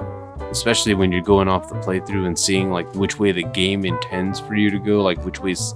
especially 0.50 0.94
when 0.94 1.12
you're 1.12 1.22
going 1.22 1.48
off 1.48 1.70
the 1.70 1.76
playthrough 1.76 2.26
and 2.26 2.38
seeing 2.38 2.72
like 2.72 2.94
which 2.96 3.20
way 3.20 3.32
the 3.32 3.44
game 3.44 3.86
intends 3.86 4.40
for 4.40 4.56
you 4.56 4.70
to 4.72 4.80
go, 4.80 5.02
like 5.02 5.24
which 5.24 5.40
way's 5.40 5.74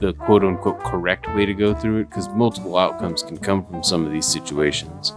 the 0.00 0.12
quote 0.12 0.44
unquote 0.44 0.78
correct 0.80 1.26
way 1.34 1.46
to 1.46 1.54
go 1.54 1.74
through 1.74 2.00
it, 2.00 2.10
because 2.10 2.28
multiple 2.28 2.76
outcomes 2.76 3.22
can 3.22 3.36
come 3.38 3.64
from 3.64 3.82
some 3.82 4.04
of 4.04 4.12
these 4.12 4.26
situations. 4.26 5.14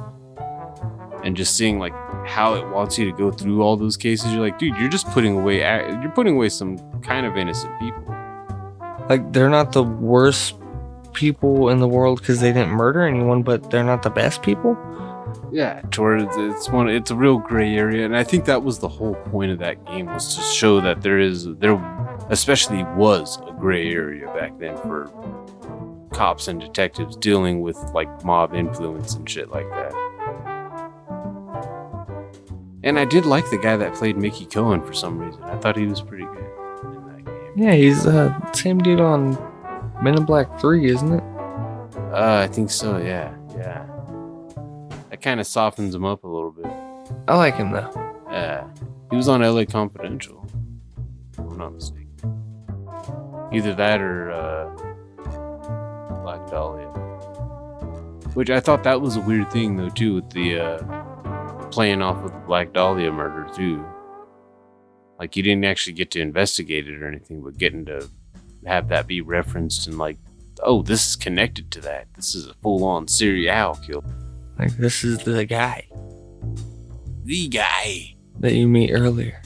And 1.24 1.36
just 1.36 1.58
seeing 1.58 1.80
like 1.80 1.94
how 2.26 2.54
it 2.54 2.66
wants 2.70 2.98
you 2.98 3.04
to 3.12 3.18
go 3.18 3.30
through 3.30 3.62
all 3.62 3.76
those 3.76 3.98
cases, 3.98 4.32
you're 4.32 4.42
like, 4.42 4.58
dude, 4.58 4.78
you're 4.78 4.90
just 4.90 5.08
putting 5.08 5.38
away, 5.38 5.58
you're 5.58 6.12
putting 6.12 6.36
away 6.36 6.48
some 6.48 6.78
kind 7.02 7.26
of 7.26 7.36
innocent 7.36 7.78
people. 7.80 8.16
Like 9.10 9.34
they're 9.34 9.50
not 9.50 9.74
the 9.74 9.84
worst 9.84 10.56
people 11.14 11.70
in 11.70 11.80
the 11.80 11.88
world 11.88 12.20
because 12.20 12.40
they 12.40 12.54
didn't 12.54 12.70
murder 12.70 13.02
anyone, 13.02 13.44
but 13.44 13.70
they're 13.72 13.84
not 13.84 14.04
the 14.04 14.10
best 14.10 14.42
people. 14.42 14.78
Yeah, 15.52 15.82
towards 15.92 16.36
it's 16.38 16.70
one. 16.70 16.90
It's 16.90 17.12
a 17.12 17.16
real 17.16 17.38
gray 17.38 17.76
area, 17.76 18.06
and 18.06 18.16
I 18.16 18.24
think 18.24 18.46
that 18.46 18.64
was 18.64 18.80
the 18.80 18.88
whole 18.88 19.16
point 19.16 19.52
of 19.52 19.60
that 19.60 19.84
game 19.86 20.06
was 20.06 20.36
to 20.36 20.42
show 20.42 20.80
that 20.82 21.02
there 21.02 21.20
is 21.20 21.48
there, 21.58 21.76
especially 22.30 22.84
was 22.96 23.38
a 23.48 23.52
gray 23.54 23.92
area 23.92 24.28
back 24.34 24.58
then 24.60 24.78
for 24.78 25.12
cops 26.12 26.48
and 26.48 26.60
detectives 26.60 27.16
dealing 27.16 27.62
with 27.62 27.78
like 27.94 28.24
mob 28.26 28.54
influence 28.54 29.16
and 29.16 29.30
shit 29.30 29.50
like 29.50 29.70
that. 29.70 29.94
And 32.84 32.98
I 32.98 33.06
did 33.06 33.26
like 33.26 33.50
the 33.50 33.58
guy 33.58 33.76
that 33.78 33.94
played 33.94 34.18
Mickey 34.18 34.46
Cohen 34.46 34.82
for 34.82 34.94
some 34.94 35.18
reason. 35.18 35.44
I 35.44 35.58
thought 35.58 35.76
he 35.76 35.86
was 35.86 36.02
pretty 36.02 36.24
good 36.24 36.94
in 36.96 37.08
that 37.08 37.26
game. 37.26 37.52
Yeah, 37.56 37.74
he's 37.74 38.06
uh 38.06 38.52
same 38.54 38.80
dude 38.80 39.02
on 39.02 39.38
Men 40.02 40.18
in 40.18 40.26
Black 40.26 40.60
Three, 40.62 40.86
isn't 40.90 41.12
it? 41.14 41.24
Uh, 42.14 42.42
I 42.44 42.48
think 42.48 42.72
so. 42.72 42.98
Yeah, 42.98 43.36
yeah. 43.56 43.86
That 45.20 45.32
kind 45.32 45.42
of 45.42 45.48
softens 45.48 45.94
him 45.94 46.06
up 46.06 46.24
a 46.24 46.30
little 46.30 46.52
bit. 46.52 46.72
I 47.28 47.36
like 47.36 47.58
him 47.58 47.72
though. 47.72 47.92
Yeah, 48.32 48.70
he 49.12 49.18
was 49.18 49.28
on 49.28 49.42
LA 49.42 49.66
Confidential. 49.66 50.48
If 51.34 51.40
I'm 51.40 51.58
not 51.58 51.74
mistaken. 51.74 52.08
Either 53.52 53.76
that 53.76 54.00
or 54.00 54.32
uh, 54.32 54.70
Black 56.24 56.50
Dahlia. 56.50 56.88
Which 58.34 58.50
I 58.50 58.62
thought 58.62 58.84
that 58.84 59.02
was 59.02 59.18
a 59.18 59.20
weird 59.20 59.52
thing 59.52 59.76
though 59.76 59.90
too, 59.90 60.16
with 60.16 60.30
the 60.30 60.58
uh, 60.58 61.66
playing 61.66 62.02
off 62.02 62.24
with 62.24 62.32
the 62.32 62.40
Black 62.40 62.72
Dahlia 62.72 63.12
murder 63.12 63.54
too. 63.54 63.86
Like 65.20 65.36
you 65.36 65.44
didn't 65.44 65.66
actually 65.66 65.96
get 65.96 66.12
to 66.12 66.22
investigate 66.22 66.88
it 66.88 67.04
or 67.04 67.10
anything, 67.10 67.42
but 67.42 67.58
getting 67.58 67.84
to 67.88 68.10
have 68.66 68.88
that 68.88 69.06
be 69.06 69.20
referenced 69.20 69.86
and 69.86 69.98
like, 69.98 70.18
oh, 70.64 70.82
this 70.82 71.10
is 71.10 71.16
connected 71.18 71.72
to 71.72 71.82
that. 71.82 72.08
This 72.14 72.36
is 72.36 72.48
a 72.48 72.54
full-on 72.64 73.10
serial 73.10 73.76
kill. 73.86 74.02
Like 74.60 74.76
this 74.78 75.04
is 75.04 75.20
the 75.20 75.46
guy 75.46 75.88
The 77.24 77.48
guy. 77.48 78.16
that 78.40 78.54
you 78.54 78.68
meet 78.68 78.92
earlier. 78.92 79.42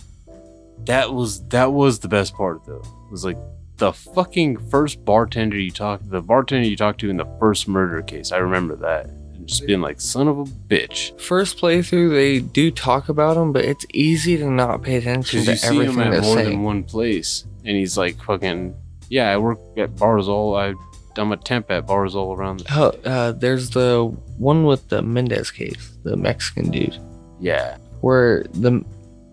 That 0.86 1.14
was 1.14 1.45
that 1.49 1.72
was 1.72 1.99
the 1.99 2.07
best 2.07 2.34
part 2.36 2.66
though. 2.66 2.82
It 3.05 3.11
was 3.11 3.24
like 3.24 3.38
the 3.78 3.93
fucking 3.93 4.57
first 4.70 5.03
bartender 5.05 5.57
you 5.59 5.72
talked 5.72 6.09
the 6.09 6.22
bartender 6.22 6.68
you 6.68 6.76
talked 6.76 6.99
to 7.01 7.09
in 7.09 7.18
the 7.18 7.28
first 7.39 7.68
murder 7.68 8.01
case. 8.01 8.32
I 8.32 8.38
remember 8.38 8.76
that. 8.78 9.05
And 9.05 9.47
just 9.47 9.66
being 9.66 9.82
like, 9.82 9.99
son 10.01 10.28
of 10.28 10.39
a 10.39 10.43
bitch. 10.45 11.20
First 11.20 11.57
playthrough, 11.57 12.11
they 12.11 12.39
do 12.39 12.70
talk 12.72 13.09
about 13.09 13.36
him, 13.38 13.51
but 13.51 13.66
it's 13.66 13.86
easy 13.93 14.38
to 14.38 14.49
not 14.49 14.82
pay 14.84 14.95
attention 14.97 15.39
Because 15.41 15.45
to 15.45 15.51
you 15.51 15.57
see 15.57 15.68
everything 15.68 15.95
him 16.07 16.14
at 16.14 16.24
more 16.24 16.36
saying. 16.36 16.49
than 16.49 16.64
one 16.64 16.84
place. 16.84 17.45
And 17.66 17.76
he's 17.78 17.97
like 17.97 18.22
fucking 18.24 18.76
Yeah, 19.09 19.30
I 19.32 19.38
work 19.38 19.59
at 19.78 19.95
bars 19.95 20.28
all. 20.28 20.55
I 20.55 20.74
I'm 21.18 21.32
a 21.32 21.38
temp 21.38 21.70
at 21.72 21.86
bars 21.88 22.16
all 22.16 22.34
around 22.36 22.61
the 22.61 22.66
Oh, 22.76 23.09
uh, 23.09 23.32
there's 23.34 23.70
the 23.72 24.05
one 24.38 24.66
with 24.66 24.89
the 24.89 25.01
Mendez 25.01 25.51
case, 25.51 25.91
the 26.03 26.16
Mexican 26.18 26.72
dude, 26.72 26.97
Yeah. 27.39 27.78
where 28.01 28.45
the 28.53 28.84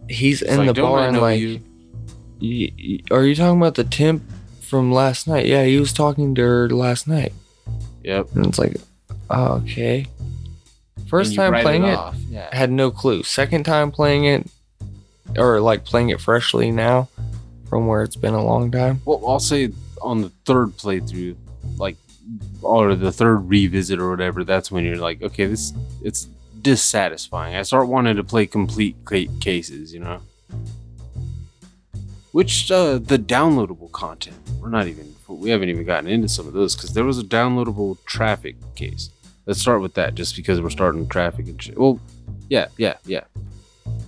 he's 0.08 0.42
It's 0.42 0.50
in 0.52 0.66
like, 0.66 0.74
the 0.74 0.82
bar 0.82 1.06
and 1.08 1.18
like, 1.20 1.40
you?" 1.40 1.60
y- 2.40 2.72
y- 2.78 3.00
are 3.16 3.24
you 3.24 3.34
talking 3.34 3.58
about 3.60 3.74
the 3.76 3.84
temp 3.84 4.22
from 4.60 4.92
last 4.92 5.26
night? 5.28 5.46
Yeah, 5.46 5.64
he 5.64 5.78
was 5.78 5.92
talking 5.92 6.34
to 6.34 6.42
her 6.42 6.68
last 6.70 7.06
night, 7.08 7.32
Yep. 8.04 8.34
and 8.34 8.46
it's 8.46 8.58
like, 8.58 8.76
oh, 9.30 9.54
okay. 9.64 10.06
First 11.08 11.34
time 11.34 11.52
playing 11.62 11.84
it, 11.84 11.94
off. 11.96 12.16
Yeah. 12.28 12.48
had 12.54 12.70
no 12.70 12.90
clue. 12.90 13.22
Second 13.24 13.64
time 13.64 13.90
playing 13.90 14.24
it, 14.24 14.46
or 15.36 15.60
like 15.60 15.84
playing 15.84 16.10
it 16.10 16.20
freshly 16.20 16.70
now, 16.70 17.08
from 17.68 17.86
where 17.86 18.02
it's 18.02 18.16
been 18.16 18.34
a 18.34 18.44
long 18.44 18.70
time. 18.70 19.00
Well, 19.04 19.22
I'll 19.26 19.40
say 19.40 19.70
on 20.02 20.22
the 20.22 20.30
third 20.44 20.76
playthrough, 20.76 21.36
like, 21.76 21.96
or 22.62 22.94
the 22.94 23.12
third 23.12 23.36
revisit 23.48 23.98
or 23.98 24.10
whatever, 24.10 24.44
that's 24.44 24.70
when 24.70 24.84
you're 24.84 24.96
like, 24.96 25.22
okay, 25.22 25.46
this 25.46 25.72
it's 26.02 26.28
dissatisfying. 26.62 27.56
I 27.56 27.62
start 27.62 27.88
wanting 27.88 28.16
to 28.16 28.24
play 28.24 28.46
complete 28.46 28.96
cases, 29.06 29.92
you 29.92 30.00
know. 30.00 30.20
Which 32.32 32.70
uh, 32.70 32.98
the 32.98 33.18
downloadable 33.18 33.90
content, 33.90 34.36
we're 34.60 34.68
not 34.68 34.86
even, 34.86 35.14
we 35.26 35.50
haven't 35.50 35.68
even 35.68 35.84
gotten 35.84 36.08
into 36.08 36.28
some 36.28 36.46
of 36.46 36.52
those 36.52 36.76
because 36.76 36.94
there 36.94 37.04
was 37.04 37.18
a 37.18 37.24
downloadable 37.24 37.98
traffic 38.04 38.56
case. 38.76 39.10
Let's 39.46 39.60
start 39.60 39.80
with 39.80 39.94
that, 39.94 40.14
just 40.14 40.36
because 40.36 40.60
we're 40.60 40.70
starting 40.70 41.08
traffic 41.08 41.48
and 41.48 41.60
shit. 41.60 41.76
Well, 41.76 41.98
yeah, 42.48 42.68
yeah, 42.76 42.94
yeah, 43.04 43.24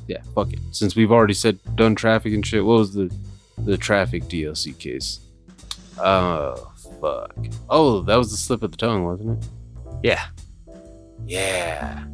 yeah. 0.07 0.23
Fuck 0.35 0.53
it. 0.53 0.61
Since 0.71 0.95
we've 0.95 1.11
already 1.11 1.35
said 1.35 1.59
done 1.75 1.97
traffic 1.97 2.33
and 2.33 2.47
shit, 2.47 2.65
what 2.65 2.79
was 2.79 2.95
the 2.95 3.13
the 3.59 3.77
traffic 3.77 4.25
DLC 4.25 4.79
case? 4.79 5.21
Oh 5.99 6.72
fuck. 7.03 7.35
Oh, 7.69 8.01
that 8.03 8.17
was 8.17 8.31
the 8.31 8.37
slip 8.39 8.63
of 8.63 8.71
the 8.71 8.77
tongue, 8.79 9.05
wasn't 9.05 9.43
it? 9.43 9.49
Yeah, 10.03 10.25
Yeah. 11.27 12.05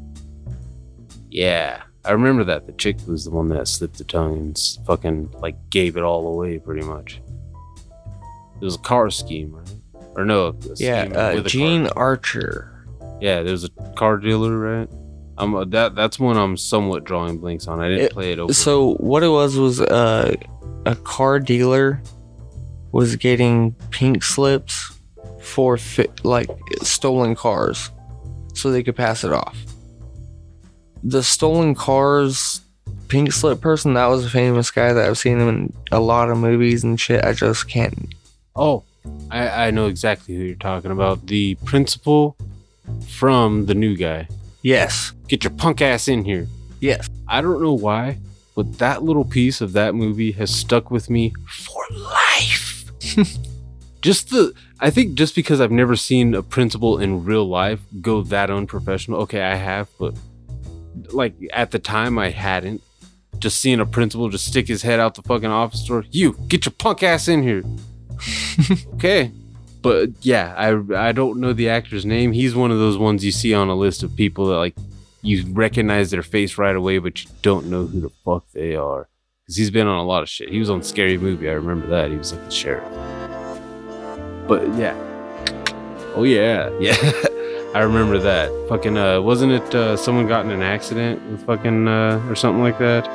Yeah. 1.30 1.82
I 2.04 2.12
remember 2.12 2.42
that. 2.44 2.66
The 2.66 2.72
chick 2.72 2.96
was 3.06 3.24
the 3.24 3.30
one 3.30 3.48
that 3.48 3.68
slipped 3.68 3.98
the 3.98 4.04
tongue 4.04 4.36
and 4.38 4.58
fucking 4.86 5.30
like 5.40 5.56
gave 5.70 5.96
it 5.96 6.02
all 6.02 6.26
away 6.28 6.58
pretty 6.58 6.86
much. 6.86 7.20
It 8.60 8.64
was 8.64 8.76
a 8.76 8.80
car 8.80 9.10
scheme, 9.10 9.52
right? 9.52 9.74
Or 10.16 10.24
no, 10.24 10.48
a 10.48 10.54
yeah. 10.76 11.04
scheme 11.04 11.16
Uh, 11.16 11.32
with 11.34 11.46
a 11.46 11.48
Gene. 11.48 11.86
Archer. 11.88 12.86
Yeah, 13.20 13.42
there's 13.42 13.64
a 13.64 13.68
car 13.96 14.16
dealer, 14.18 14.56
right? 14.58 14.88
I'm 15.36 15.54
uh, 15.54 15.64
that 15.66 15.94
that's 15.94 16.18
one 16.18 16.36
I'm 16.36 16.56
somewhat 16.56 17.04
drawing 17.04 17.38
blinks 17.38 17.68
on. 17.68 17.78
I 17.80 17.88
didn't 17.88 18.06
It- 18.06 18.12
play 18.12 18.32
it 18.32 18.38
over. 18.38 18.52
So 18.52 18.94
what 18.94 19.22
it 19.22 19.28
was 19.28 19.56
was 19.56 19.80
uh, 19.80 20.34
a 20.86 20.96
car 20.96 21.38
dealer 21.40 22.02
was 22.92 23.16
getting 23.16 23.72
pink 23.90 24.22
slips 24.22 24.92
for 25.40 25.76
fi- 25.76 26.06
like 26.22 26.48
stolen 26.82 27.34
cars, 27.34 27.90
so 28.54 28.70
they 28.70 28.82
could 28.82 28.96
pass 28.96 29.24
it 29.24 29.32
off. 29.32 29.56
The 31.02 31.22
stolen 31.22 31.74
cars 31.74 32.60
pink 33.08 33.32
slip 33.32 33.60
person 33.60 33.94
that 33.94 34.06
was 34.06 34.24
a 34.26 34.30
famous 34.30 34.70
guy 34.70 34.92
that 34.92 35.08
I've 35.08 35.16
seen 35.18 35.38
him 35.40 35.48
in 35.48 35.72
a 35.92 36.00
lot 36.00 36.30
of 36.30 36.38
movies 36.38 36.84
and 36.84 37.00
shit. 37.00 37.24
I 37.24 37.32
just 37.32 37.68
can't. 37.68 38.14
Oh, 38.56 38.84
I, 39.30 39.66
I 39.68 39.70
know 39.70 39.86
exactly 39.86 40.34
who 40.34 40.42
you're 40.42 40.56
talking 40.56 40.90
about. 40.90 41.26
The 41.26 41.54
principal 41.64 42.36
from 43.08 43.66
the 43.66 43.74
new 43.74 43.96
guy. 43.96 44.28
Yes, 44.62 45.12
Get 45.28 45.44
your 45.44 45.52
punk 45.52 45.80
ass 45.82 46.08
in 46.08 46.24
here. 46.24 46.46
yes. 46.80 47.06
I 47.28 47.40
don't 47.42 47.62
know 47.62 47.74
why, 47.74 48.18
but 48.56 48.78
that 48.78 49.02
little 49.02 49.24
piece 49.24 49.60
of 49.60 49.72
that 49.74 49.94
movie 49.94 50.32
has 50.32 50.50
stuck 50.54 50.90
with 50.90 51.08
me 51.10 51.32
for 51.48 51.82
life. 51.92 52.27
just 54.00 54.30
the, 54.30 54.52
I 54.80 54.90
think 54.90 55.14
just 55.14 55.34
because 55.34 55.60
I've 55.60 55.72
never 55.72 55.96
seen 55.96 56.34
a 56.34 56.42
principal 56.42 56.98
in 56.98 57.24
real 57.24 57.46
life 57.48 57.80
go 58.00 58.22
that 58.22 58.50
unprofessional. 58.50 59.20
Okay, 59.22 59.42
I 59.42 59.54
have, 59.54 59.88
but 59.98 60.14
like 61.12 61.34
at 61.52 61.70
the 61.70 61.78
time 61.78 62.18
I 62.18 62.30
hadn't. 62.30 62.82
Just 63.38 63.60
seeing 63.60 63.78
a 63.78 63.86
principal 63.86 64.28
just 64.30 64.46
stick 64.46 64.66
his 64.66 64.82
head 64.82 64.98
out 64.98 65.14
the 65.14 65.22
fucking 65.22 65.50
office 65.50 65.84
door. 65.86 66.04
You 66.10 66.36
get 66.48 66.64
your 66.64 66.72
punk 66.72 67.04
ass 67.04 67.28
in 67.28 67.44
here. 67.44 67.62
okay. 68.94 69.30
But 69.80 70.10
yeah, 70.22 70.54
I 70.56 71.08
I 71.08 71.12
don't 71.12 71.38
know 71.38 71.52
the 71.52 71.68
actor's 71.68 72.04
name. 72.04 72.32
He's 72.32 72.56
one 72.56 72.72
of 72.72 72.78
those 72.78 72.98
ones 72.98 73.24
you 73.24 73.30
see 73.30 73.54
on 73.54 73.68
a 73.68 73.76
list 73.76 74.02
of 74.02 74.16
people 74.16 74.46
that 74.46 74.56
like 74.56 74.74
you 75.22 75.44
recognize 75.52 76.10
their 76.10 76.22
face 76.22 76.58
right 76.58 76.74
away, 76.74 76.98
but 76.98 77.22
you 77.22 77.30
don't 77.42 77.66
know 77.66 77.86
who 77.86 78.00
the 78.00 78.10
fuck 78.24 78.50
they 78.52 78.74
are. 78.74 79.08
Because 79.48 79.56
he's 79.56 79.70
been 79.70 79.86
on 79.86 79.96
a 79.96 80.04
lot 80.04 80.22
of 80.22 80.28
shit. 80.28 80.50
He 80.50 80.58
was 80.58 80.68
on 80.68 80.82
Scary 80.82 81.16
Movie. 81.16 81.48
I 81.48 81.54
remember 81.54 81.86
that. 81.86 82.10
He 82.10 82.18
was 82.18 82.34
like 82.34 82.44
the 82.44 82.50
sheriff. 82.50 82.84
But 84.46 84.68
yeah. 84.74 84.94
Oh 86.14 86.24
yeah, 86.24 86.68
yeah. 86.78 86.94
I 87.74 87.80
remember 87.80 88.18
that. 88.18 88.50
Fucking 88.68 88.98
uh, 88.98 89.22
wasn't 89.22 89.52
it 89.52 89.74
uh, 89.74 89.96
someone 89.96 90.26
got 90.26 90.44
in 90.44 90.50
an 90.50 90.60
accident 90.60 91.22
with 91.30 91.46
fucking 91.46 91.88
uh, 91.88 92.22
or 92.28 92.34
something 92.34 92.62
like 92.62 92.78
that? 92.78 93.06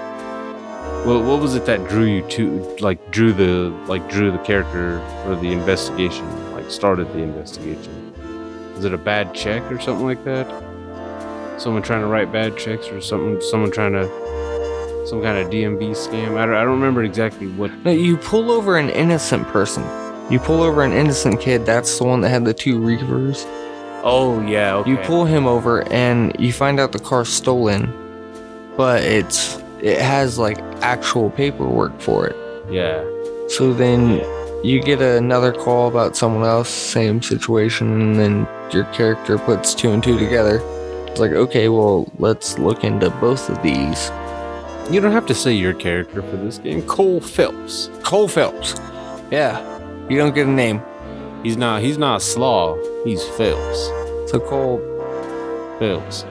Well, 1.06 1.22
what 1.22 1.40
was 1.40 1.54
it 1.54 1.68
that 1.68 1.88
drew 1.88 2.06
you 2.06 2.28
to 2.30 2.78
like 2.80 3.12
drew 3.12 3.32
the 3.32 3.70
like 3.86 4.10
drew 4.10 4.32
the 4.32 4.40
character 4.40 5.08
for 5.24 5.36
the 5.36 5.52
investigation? 5.52 6.26
Like 6.54 6.72
started 6.72 7.14
the 7.14 7.20
investigation? 7.20 8.12
Was 8.74 8.86
it 8.86 8.94
a 8.96 8.98
bad 8.98 9.36
check 9.36 9.62
or 9.72 9.80
something 9.80 10.08
like 10.08 10.24
that? 10.24 10.48
Someone 11.62 11.84
trying 11.84 12.02
to 12.02 12.08
write 12.08 12.32
bad 12.32 12.58
checks 12.58 12.88
or 12.88 13.02
something? 13.02 13.40
Someone 13.40 13.70
trying 13.70 13.92
to 13.92 14.33
some 15.06 15.22
kind 15.22 15.38
of 15.38 15.50
DMV 15.52 15.92
scam? 15.92 16.38
I 16.38 16.46
don't, 16.46 16.56
I 16.56 16.62
don't 16.64 16.72
remember 16.80 17.04
exactly 17.04 17.48
what. 17.48 17.72
No, 17.86 17.92
you 17.92 18.18
pull 18.18 18.52
over 18.52 18.78
an 18.78 18.90
innocent 18.90 19.48
person. 19.48 19.84
You 20.32 20.40
pull 20.40 20.62
over 20.64 20.84
an 20.84 20.94
innocent 20.94 21.42
kid. 21.42 21.66
That's 21.66 21.98
the 21.98 22.06
one 22.06 22.22
that 22.22 22.30
had 22.30 22.46
the 22.46 22.54
two 22.54 22.80
reavers. 22.80 23.46
Oh 24.04 24.42
yeah, 24.46 24.76
okay. 24.76 24.92
You 24.92 24.98
pull 24.98 25.26
him 25.26 25.48
over 25.48 25.88
and 25.92 26.36
you 26.40 26.52
find 26.52 26.80
out 26.80 26.92
the 26.92 27.00
car's 27.00 27.30
stolen, 27.30 27.92
but 28.76 29.04
it's 29.04 29.62
it 29.82 30.00
has 30.00 30.38
like 30.40 30.58
actual 30.82 31.30
paperwork 31.30 32.00
for 32.00 32.28
it. 32.28 32.36
Yeah, 32.70 33.04
So 33.50 33.74
then 33.74 34.24
you 34.64 34.82
get 34.82 35.02
another 35.02 35.52
call 35.52 35.90
about 35.90 36.16
someone 36.16 36.46
else, 36.46 36.70
same 36.70 37.22
situation, 37.22 38.02
and 38.02 38.16
then 38.16 38.48
your 38.72 38.86
character 38.86 39.38
puts 39.38 39.76
two 39.76 39.92
and 39.92 40.02
two 40.02 40.18
together. 40.18 40.62
It's 41.08 41.20
like, 41.20 41.32
okay, 41.34 41.68
well, 41.68 42.10
let's 42.18 42.58
look 42.58 42.86
into 42.86 43.10
both 43.10 43.50
of 43.50 43.62
these. 43.62 44.10
You 44.92 45.00
don't 45.02 45.12
have 45.12 45.26
to 45.28 45.36
say 45.36 45.54
your 45.54 45.74
character 45.74 46.22
for 46.22 46.38
this 46.38 46.58
game. 46.58 46.82
Cole 46.84 47.22
Phelps. 47.22 47.90
Cole 48.04 48.28
Phelps. 48.28 48.76
Yeah, 49.32 49.60
you 50.10 50.18
don't 50.18 50.36
get 50.36 50.48
a 50.48 50.52
name. 50.52 50.82
He's 51.44 51.58
not. 51.58 51.82
He's 51.82 51.98
not 51.98 52.22
Slaw. 52.22 52.78
He's 53.04 53.24
Phelps. 53.30 53.86
So 54.32 54.40
Cole, 54.40 54.80
Phelps. 55.80 56.26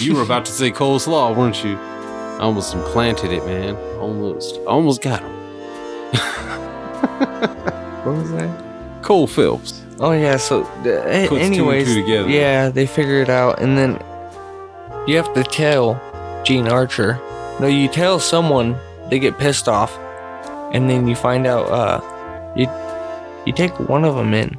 You 0.00 0.16
were 0.16 0.22
about 0.22 0.44
to 0.46 0.52
say 0.52 0.70
Cole 0.70 0.98
Slaw, 0.98 1.32
weren't 1.32 1.62
you? 1.64 1.76
I 1.76 2.40
almost 2.40 2.74
implanted 2.74 3.32
it, 3.32 3.44
man. 3.46 3.76
Almost. 3.98 4.58
Almost 4.66 5.02
got 5.02 5.22
him. 5.22 5.30
what 8.04 8.16
was 8.16 8.30
that? 8.32 9.02
Cole 9.02 9.26
Phelps. 9.26 9.82
Oh 10.00 10.12
yeah, 10.12 10.36
so 10.36 10.62
uh, 10.62 11.28
Puts 11.28 11.30
two 11.30 11.36
anyways, 11.36 11.86
two 11.86 12.00
together. 12.02 12.28
yeah, 12.28 12.68
they 12.68 12.86
figure 12.86 13.22
it 13.22 13.30
out, 13.30 13.60
and 13.60 13.78
then 13.78 13.92
you 15.06 15.16
have 15.16 15.32
to 15.34 15.44
tell 15.44 16.00
Gene 16.44 16.68
Archer. 16.68 17.20
No, 17.60 17.66
you 17.66 17.88
tell 17.88 18.18
someone, 18.18 18.76
they 19.10 19.18
get 19.18 19.38
pissed 19.38 19.68
off, 19.68 19.96
and 20.72 20.88
then 20.90 21.06
you 21.06 21.14
find 21.14 21.46
out. 21.46 21.66
Uh, 21.68 22.52
you 22.56 22.68
you 23.46 23.52
take 23.52 23.78
one 23.88 24.04
of 24.04 24.16
them 24.16 24.34
in. 24.34 24.50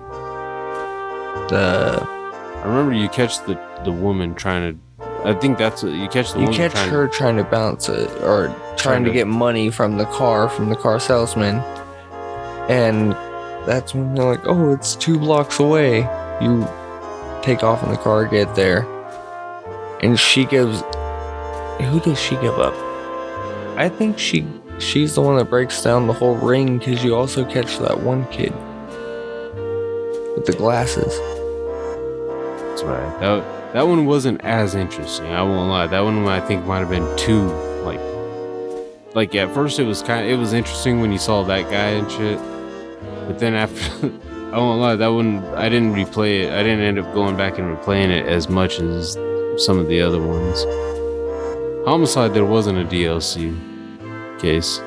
The 1.49 1.99
I 2.01 2.63
remember 2.65 2.93
you 2.93 3.09
catch 3.09 3.37
the 3.45 3.59
the 3.83 3.91
woman 3.91 4.33
trying 4.35 4.73
to. 4.99 5.05
I 5.25 5.33
think 5.33 5.57
that's 5.57 5.83
what 5.83 5.91
you 5.93 6.07
catch 6.07 6.31
the 6.33 6.39
You 6.39 6.45
woman 6.45 6.57
catch 6.57 6.71
trying- 6.73 6.89
her 6.89 7.07
trying 7.07 7.37
to 7.37 7.43
bounce 7.43 7.89
it 7.89 8.09
or 8.21 8.55
trying, 8.77 9.03
to, 9.03 9.09
to- 9.09 9.13
get 9.13 9.27
money 9.27 9.69
from 9.71 9.97
the 9.97 10.05
car 10.05 10.47
from 10.49 10.69
the 10.69 10.75
car 10.75 10.99
salesman, 10.99 11.55
and 12.69 13.11
that's 13.67 13.93
when 13.93 14.15
they're 14.15 14.25
like, 14.25 14.45
"Oh, 14.45 14.71
it's 14.73 14.95
two 14.95 15.17
blocks 15.19 15.59
away." 15.59 16.07
You 16.41 16.67
take 17.41 17.63
off 17.63 17.83
in 17.83 17.89
the 17.91 17.97
car, 17.97 18.25
get 18.25 18.55
there, 18.55 18.85
and 20.01 20.17
she 20.19 20.45
gives. 20.45 20.81
Who 21.91 21.99
does 21.99 22.19
she 22.19 22.35
give 22.37 22.57
up? 22.59 22.73
I 23.78 23.89
think 23.89 24.17
she 24.17 24.47
she's 24.80 25.15
the 25.15 25.21
one 25.21 25.38
that 25.38 25.49
breaks 25.49 25.82
down 25.82 26.07
the 26.07 26.13
whole 26.13 26.36
ring 26.36 26.78
because 26.78 27.03
you 27.03 27.15
also 27.15 27.43
catch 27.43 27.78
that 27.80 27.99
one 27.99 28.26
kid 28.30 28.53
with 30.36 30.45
the 30.45 30.53
glasses. 30.53 31.17
That's 32.69 32.84
right. 32.84 33.19
That 33.19 33.73
that 33.73 33.88
one 33.88 34.05
wasn't 34.05 34.41
as 34.45 34.76
interesting. 34.76 35.28
I 35.28 35.43
won't 35.43 35.69
lie. 35.69 35.88
That 35.88 35.99
one 36.01 36.26
I 36.28 36.39
think 36.39 36.65
might 36.65 36.80
have 36.80 36.89
been 36.89 37.17
too 37.17 37.47
like 37.84 37.99
like 39.13 39.36
at 39.36 39.53
first 39.53 39.78
it 39.80 39.84
was 39.84 40.01
kind 40.01 40.26
of 40.26 40.32
it 40.32 40.38
was 40.38 40.53
interesting 40.53 41.01
when 41.01 41.11
you 41.11 41.17
saw 41.17 41.43
that 41.43 41.69
guy 41.69 41.89
and 41.89 42.09
shit. 42.09 42.39
But 43.28 43.39
then 43.39 43.55
after 43.55 44.07
I 44.53 44.57
won't 44.57 44.80
lie, 44.80 44.95
that 44.95 45.07
one 45.07 45.43
I 45.55 45.67
didn't 45.67 45.93
replay 45.93 46.45
it. 46.45 46.53
I 46.53 46.63
didn't 46.63 46.80
end 46.80 46.97
up 46.97 47.13
going 47.13 47.36
back 47.36 47.59
and 47.59 47.78
replaying 47.78 48.09
it 48.09 48.26
as 48.26 48.47
much 48.47 48.80
as 48.80 49.13
some 49.57 49.80
of 49.80 49.89
the 49.89 49.99
other 49.99 50.21
ones. 50.21 50.63
Homicide 51.86 52.33
there 52.33 52.45
wasn't 52.45 52.79
a 52.79 52.83
DLC 52.83 53.53
case. 54.39 54.79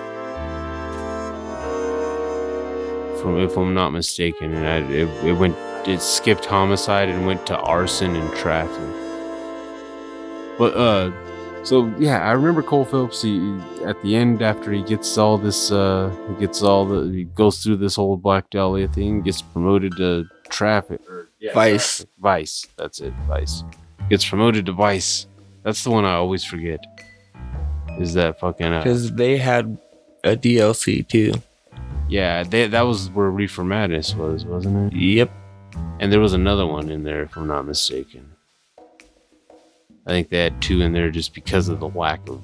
From 3.23 3.39
if 3.39 3.57
I'm 3.57 3.73
not 3.73 3.91
mistaken, 3.91 4.53
and 4.53 4.67
I, 4.67 4.79
it, 4.93 5.09
it 5.25 5.33
went 5.35 5.57
it 5.87 6.01
skipped 6.03 6.45
homicide 6.45 7.09
and 7.09 7.25
went 7.25 7.47
to 7.47 7.57
arson 7.57 8.17
and 8.17 8.35
traffic. 8.35 8.95
But 10.59 10.77
uh, 10.77 11.13
so 11.65 11.87
yeah, 11.99 12.19
I 12.21 12.33
remember 12.33 12.63
Cole 12.63 12.85
Phelps. 12.85 13.23
He 13.23 13.57
at 13.85 14.01
the 14.03 14.17
end 14.17 14.43
after 14.43 14.73
he 14.73 14.83
gets 14.83 15.17
all 15.17 15.39
this, 15.39 15.71
uh, 15.71 16.11
he 16.29 16.41
gets 16.41 16.63
all 16.63 16.85
the, 16.85 17.13
he 17.13 17.25
goes 17.25 17.63
through 17.63 17.77
this 17.77 17.95
whole 17.95 18.17
Black 18.17 18.51
Dahlia 18.51 18.89
thing, 18.89 19.23
gets 19.23 19.41
promoted 19.41 19.97
to 19.99 20.27
traffic 20.49 21.01
or 21.09 21.29
yeah, 21.39 21.53
Vice. 21.55 21.99
traffic. 21.99 22.11
Vice. 22.19 22.67
That's 22.77 23.01
it. 23.01 23.15
Vice. 23.29 23.63
Gets 24.11 24.29
promoted 24.29 24.67
to 24.67 24.73
Vice. 24.73 25.27
That's 25.69 25.85
the 25.85 25.91
one 25.91 26.07
I 26.07 26.15
always 26.15 26.45
forget. 26.45 26.81
Is 28.01 28.15
that 28.15 28.41
fucking 28.41 28.73
uh, 28.73 28.79
Because 28.79 29.13
they 29.13 29.37
had 29.37 29.77
a 30.25 30.35
DLC 30.35 31.07
too. 31.07 31.35
yeah? 32.09 32.43
They, 32.43 32.69
that 32.69 32.87
was 32.87 33.11
where 33.11 33.31
Reefer 33.31 33.65
Madness 33.65 34.15
was, 34.15 34.47
wasn't 34.47 34.91
it? 34.91 34.97
Yep. 34.97 35.31
And 36.01 36.11
there 36.11 36.21
was 36.21 36.33
another 36.33 36.67
one 36.67 36.89
in 36.89 37.05
there, 37.05 37.25
if 37.25 37.37
I'm 37.37 37.49
not 37.49 37.67
mistaken. 37.67 38.33
I 40.07 40.11
think 40.11 40.31
they 40.31 40.43
had 40.43 40.63
two 40.63 40.81
in 40.81 40.95
there 40.95 41.11
just 41.11 41.35
because 41.35 41.69
of 41.69 41.81
the 41.81 41.89
lack 41.91 42.27
of 42.31 42.41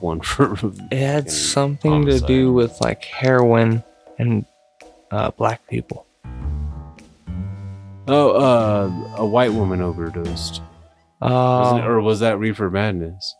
one 0.00 0.20
for. 0.22 0.54
It 0.92 0.98
had 0.98 1.30
something 1.30 2.04
to 2.04 2.20
do 2.20 2.52
with 2.52 2.78
like 2.82 3.06
heroin 3.06 3.82
and 4.18 4.44
uh, 5.10 5.30
black 5.30 5.66
people. 5.66 6.04
Oh, 8.06 8.32
uh, 8.32 9.14
a 9.16 9.24
white 9.24 9.54
woman 9.54 9.80
overdosed, 9.80 10.60
Uh, 11.22 11.80
or 11.84 12.00
was 12.00 12.20
that 12.20 12.38
Reefer 12.38 12.70
Madness? 12.70 13.34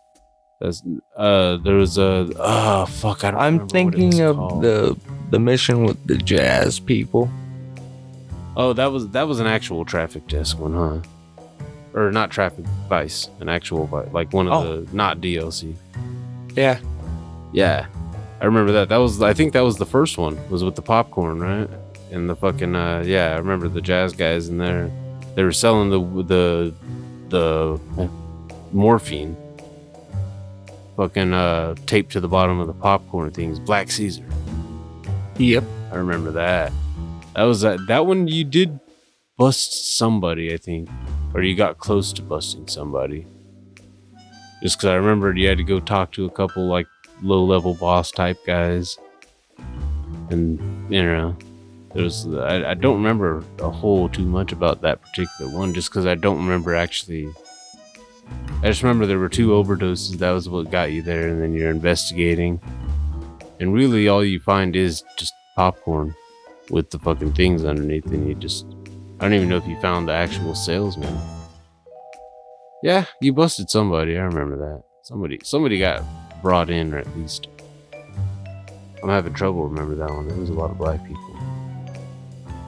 That's 0.61 0.83
uh, 1.17 1.59
there 1.59 1.75
was 1.77 1.99
a 1.99 2.31
oh 2.39 2.87
fuck, 2.87 3.25
I 3.25 3.31
don't. 3.31 3.41
I'm 3.41 3.45
remember 3.59 3.65
what 3.65 3.71
it 3.71 3.73
thinking 4.01 4.21
of 4.23 4.37
called. 4.37 4.63
the 4.63 4.97
the 5.31 5.39
mission 5.39 5.85
with 5.85 6.07
the 6.07 6.17
jazz 6.17 6.81
people. 6.81 7.31
Oh, 8.57 8.73
that 8.73 8.87
was 8.87 9.09
that 9.11 9.29
was 9.29 9.39
an 9.41 9.47
actual 9.47 9.85
traffic 9.85 10.27
desk 10.29 10.59
one, 10.59 10.73
huh? 10.73 11.01
Or 11.93 12.11
not 12.11 12.31
traffic 12.31 12.65
vice, 12.89 13.29
an 13.41 13.49
actual 13.51 13.87
vice, 13.87 14.09
like 14.13 14.33
one 14.33 14.47
of 14.49 14.53
Oh. 14.65 14.81
the 14.81 14.97
not 14.97 15.21
DLC. 15.21 15.75
Yeah, 16.55 16.79
Yeah, 17.53 17.87
I 18.41 18.45
remember 18.47 18.73
that. 18.73 18.89
That 18.89 18.97
was 18.97 19.21
I 19.21 19.35
think 19.35 19.53
that 19.53 19.61
was 19.61 19.77
the 19.77 19.85
first 19.87 20.17
one. 20.17 20.39
Was 20.49 20.65
with 20.65 20.75
the 20.77 20.83
popcorn, 20.83 21.39
right? 21.41 21.69
And 22.11 22.31
the 22.31 22.37
fucking 22.37 22.75
uh, 22.75 23.03
yeah, 23.05 23.35
I 23.35 23.37
remember 23.39 23.69
the 23.69 23.83
jazz 23.83 24.15
guys 24.15 24.49
in 24.49 24.57
there. 24.57 24.91
They 25.35 25.43
were 25.43 25.53
selling 25.53 25.91
the 25.91 26.01
the 26.23 26.75
the 27.31 27.81
morphine. 28.73 29.37
Fucking 30.97 31.33
uh, 31.35 31.75
taped 31.87 32.13
to 32.13 32.21
the 32.21 32.29
bottom 32.29 32.59
of 32.59 32.67
the 32.67 32.75
popcorn 32.75 33.31
things. 33.31 33.59
Black 33.59 33.91
Caesar. 33.91 34.25
yep. 35.37 35.65
I 35.93 35.97
remember 35.97 36.31
that. 36.33 36.73
That 37.35 37.43
was 37.43 37.61
that. 37.61 37.79
That 37.87 38.07
one 38.07 38.29
you 38.29 38.45
did 38.45 38.81
bust 39.37 39.97
somebody, 39.97 40.53
I 40.53 40.57
think, 40.57 40.89
or 41.35 41.43
you 41.43 41.55
got 41.55 41.79
close 41.79 42.13
to 42.15 42.23
busting 42.23 42.69
somebody. 42.69 43.27
Just 44.63 44.79
because 44.79 44.89
I 44.89 44.95
remembered 44.95 45.39
you 45.39 45.49
had 45.49 45.59
to 45.59 45.65
go 45.65 45.81
talk 45.81 46.13
to 46.13 46.25
a 46.25 46.31
couple 46.31 46.67
like 46.67 46.87
low 47.23 47.45
level 47.45 47.75
boss 47.75 48.11
type 48.11 48.39
guys, 48.47 48.99
and 50.31 50.59
you 50.93 51.03
know, 51.03 51.37
there 51.97 52.05
was 52.05 52.27
I, 52.29 52.73
I 52.73 52.75
don't 52.75 52.97
remember 52.97 53.43
a 53.59 53.71
whole 53.71 54.07
too 54.11 54.27
much 54.27 54.53
about 54.53 54.83
that 54.83 55.01
particular 55.01 55.51
one, 55.51 55.73
just 55.73 55.89
because 55.89 56.05
I 56.05 56.15
don't 56.15 56.37
remember 56.37 56.75
actually. 56.75 57.27
I 58.63 58.67
just 58.67 58.83
remember 58.83 59.07
there 59.07 59.19
were 59.19 59.31
two 59.31 59.49
overdoses. 59.49 60.19
That 60.19 60.33
was 60.33 60.47
what 60.47 60.71
got 60.71 60.93
you 60.93 61.01
there, 61.01 61.29
and 61.29 61.41
then 61.41 61.55
you're 61.55 61.71
investigating. 61.71 62.61
And 63.61 63.73
really, 63.73 64.09
all 64.09 64.23
you 64.23 64.39
find 64.41 64.77
is 64.77 65.03
just 65.17 65.33
popcorn 65.55 66.15
with 66.69 66.91
the 66.91 66.99
fucking 66.99 67.33
things 67.33 67.65
underneath, 67.65 68.05
and 68.07 68.29
you 68.29 68.35
just. 68.35 68.67
I 69.19 69.25
don't 69.25 69.33
even 69.33 69.49
know 69.49 69.57
if 69.57 69.67
you 69.67 69.81
found 69.81 70.09
the 70.09 70.13
actual 70.13 70.55
salesman. 70.55 71.17
Yeah, 72.83 73.07
you 73.23 73.33
busted 73.33 73.71
somebody. 73.71 74.19
I 74.19 74.23
remember 74.23 74.59
that. 74.59 74.83
Somebody, 75.03 75.41
somebody 75.45 75.79
got 75.79 76.03
brought 76.43 76.69
in, 76.69 76.93
or 76.93 76.99
at 76.99 77.17
least. 77.17 77.49
I'm 79.03 79.09
having 79.09 79.33
trouble 79.33 79.67
remember 79.67 79.95
that 79.95 80.11
one. 80.11 80.29
There 80.29 80.37
was 80.37 80.51
a 80.51 80.53
lot 80.53 80.71
of 80.71 80.77
black 80.77 81.03
people. 81.07 81.26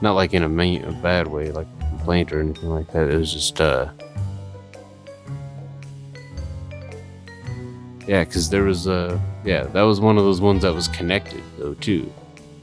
Not 0.01 0.13
like 0.13 0.33
in 0.33 0.43
a, 0.43 0.49
main, 0.49 0.83
a 0.83 0.91
bad 0.91 1.27
way, 1.27 1.51
like 1.51 1.67
a 1.81 1.85
complaint 1.89 2.31
or 2.31 2.39
anything 2.39 2.69
like 2.69 2.91
that. 2.93 3.09
It 3.09 3.17
was 3.17 3.33
just, 3.33 3.59
uh. 3.59 3.89
Yeah, 8.07 8.23
because 8.23 8.49
there 8.49 8.63
was 8.63 8.87
uh 8.87 9.19
yeah, 9.45 9.65
that 9.65 9.83
was 9.83 9.99
one 10.01 10.17
of 10.17 10.23
those 10.23 10.41
ones 10.41 10.63
that 10.63 10.73
was 10.73 10.87
connected 10.87 11.43
though 11.59 11.75
too. 11.75 12.11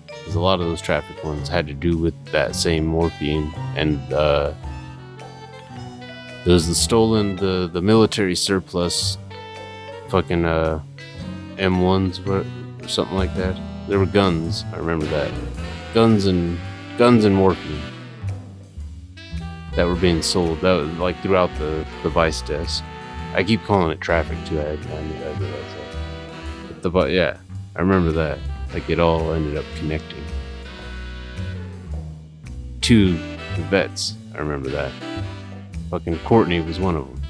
Because 0.09 0.34
a 0.34 0.41
lot 0.41 0.59
of 0.59 0.66
those 0.66 0.82
traffic 0.82 1.22
ones 1.22 1.49
had 1.49 1.68
to 1.68 1.72
do 1.72 1.97
with 1.97 2.14
that 2.32 2.57
same 2.57 2.84
morphine 2.84 3.55
and 3.76 4.01
uh 4.12 4.53
there 6.45 6.53
was 6.53 6.66
the 6.66 6.74
stolen 6.74 7.37
the 7.37 7.70
the 7.72 7.80
military 7.80 8.34
surplus 8.34 9.18
fucking 10.09 10.45
uh 10.45 10.80
M1s 11.59 12.26
or, 12.26 12.45
or 12.84 12.89
something 12.89 13.16
like 13.16 13.32
that. 13.37 13.57
There 13.87 14.01
were 14.01 14.07
guns, 14.07 14.64
I 14.72 14.78
remember 14.78 15.07
that. 15.07 15.32
Guns 15.95 16.26
and 16.26 16.59
guns 16.99 17.24
and 17.24 17.34
morphine 17.36 17.80
that 19.76 19.86
were 19.86 19.97
being 19.97 20.22
sold. 20.22 20.61
That 20.62 20.74
was 20.74 20.90
like 20.99 21.20
throughout 21.22 21.51
the 21.59 21.86
the 22.03 22.09
vice 22.11 22.42
desk. 22.42 22.84
I 23.34 23.44
keep 23.44 23.62
calling 23.64 23.90
it 23.92 24.01
traffic 24.01 24.38
too. 24.47 24.59
I, 24.61 24.62
I, 24.62 24.66
I 24.66 24.74
realize 24.74 25.38
that. 25.40 25.97
But 26.68 26.82
the 26.82 26.90
but 26.90 27.11
yeah, 27.11 27.38
I 27.76 27.80
remember 27.80 28.12
that. 28.12 28.38
Like 28.74 28.90
it 28.90 29.01
all 29.01 29.32
ended 29.32 29.57
up 29.57 29.64
connecting. 29.76 30.24
to 32.82 33.12
the 33.57 33.62
vets. 33.70 34.14
I 34.34 34.38
remember 34.38 34.68
that. 34.70 34.92
Fucking 35.90 36.18
Courtney 36.20 36.61
was 36.61 36.78
one 36.78 36.97
of 36.97 37.07
them. 37.07 37.22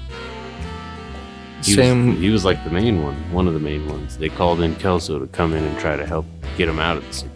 He 1.63 1.75
Same. 1.75 2.11
Was, 2.11 2.19
he 2.19 2.31
was 2.31 2.45
like 2.45 2.63
the 2.65 2.71
main 2.71 3.03
one, 3.03 3.17
one 3.33 3.49
of 3.49 3.55
the 3.55 3.61
main 3.61 3.89
ones. 3.89 4.19
They 4.19 4.29
called 4.29 4.61
in 4.61 4.77
Kelso 4.77 5.19
to 5.19 5.27
come 5.29 5.55
in 5.55 5.65
and 5.65 5.79
try 5.79 5.97
to 5.97 6.07
help 6.07 6.27
get 6.57 6.69
him 6.69 6.79
out 6.79 6.97
of 6.99 7.07
the 7.07 7.13
situation. 7.13 7.36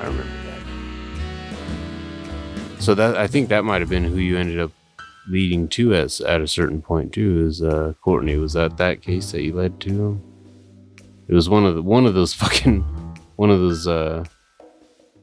I 0.00 0.06
remember 0.06 0.24
that. 0.24 0.34
So 2.82 2.94
that 2.94 3.16
I 3.16 3.26
think 3.26 3.48
that 3.48 3.64
might 3.64 3.80
have 3.80 3.90
been 3.90 4.04
who 4.04 4.18
you 4.18 4.38
ended 4.38 4.60
up 4.60 4.70
leading 5.28 5.68
to 5.68 5.94
as 5.94 6.20
at 6.20 6.40
a 6.40 6.46
certain 6.46 6.80
point 6.80 7.12
too. 7.12 7.46
Is 7.46 7.62
uh, 7.62 7.94
Courtney? 8.02 8.36
Was 8.36 8.54
that 8.54 8.76
that 8.78 9.02
case 9.02 9.32
that 9.32 9.42
you 9.42 9.54
led 9.54 9.80
to? 9.80 10.20
It 11.28 11.34
was 11.34 11.48
one 11.48 11.66
of 11.66 11.74
the 11.74 11.82
one 11.82 12.06
of 12.06 12.14
those 12.14 12.32
fucking 12.34 12.80
one 13.36 13.50
of 13.50 13.60
those 13.60 13.86
uh, 13.86 14.24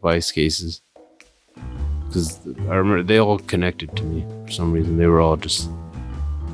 vice 0.02 0.32
cases. 0.32 0.82
Because 2.08 2.40
I 2.70 2.76
remember 2.76 3.04
they 3.04 3.20
all 3.20 3.40
connected 3.40 3.96
to 3.98 4.04
me 4.04 4.26
for 4.46 4.52
some 4.52 4.72
reason. 4.72 4.98
They 4.98 5.08
were 5.08 5.20
all 5.20 5.36
just 5.36 5.70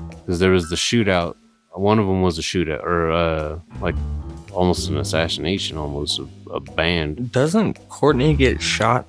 because 0.09 0.39
there 0.39 0.51
was 0.51 0.69
the 0.69 0.75
shootout. 0.75 1.35
One 1.73 1.99
of 1.99 2.07
them 2.07 2.21
was 2.21 2.37
a 2.37 2.41
shootout, 2.41 2.83
or 2.83 3.11
uh, 3.11 3.59
like 3.79 3.95
almost 4.51 4.89
an 4.89 4.97
assassination, 4.97 5.77
almost 5.77 6.19
a, 6.19 6.27
a 6.53 6.59
band. 6.59 7.31
Doesn't 7.31 7.77
Courtney 7.89 8.33
get 8.33 8.61
shot? 8.61 9.07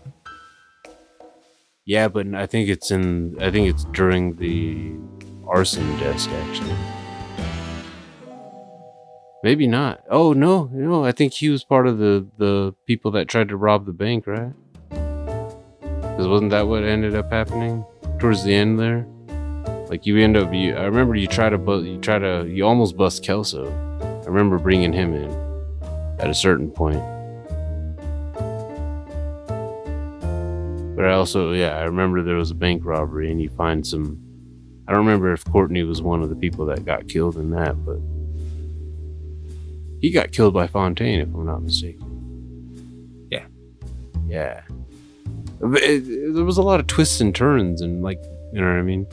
Yeah, 1.84 2.08
but 2.08 2.32
I 2.34 2.46
think 2.46 2.68
it's 2.68 2.90
in. 2.90 3.36
I 3.42 3.50
think 3.50 3.68
it's 3.68 3.84
during 3.86 4.36
the 4.36 4.92
arson 5.48 5.98
desk 5.98 6.30
actually. 6.30 6.74
Maybe 9.42 9.66
not. 9.66 10.04
Oh 10.08 10.32
no, 10.32 10.70
no. 10.72 11.04
I 11.04 11.10
think 11.10 11.32
he 11.32 11.48
was 11.48 11.64
part 11.64 11.86
of 11.88 11.98
the 11.98 12.26
the 12.38 12.74
people 12.86 13.10
that 13.12 13.26
tried 13.28 13.48
to 13.48 13.56
rob 13.56 13.86
the 13.86 13.92
bank, 13.92 14.26
right? 14.26 14.52
Because 16.12 16.28
wasn't 16.28 16.50
that 16.50 16.68
what 16.68 16.84
ended 16.84 17.16
up 17.16 17.30
happening 17.32 17.84
towards 18.18 18.44
the 18.44 18.54
end 18.54 18.78
there? 18.78 19.06
Like 19.88 20.06
you 20.06 20.16
end 20.18 20.36
up, 20.36 20.54
you, 20.54 20.74
I 20.74 20.84
remember 20.84 21.14
you 21.16 21.26
try 21.26 21.50
to, 21.50 21.58
bu- 21.58 21.82
you 21.82 21.98
try 21.98 22.18
to, 22.18 22.46
you 22.48 22.64
almost 22.64 22.96
bust 22.96 23.22
Kelso. 23.22 23.66
I 24.22 24.26
remember 24.26 24.58
bringing 24.58 24.92
him 24.92 25.12
in 25.14 25.30
at 26.18 26.30
a 26.30 26.34
certain 26.34 26.70
point. 26.70 27.02
But 31.02 31.10
I 31.10 31.14
also, 31.14 31.50
yeah, 31.50 31.76
I 31.78 31.82
remember 31.82 32.22
there 32.22 32.36
was 32.36 32.52
a 32.52 32.54
bank 32.54 32.84
robbery 32.84 33.28
and 33.32 33.42
you 33.42 33.48
find 33.50 33.84
some. 33.84 34.20
I 34.86 34.92
don't 34.92 35.04
remember 35.04 35.32
if 35.32 35.44
Courtney 35.46 35.82
was 35.82 36.00
one 36.00 36.22
of 36.22 36.28
the 36.28 36.36
people 36.36 36.64
that 36.66 36.84
got 36.84 37.08
killed 37.08 37.36
in 37.38 37.50
that, 37.50 37.74
but 37.84 37.98
he 40.00 40.12
got 40.12 40.30
killed 40.30 40.54
by 40.54 40.68
Fontaine, 40.68 41.18
if 41.18 41.26
I'm 41.34 41.44
not 41.44 41.60
mistaken. 41.64 43.26
Yeah. 43.32 43.46
Yeah. 44.28 44.60
It- 45.60 45.82
it- 46.08 46.34
there 46.34 46.44
was 46.44 46.56
a 46.58 46.62
lot 46.62 46.78
of 46.78 46.86
twists 46.86 47.20
and 47.20 47.34
turns, 47.34 47.80
and 47.80 48.04
like, 48.04 48.22
you 48.52 48.60
know 48.60 48.68
what 48.68 48.78
I 48.78 48.82
mean? 48.82 49.04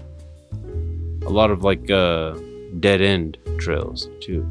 A 1.25 1.31
lot 1.31 1.49
of 1.49 1.63
like 1.63 1.89
uh, 1.89 2.35
dead 2.79 3.01
end 3.01 3.39
trails, 3.57 4.07
too. 4.21 4.45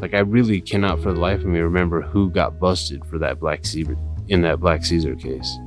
Like, 0.00 0.14
I 0.14 0.20
really 0.20 0.60
cannot 0.60 1.00
for 1.02 1.12
the 1.12 1.18
life 1.18 1.40
of 1.40 1.46
me 1.46 1.58
remember 1.58 2.02
who 2.02 2.30
got 2.30 2.60
busted 2.60 3.04
for 3.06 3.18
that 3.18 3.40
Black 3.40 3.66
Caesar 3.66 3.96
in 4.28 4.42
that 4.42 4.60
Black 4.60 4.84
Caesar 4.84 5.16
case. 5.16 5.58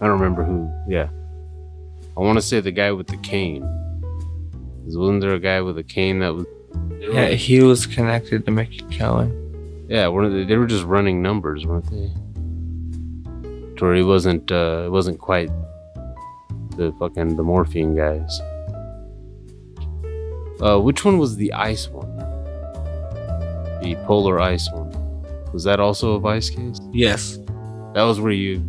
I 0.00 0.06
don't 0.06 0.18
remember 0.18 0.44
who. 0.44 0.70
Yeah, 0.88 1.08
I 2.16 2.20
want 2.20 2.36
to 2.38 2.42
say 2.42 2.60
the 2.60 2.72
guy 2.72 2.92
with 2.92 3.06
the 3.06 3.16
cane. 3.18 3.64
Wasn't 4.84 5.20
there 5.20 5.34
a 5.34 5.40
guy 5.40 5.60
with 5.60 5.78
a 5.78 5.82
cane 5.82 6.20
that 6.20 6.34
was? 6.34 6.46
Yeah, 7.00 7.28
he 7.28 7.60
was 7.62 7.86
connected 7.86 8.44
to 8.44 8.50
Mickey 8.50 8.84
Cohen. 8.96 9.86
Yeah, 9.88 10.08
one 10.08 10.24
of 10.24 10.32
the, 10.32 10.44
they 10.44 10.56
were 10.56 10.66
just 10.66 10.84
running 10.84 11.22
numbers, 11.22 11.64
weren't 11.66 11.90
they? 11.90 12.08
Where 13.80 13.94
he 13.94 14.02
wasn't. 14.02 14.50
Uh, 14.50 14.84
it 14.86 14.90
wasn't 14.90 15.18
quite 15.18 15.50
the 16.76 16.92
fucking 16.98 17.36
the 17.36 17.42
morphine 17.42 17.94
guys. 17.94 18.40
Uh, 20.60 20.78
which 20.80 21.04
one 21.04 21.18
was 21.18 21.36
the 21.36 21.52
ice 21.52 21.88
one? 21.88 22.16
The 23.82 23.96
polar 24.06 24.40
ice 24.40 24.70
one. 24.72 24.90
Was 25.52 25.64
that 25.64 25.80
also 25.80 26.14
a 26.14 26.20
vice 26.20 26.50
case? 26.50 26.80
Yes. 26.92 27.38
That 27.94 28.02
was 28.02 28.20
where 28.20 28.32
you. 28.32 28.62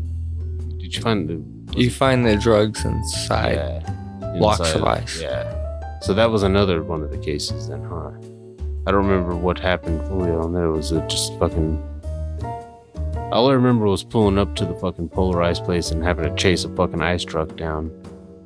Did 0.87 0.95
you 0.95 1.01
find 1.01 1.27
the 1.27 1.77
You 1.77 1.91
find 1.91 2.25
the 2.25 2.37
drugs 2.37 2.85
inside. 2.85 3.55
yeah, 3.55 4.37
blocks 4.39 4.73
of 4.73 4.85
ice. 4.85 5.21
Yeah. 5.21 5.99
So 5.99 6.13
that 6.13 6.31
was 6.31 6.43
another 6.43 6.81
one 6.81 7.03
of 7.03 7.11
the 7.11 7.17
cases 7.17 7.67
then, 7.67 7.83
huh? 7.83 8.11
I 8.87 8.91
don't 8.91 9.05
remember 9.05 9.35
what 9.35 9.59
happened 9.59 9.99
fully 10.07 10.31
on 10.31 10.53
there. 10.53 10.63
It 10.63 10.71
was 10.71 10.93
it 10.93 11.05
just 11.09 11.37
fucking? 11.39 11.83
All 13.33 13.49
I 13.49 13.53
remember 13.53 13.85
was 13.87 14.05
pulling 14.05 14.37
up 14.37 14.55
to 14.55 14.65
the 14.65 14.75
fucking 14.75 15.09
polar 15.09 15.43
ice 15.43 15.59
place 15.59 15.91
and 15.91 16.01
having 16.01 16.23
to 16.23 16.33
chase 16.41 16.63
a 16.63 16.73
fucking 16.73 17.01
ice 17.01 17.25
truck 17.25 17.57
down, 17.57 17.91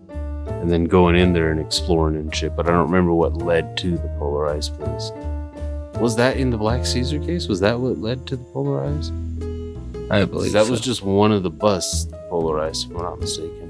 and 0.09 0.71
then 0.71 0.85
going 0.85 1.15
in 1.15 1.33
there 1.33 1.51
and 1.51 1.59
exploring 1.59 2.15
and 2.15 2.33
shit. 2.33 2.55
But 2.55 2.65
I 2.65 2.71
don't 2.71 2.87
remember 2.87 3.13
what 3.13 3.37
led 3.37 3.77
to 3.77 3.91
the 3.91 4.09
polar 4.17 4.47
ice 4.47 4.67
place. 4.69 5.11
Was 5.99 6.15
that 6.15 6.37
in 6.37 6.49
the 6.49 6.57
Black 6.57 6.87
Caesar 6.87 7.19
case? 7.19 7.47
Was 7.47 7.59
that 7.59 7.79
what 7.79 7.99
led 7.99 8.25
to 8.25 8.35
the 8.35 8.45
polar 8.45 8.83
ice? 8.83 9.11
I 10.09 10.25
believe 10.25 10.53
that 10.53 10.65
so. 10.65 10.71
was 10.71 10.81
just 10.81 11.03
one 11.03 11.31
of 11.31 11.43
the 11.43 11.51
busts 11.51 12.11
polar 12.31 12.61
ice, 12.61 12.85
if 12.85 12.91
I'm 12.91 13.03
not 13.03 13.19
mistaken. 13.19 13.69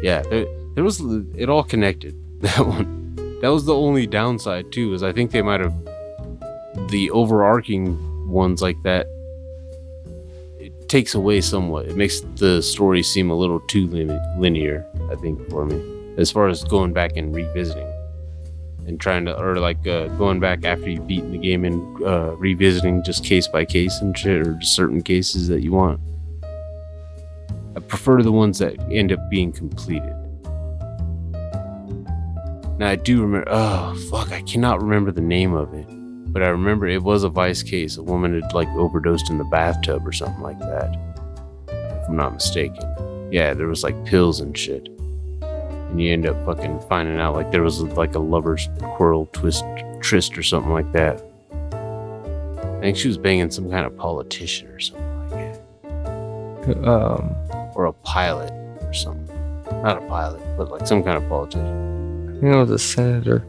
Yeah, 0.00 0.22
there, 0.22 0.46
there 0.74 0.84
was 0.84 1.00
it 1.36 1.50
all 1.50 1.64
connected. 1.64 2.14
That 2.44 2.66
one, 2.66 3.16
that 3.40 3.48
was 3.48 3.64
the 3.64 3.74
only 3.74 4.06
downside 4.06 4.70
too. 4.70 4.92
Is 4.92 5.02
I 5.02 5.12
think 5.12 5.30
they 5.30 5.40
might 5.40 5.60
have 5.60 5.74
the 6.90 7.10
overarching 7.10 7.96
ones 8.28 8.60
like 8.60 8.76
that. 8.82 9.06
It 10.58 10.88
takes 10.90 11.14
away 11.14 11.40
somewhat. 11.40 11.86
It 11.86 11.96
makes 11.96 12.20
the 12.36 12.60
story 12.60 13.02
seem 13.02 13.30
a 13.30 13.34
little 13.34 13.60
too 13.60 13.86
linear. 14.36 14.86
I 15.10 15.14
think 15.16 15.48
for 15.48 15.64
me, 15.64 15.78
as 16.18 16.30
far 16.30 16.48
as 16.48 16.64
going 16.64 16.92
back 16.92 17.16
and 17.16 17.34
revisiting 17.34 17.90
and 18.86 19.00
trying 19.00 19.24
to, 19.24 19.40
or 19.40 19.56
like 19.56 19.86
uh, 19.86 20.08
going 20.18 20.38
back 20.38 20.66
after 20.66 20.90
you've 20.90 21.06
beaten 21.06 21.32
the 21.32 21.38
game 21.38 21.64
and 21.64 21.80
uh, 22.04 22.36
revisiting 22.36 23.02
just 23.04 23.24
case 23.24 23.48
by 23.48 23.64
case 23.64 24.02
and 24.02 24.18
shit, 24.18 24.46
or 24.46 24.52
just 24.54 24.76
certain 24.76 25.02
cases 25.02 25.48
that 25.48 25.62
you 25.62 25.72
want. 25.72 25.98
I 27.76 27.80
prefer 27.80 28.22
the 28.22 28.32
ones 28.32 28.58
that 28.58 28.78
end 28.90 29.12
up 29.12 29.30
being 29.30 29.52
completed. 29.52 30.14
Now 32.78 32.88
I 32.88 32.96
do 32.96 33.22
remember. 33.22 33.48
Oh 33.50 33.94
fuck, 34.10 34.32
I 34.32 34.42
cannot 34.42 34.82
remember 34.82 35.12
the 35.12 35.20
name 35.20 35.54
of 35.54 35.72
it, 35.74 35.86
but 36.32 36.42
I 36.42 36.48
remember 36.48 36.86
it 36.86 37.02
was 37.02 37.22
a 37.22 37.28
vice 37.28 37.62
case. 37.62 37.96
A 37.96 38.02
woman 38.02 38.40
had 38.40 38.52
like 38.52 38.68
overdosed 38.70 39.30
in 39.30 39.38
the 39.38 39.44
bathtub 39.44 40.06
or 40.06 40.12
something 40.12 40.42
like 40.42 40.58
that, 40.58 40.96
if 41.68 42.08
I'm 42.08 42.16
not 42.16 42.34
mistaken. 42.34 42.84
Yeah, 43.30 43.54
there 43.54 43.68
was 43.68 43.84
like 43.84 44.04
pills 44.04 44.40
and 44.40 44.56
shit, 44.56 44.88
and 45.40 46.00
you 46.00 46.12
end 46.12 46.26
up 46.26 46.44
fucking 46.44 46.80
finding 46.88 47.18
out 47.18 47.34
like 47.34 47.52
there 47.52 47.62
was 47.62 47.80
like 47.80 48.14
a 48.16 48.20
lovers 48.20 48.68
quarrel 48.96 49.28
twist 49.32 49.64
tryst 50.00 50.36
or 50.36 50.42
something 50.42 50.72
like 50.72 50.90
that. 50.92 51.22
I 51.62 52.80
think 52.80 52.96
she 52.96 53.08
was 53.08 53.16
banging 53.16 53.50
some 53.50 53.70
kind 53.70 53.86
of 53.86 53.96
politician 53.96 54.68
or 54.68 54.80
something 54.80 55.30
like 55.30 55.60
that 56.64 56.86
Um, 56.86 57.34
or 57.74 57.86
a 57.86 57.92
pilot 57.92 58.52
or 58.82 58.92
something. 58.92 59.26
Not 59.82 59.98
a 60.02 60.06
pilot, 60.06 60.42
but 60.56 60.70
like 60.70 60.86
some 60.86 61.02
kind 61.02 61.16
of 61.16 61.28
politician. 61.28 62.40
It 62.42 62.56
was 62.56 62.70
a 62.70 62.78
senator. 62.78 63.46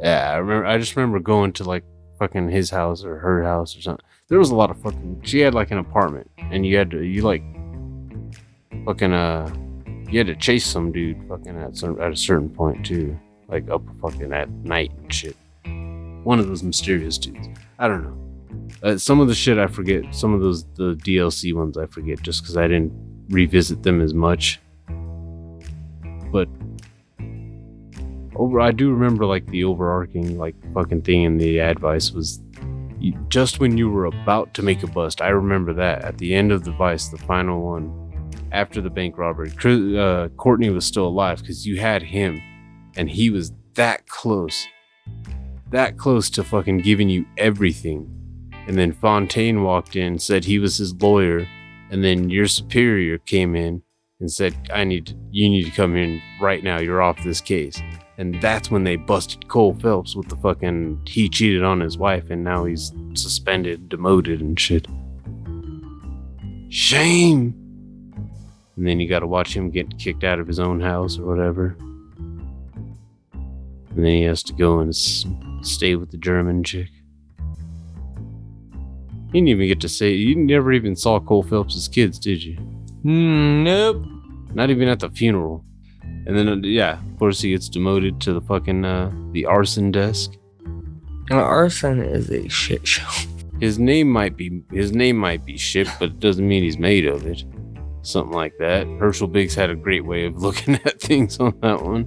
Yeah, 0.00 0.32
I 0.32 0.36
remember. 0.36 0.66
I 0.66 0.78
just 0.78 0.96
remember 0.96 1.18
going 1.20 1.52
to 1.54 1.64
like 1.64 1.84
fucking 2.18 2.48
his 2.48 2.70
house 2.70 3.04
or 3.04 3.18
her 3.18 3.42
house 3.42 3.76
or 3.76 3.80
something. 3.80 4.04
There 4.28 4.38
was 4.38 4.50
a 4.50 4.54
lot 4.54 4.70
of 4.70 4.80
fucking. 4.82 5.22
She 5.24 5.40
had 5.40 5.54
like 5.54 5.70
an 5.70 5.78
apartment, 5.78 6.30
and 6.38 6.66
you 6.66 6.76
had 6.76 6.90
to 6.90 7.02
you 7.02 7.22
like 7.22 7.42
fucking 8.84 9.12
uh 9.12 9.52
you 10.10 10.18
had 10.18 10.26
to 10.26 10.36
chase 10.36 10.66
some 10.66 10.92
dude 10.92 11.16
fucking 11.28 11.58
at 11.58 11.76
some 11.76 12.00
at 12.00 12.12
a 12.12 12.16
certain 12.16 12.48
point 12.48 12.84
too, 12.84 13.18
like 13.48 13.68
up 13.70 13.82
fucking 14.00 14.32
at 14.32 14.50
night 14.50 14.92
and 14.96 15.12
shit. 15.12 15.36
One 16.24 16.38
of 16.38 16.48
those 16.48 16.62
mysterious 16.62 17.18
dudes. 17.18 17.48
I 17.78 17.88
don't 17.88 18.04
know. 18.04 18.20
Uh, 18.82 18.96
some 18.96 19.20
of 19.20 19.28
the 19.28 19.34
shit 19.34 19.58
I 19.58 19.66
forget. 19.66 20.14
Some 20.14 20.34
of 20.34 20.40
those 20.40 20.64
the 20.74 20.94
DLC 20.96 21.54
ones 21.54 21.76
I 21.76 21.86
forget 21.86 22.22
just 22.22 22.42
because 22.42 22.56
I 22.56 22.68
didn't 22.68 22.92
revisit 23.28 23.82
them 23.82 24.00
as 24.00 24.14
much. 24.14 24.60
But 26.32 26.48
over, 28.36 28.60
I 28.60 28.72
do 28.72 28.90
remember 28.90 29.26
like 29.26 29.46
the 29.46 29.64
overarching 29.64 30.38
like 30.38 30.54
fucking 30.72 31.02
thing 31.02 31.22
in 31.22 31.38
the 31.38 31.60
advice 31.60 32.10
was 32.10 32.40
just 33.28 33.60
when 33.60 33.76
you 33.76 33.90
were 33.90 34.06
about 34.06 34.54
to 34.54 34.62
make 34.62 34.82
a 34.82 34.86
bust. 34.86 35.20
I 35.20 35.28
remember 35.28 35.72
that 35.74 36.02
at 36.02 36.18
the 36.18 36.34
end 36.34 36.52
of 36.52 36.64
the 36.64 36.72
vice, 36.72 37.08
the 37.08 37.18
final 37.18 37.60
one 37.60 38.00
after 38.52 38.80
the 38.80 38.90
bank 38.90 39.18
robbery, 39.18 39.52
uh, 39.98 40.28
Courtney 40.36 40.70
was 40.70 40.86
still 40.86 41.06
alive 41.06 41.40
because 41.40 41.66
you 41.66 41.78
had 41.78 42.02
him, 42.02 42.40
and 42.96 43.10
he 43.10 43.28
was 43.28 43.52
that 43.74 44.06
close, 44.06 44.66
that 45.70 45.98
close 45.98 46.30
to 46.30 46.44
fucking 46.44 46.78
giving 46.78 47.08
you 47.08 47.26
everything. 47.36 48.08
And 48.66 48.78
then 48.78 48.92
Fontaine 48.92 49.62
walked 49.62 49.96
in, 49.96 50.18
said 50.18 50.44
he 50.44 50.58
was 50.58 50.78
his 50.78 50.94
lawyer, 50.94 51.46
and 51.90 52.04
then 52.04 52.30
your 52.30 52.46
superior 52.46 53.18
came 53.18 53.54
in 53.54 53.82
and 54.20 54.30
said, 54.30 54.54
"I 54.72 54.84
need 54.84 55.16
you 55.30 55.48
need 55.48 55.64
to 55.64 55.70
come 55.70 55.96
in 55.96 56.20
right 56.40 56.62
now. 56.62 56.78
You're 56.78 57.02
off 57.02 57.22
this 57.24 57.40
case." 57.40 57.80
And 58.16 58.40
that's 58.40 58.70
when 58.70 58.84
they 58.84 58.96
busted 58.96 59.48
Cole 59.48 59.74
Phelps 59.74 60.14
with 60.14 60.28
the 60.28 60.36
fucking 60.36 61.02
he 61.06 61.28
cheated 61.28 61.64
on 61.64 61.80
his 61.80 61.98
wife 61.98 62.30
and 62.30 62.44
now 62.44 62.64
he's 62.64 62.92
suspended, 63.14 63.88
demoted, 63.88 64.40
and 64.40 64.58
shit. 64.58 64.86
Shame. 66.68 67.54
And 68.76 68.86
then 68.86 69.00
you 69.00 69.08
got 69.08 69.20
to 69.20 69.26
watch 69.26 69.56
him 69.56 69.70
get 69.70 69.98
kicked 69.98 70.24
out 70.24 70.38
of 70.38 70.46
his 70.46 70.60
own 70.60 70.80
house 70.80 71.18
or 71.18 71.26
whatever. 71.26 71.76
And 73.32 74.04
then 74.04 74.06
he 74.06 74.22
has 74.22 74.42
to 74.44 74.52
go 74.52 74.78
and 74.80 74.94
stay 74.94 75.96
with 75.96 76.10
the 76.10 76.18
German 76.18 76.62
chick. 76.64 76.90
You 79.34 79.40
didn't 79.40 79.48
even 79.48 79.66
get 79.66 79.80
to 79.80 79.88
say, 79.88 80.12
you 80.12 80.36
never 80.36 80.72
even 80.72 80.94
saw 80.94 81.18
Cole 81.18 81.42
Phelps' 81.42 81.88
kids, 81.88 82.20
did 82.20 82.44
you? 82.44 82.54
Hmm, 83.02 83.64
nope. 83.64 84.06
Not 84.54 84.70
even 84.70 84.86
at 84.86 85.00
the 85.00 85.10
funeral. 85.10 85.64
And 86.26 86.38
then, 86.38 86.48
uh, 86.48 86.56
yeah, 86.62 87.00
of 87.00 87.18
course, 87.18 87.40
he 87.40 87.50
gets 87.50 87.68
demoted 87.68 88.20
to 88.20 88.32
the 88.32 88.40
fucking, 88.40 88.84
uh, 88.84 89.10
the 89.32 89.44
arson 89.44 89.90
desk. 89.90 90.34
And 90.64 91.40
arson 91.40 92.00
is 92.00 92.30
a 92.30 92.48
shit 92.48 92.86
show. 92.86 93.08
His 93.60 93.76
name 93.76 94.08
might 94.08 94.36
be, 94.36 94.62
his 94.70 94.92
name 94.92 95.16
might 95.16 95.44
be 95.44 95.56
shit, 95.56 95.88
but 95.98 96.10
it 96.10 96.20
doesn't 96.20 96.46
mean 96.46 96.62
he's 96.62 96.78
made 96.78 97.04
of 97.04 97.26
it. 97.26 97.42
Something 98.02 98.34
like 98.34 98.56
that. 98.60 98.86
Herschel 99.00 99.26
Biggs 99.26 99.56
had 99.56 99.68
a 99.68 99.74
great 99.74 100.04
way 100.04 100.26
of 100.26 100.36
looking 100.40 100.76
at 100.84 101.00
things 101.00 101.40
on 101.40 101.58
that 101.60 101.82
one. 101.82 102.04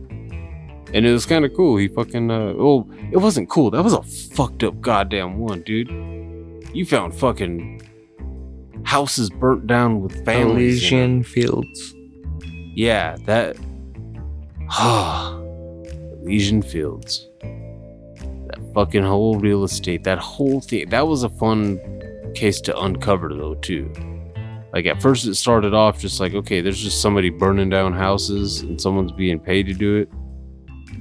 And 0.94 1.06
it 1.06 1.12
was 1.12 1.26
kind 1.26 1.44
of 1.44 1.54
cool. 1.54 1.76
He 1.76 1.90
fucking, 1.90 2.32
uh, 2.32 2.54
oh, 2.58 2.90
it 3.12 3.18
wasn't 3.18 3.50
cool. 3.50 3.70
That 3.72 3.84
was 3.84 3.92
a 3.92 4.02
fucked 4.02 4.64
up 4.64 4.80
goddamn 4.80 5.40
one, 5.40 5.62
dude. 5.64 5.90
You 6.74 6.86
found 6.86 7.16
fucking 7.16 7.82
houses 8.84 9.30
burnt 9.30 9.68
down 9.68 10.02
with 10.02 10.24
families. 10.26 10.80
Elysian 10.82 11.24
Fields. 11.24 11.94
Yeah, 12.76 13.18
that. 13.26 13.58
Elysian 16.22 16.62
Fields. 16.62 17.28
That 17.42 18.60
fucking 18.74 19.04
whole 19.04 19.40
real 19.40 19.64
estate, 19.64 20.04
that 20.04 20.20
whole 20.20 20.62
thing. 20.62 20.90
That 20.90 21.08
was 21.08 21.24
a 21.24 21.30
fun 21.30 21.80
case 22.36 22.62
to 22.62 22.80
uncover, 22.80 23.34
though, 23.34 23.56
too. 23.56 23.92
Like 24.74 24.86
at 24.86 25.02
first, 25.02 25.26
it 25.26 25.36
started 25.36 25.74
off 25.74 26.00
just 26.00 26.20
like, 26.20 26.34
okay, 26.34 26.62
there's 26.62 26.82
just 26.82 27.02
somebody 27.02 27.30
burning 27.30 27.70
down 27.70 27.94
houses 27.94 28.62
and 28.62 28.80
someone's 28.80 29.12
being 29.12 29.40
paid 29.40 29.66
to 29.68 29.74
do 29.74 29.96
it. 29.96 30.10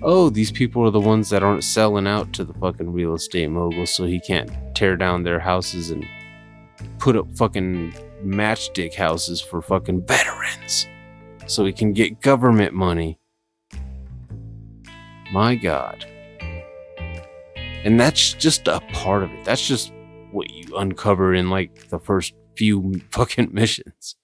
Oh, 0.03 0.29
these 0.29 0.53
people 0.53 0.85
are 0.87 0.91
the 0.91 1.01
ones 1.01 1.31
that 1.31 1.43
aren't 1.43 1.65
selling 1.65 2.07
out 2.07 2.33
to 2.35 2.45
the 2.45 2.55
fucking 2.55 2.93
real 2.93 3.15
estate 3.15 3.51
mogul, 3.51 3.87
so 3.87 4.05
he 4.05 4.21
can't 4.21 4.51
tear 4.75 4.97
down 4.97 5.23
their 5.23 5.41
houses 5.41 5.91
and 5.91 6.07
put 6.99 7.17
up 7.17 7.27
fucking 7.37 7.93
matchstick 8.23 8.95
houses 8.95 9.41
for 9.41 9.63
fucking 9.63 10.07
veterans 10.07 10.87
so 11.47 11.65
he 11.65 11.73
can 11.73 11.93
get 11.93 12.21
government 12.21 12.75
money. 12.75 13.19
My 15.33 15.55
God. 15.55 16.05
And 17.85 17.99
that's 17.99 18.33
just 18.33 18.69
a 18.69 18.81
part 18.93 19.23
of 19.23 19.31
it. 19.31 19.45
That's 19.45 19.67
just 19.67 19.93
what 20.33 20.51
you 20.51 20.77
uncover 20.77 21.35
in 21.35 21.51
like 21.51 21.89
the 21.89 21.99
first 21.99 22.35
few 22.57 23.01
fucking 23.11 23.51
missions. 23.53 24.17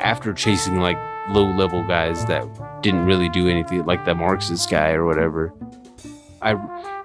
After 0.00 0.32
chasing 0.32 0.78
like 0.80 0.98
low 1.30 1.46
level 1.50 1.82
guys 1.86 2.24
that 2.26 2.46
didn't 2.82 3.06
really 3.06 3.28
do 3.28 3.48
anything, 3.48 3.84
like 3.86 4.04
the 4.04 4.14
Marxist 4.14 4.70
guy 4.70 4.90
or 4.92 5.04
whatever. 5.06 5.52
I 6.42 6.54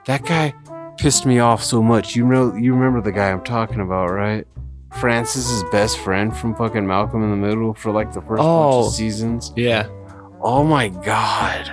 that 0.05 0.25
guy 0.25 0.53
pissed 0.97 1.25
me 1.25 1.39
off 1.39 1.63
so 1.63 1.82
much. 1.82 2.15
You 2.15 2.25
know, 2.27 2.53
you 2.55 2.73
remember 2.73 3.01
the 3.01 3.11
guy 3.11 3.32
I'm 3.32 3.43
talking 3.43 3.79
about, 3.79 4.11
right? 4.11 4.45
Francis's 4.99 5.63
best 5.71 5.97
friend 5.99 6.36
from 6.36 6.53
fucking 6.53 6.86
Malcolm 6.86 7.23
in 7.23 7.29
the 7.32 7.47
Middle 7.47 7.73
for 7.73 7.91
like 7.91 8.11
the 8.11 8.19
first 8.21 8.39
bunch 8.39 8.41
Oh. 8.41 8.88
of 8.88 8.93
seasons. 8.93 9.53
Yeah. 9.55 9.88
Oh 10.41 10.63
my 10.63 10.89
god. 10.89 11.71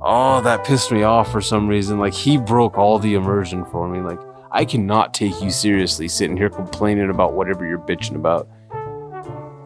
Oh, 0.00 0.40
that 0.42 0.64
pissed 0.64 0.92
me 0.92 1.02
off 1.02 1.32
for 1.32 1.40
some 1.40 1.66
reason. 1.66 1.98
Like 1.98 2.14
he 2.14 2.36
broke 2.38 2.78
all 2.78 2.98
the 3.00 3.14
immersion 3.14 3.64
for 3.66 3.88
me. 3.88 4.00
Like 4.00 4.20
I 4.50 4.64
cannot 4.64 5.12
take 5.14 5.40
you 5.42 5.50
seriously 5.50 6.08
sitting 6.08 6.36
here 6.36 6.50
complaining 6.50 7.10
about 7.10 7.34
whatever 7.34 7.66
you're 7.66 7.78
bitching 7.78 8.16
about. 8.16 8.48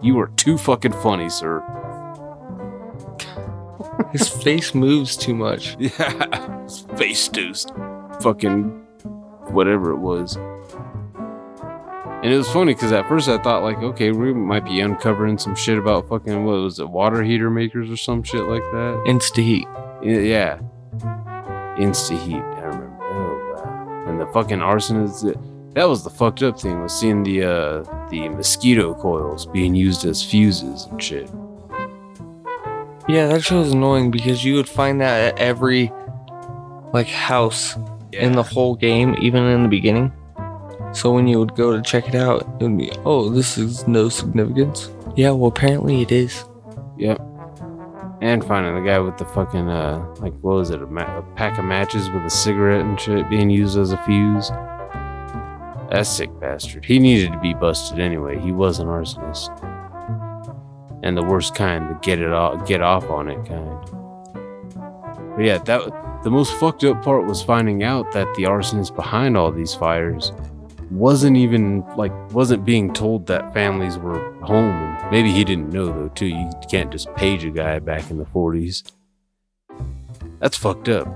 You 0.02 0.18
are 0.20 0.28
too 0.36 0.56
fucking 0.56 0.92
funny, 0.94 1.28
sir. 1.28 1.62
His 4.12 4.28
face 4.28 4.74
moves 4.74 5.16
too 5.16 5.34
much. 5.34 5.76
Yeah, 5.80 6.62
his 6.62 6.80
face 6.96 7.28
juiced. 7.28 7.72
Fucking 8.22 8.64
whatever 9.50 9.90
it 9.92 9.98
was. 9.98 10.36
And 12.22 12.32
it 12.32 12.36
was 12.36 12.50
funny 12.50 12.74
because 12.74 12.92
at 12.92 13.08
first 13.08 13.28
I 13.28 13.38
thought 13.38 13.62
like, 13.62 13.78
okay, 13.78 14.10
we 14.12 14.32
might 14.34 14.64
be 14.64 14.80
uncovering 14.80 15.38
some 15.38 15.54
shit 15.54 15.78
about 15.78 16.08
fucking 16.08 16.44
what 16.44 16.56
was 16.56 16.78
it, 16.78 16.88
water 16.88 17.22
heater 17.22 17.50
makers 17.50 17.90
or 17.90 17.96
some 17.96 18.22
shit 18.22 18.42
like 18.42 18.62
that. 18.72 19.02
Insta 19.06 19.42
heat. 19.42 19.66
Yeah, 20.02 20.58
Insta 21.78 22.18
heat. 22.22 22.42
And 24.06 24.20
the 24.20 24.26
fucking 24.32 24.58
arsonists. 24.58 25.22
That 25.74 25.88
was 25.88 26.02
the 26.02 26.10
fucked 26.10 26.42
up 26.42 26.60
thing 26.60 26.82
was 26.82 26.92
seeing 26.92 27.22
the 27.22 27.44
uh 27.44 28.08
the 28.08 28.28
mosquito 28.28 28.92
coils 28.94 29.46
being 29.46 29.74
used 29.74 30.04
as 30.04 30.22
fuses 30.22 30.86
and 30.86 31.00
shit. 31.00 31.30
Yeah, 33.08 33.28
that 33.28 33.42
show 33.42 33.60
is 33.60 33.72
annoying 33.72 34.10
because 34.10 34.44
you 34.44 34.54
would 34.56 34.68
find 34.68 35.00
that 35.00 35.34
at 35.34 35.38
every 35.38 35.92
like 36.92 37.06
house 37.06 37.76
in 38.12 38.32
the 38.32 38.42
whole 38.42 38.74
game, 38.74 39.16
even 39.20 39.44
in 39.44 39.62
the 39.62 39.68
beginning. 39.68 40.12
So 40.92 41.12
when 41.12 41.28
you 41.28 41.38
would 41.38 41.54
go 41.54 41.76
to 41.76 41.82
check 41.82 42.08
it 42.08 42.14
out, 42.16 42.42
it 42.60 42.64
would 42.64 42.78
be, 42.78 42.90
oh, 43.04 43.30
this 43.30 43.56
is 43.56 43.86
no 43.86 44.08
significance. 44.08 44.90
Yeah, 45.16 45.30
well, 45.30 45.48
apparently 45.48 46.02
it 46.02 46.10
is. 46.10 46.44
Yep. 46.98 47.20
And 48.20 48.44
finding 48.44 48.74
the 48.74 48.88
guy 48.88 48.98
with 48.98 49.16
the 49.16 49.24
fucking 49.24 49.68
uh, 49.68 50.14
like 50.18 50.34
what 50.40 50.56
was 50.56 50.70
it, 50.70 50.82
a, 50.82 50.86
ma- 50.86 51.18
a 51.18 51.22
pack 51.36 51.58
of 51.58 51.64
matches 51.64 52.10
with 52.10 52.22
a 52.22 52.30
cigarette 52.30 52.82
and 52.82 53.00
shit 53.00 53.30
being 53.30 53.48
used 53.48 53.78
as 53.78 53.92
a 53.92 53.96
fuse. 54.04 54.50
That 55.90 56.06
sick 56.06 56.30
bastard. 56.38 56.84
He 56.84 56.98
needed 56.98 57.32
to 57.32 57.40
be 57.40 57.54
busted 57.54 57.98
anyway. 57.98 58.38
He 58.38 58.52
was 58.52 58.78
an 58.78 58.88
arsonist, 58.88 59.48
and 61.02 61.16
the 61.16 61.22
worst 61.22 61.54
kind, 61.54 61.88
the 61.88 61.94
get 61.94 62.20
it 62.20 62.30
off, 62.30 62.66
get 62.68 62.82
off 62.82 63.08
on 63.10 63.28
it 63.28 63.44
kind. 63.46 63.78
But 65.34 65.44
yeah, 65.44 65.58
that 65.58 66.22
the 66.22 66.30
most 66.30 66.52
fucked 66.54 66.84
up 66.84 67.02
part 67.02 67.24
was 67.26 67.42
finding 67.42 67.82
out 67.82 68.12
that 68.12 68.28
the 68.34 68.42
arsonist 68.42 68.94
behind 68.94 69.36
all 69.36 69.50
these 69.50 69.74
fires 69.74 70.32
wasn't 70.90 71.36
even 71.36 71.84
like 71.96 72.12
wasn't 72.32 72.64
being 72.64 72.92
told 72.92 73.26
that 73.26 73.54
families 73.54 73.98
were 73.98 74.32
home. 74.42 74.96
Maybe 75.10 75.30
he 75.30 75.44
didn't 75.44 75.72
know 75.72 75.86
though 75.86 76.08
too. 76.08 76.26
You 76.26 76.50
can't 76.70 76.90
just 76.90 77.14
page 77.14 77.44
a 77.44 77.50
guy 77.50 77.78
back 77.78 78.10
in 78.10 78.18
the 78.18 78.24
40s 78.24 78.90
that's 80.40 80.56
fucked 80.56 80.88
up. 80.88 81.06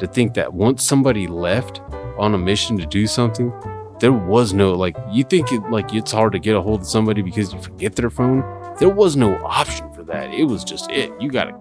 To 0.00 0.06
think 0.08 0.34
that 0.34 0.52
once 0.52 0.82
somebody 0.82 1.28
left 1.28 1.80
on 2.18 2.34
a 2.34 2.38
mission 2.38 2.76
to 2.78 2.86
do 2.86 3.06
something 3.06 3.52
there 4.00 4.12
was 4.12 4.52
no 4.52 4.72
like 4.72 4.96
you 5.10 5.22
think 5.24 5.52
it 5.52 5.60
like 5.70 5.94
it's 5.94 6.10
hard 6.10 6.32
to 6.32 6.38
get 6.38 6.56
a 6.56 6.60
hold 6.60 6.80
of 6.80 6.86
somebody 6.86 7.22
because 7.22 7.52
you 7.54 7.60
forget 7.60 7.94
their 7.96 8.10
phone? 8.10 8.40
There 8.78 8.88
was 8.88 9.16
no 9.16 9.36
option 9.44 9.90
for 9.94 10.02
that. 10.04 10.34
It 10.34 10.44
was 10.44 10.64
just 10.64 10.90
it. 10.90 11.12
You 11.20 11.30
gotta 11.30 11.54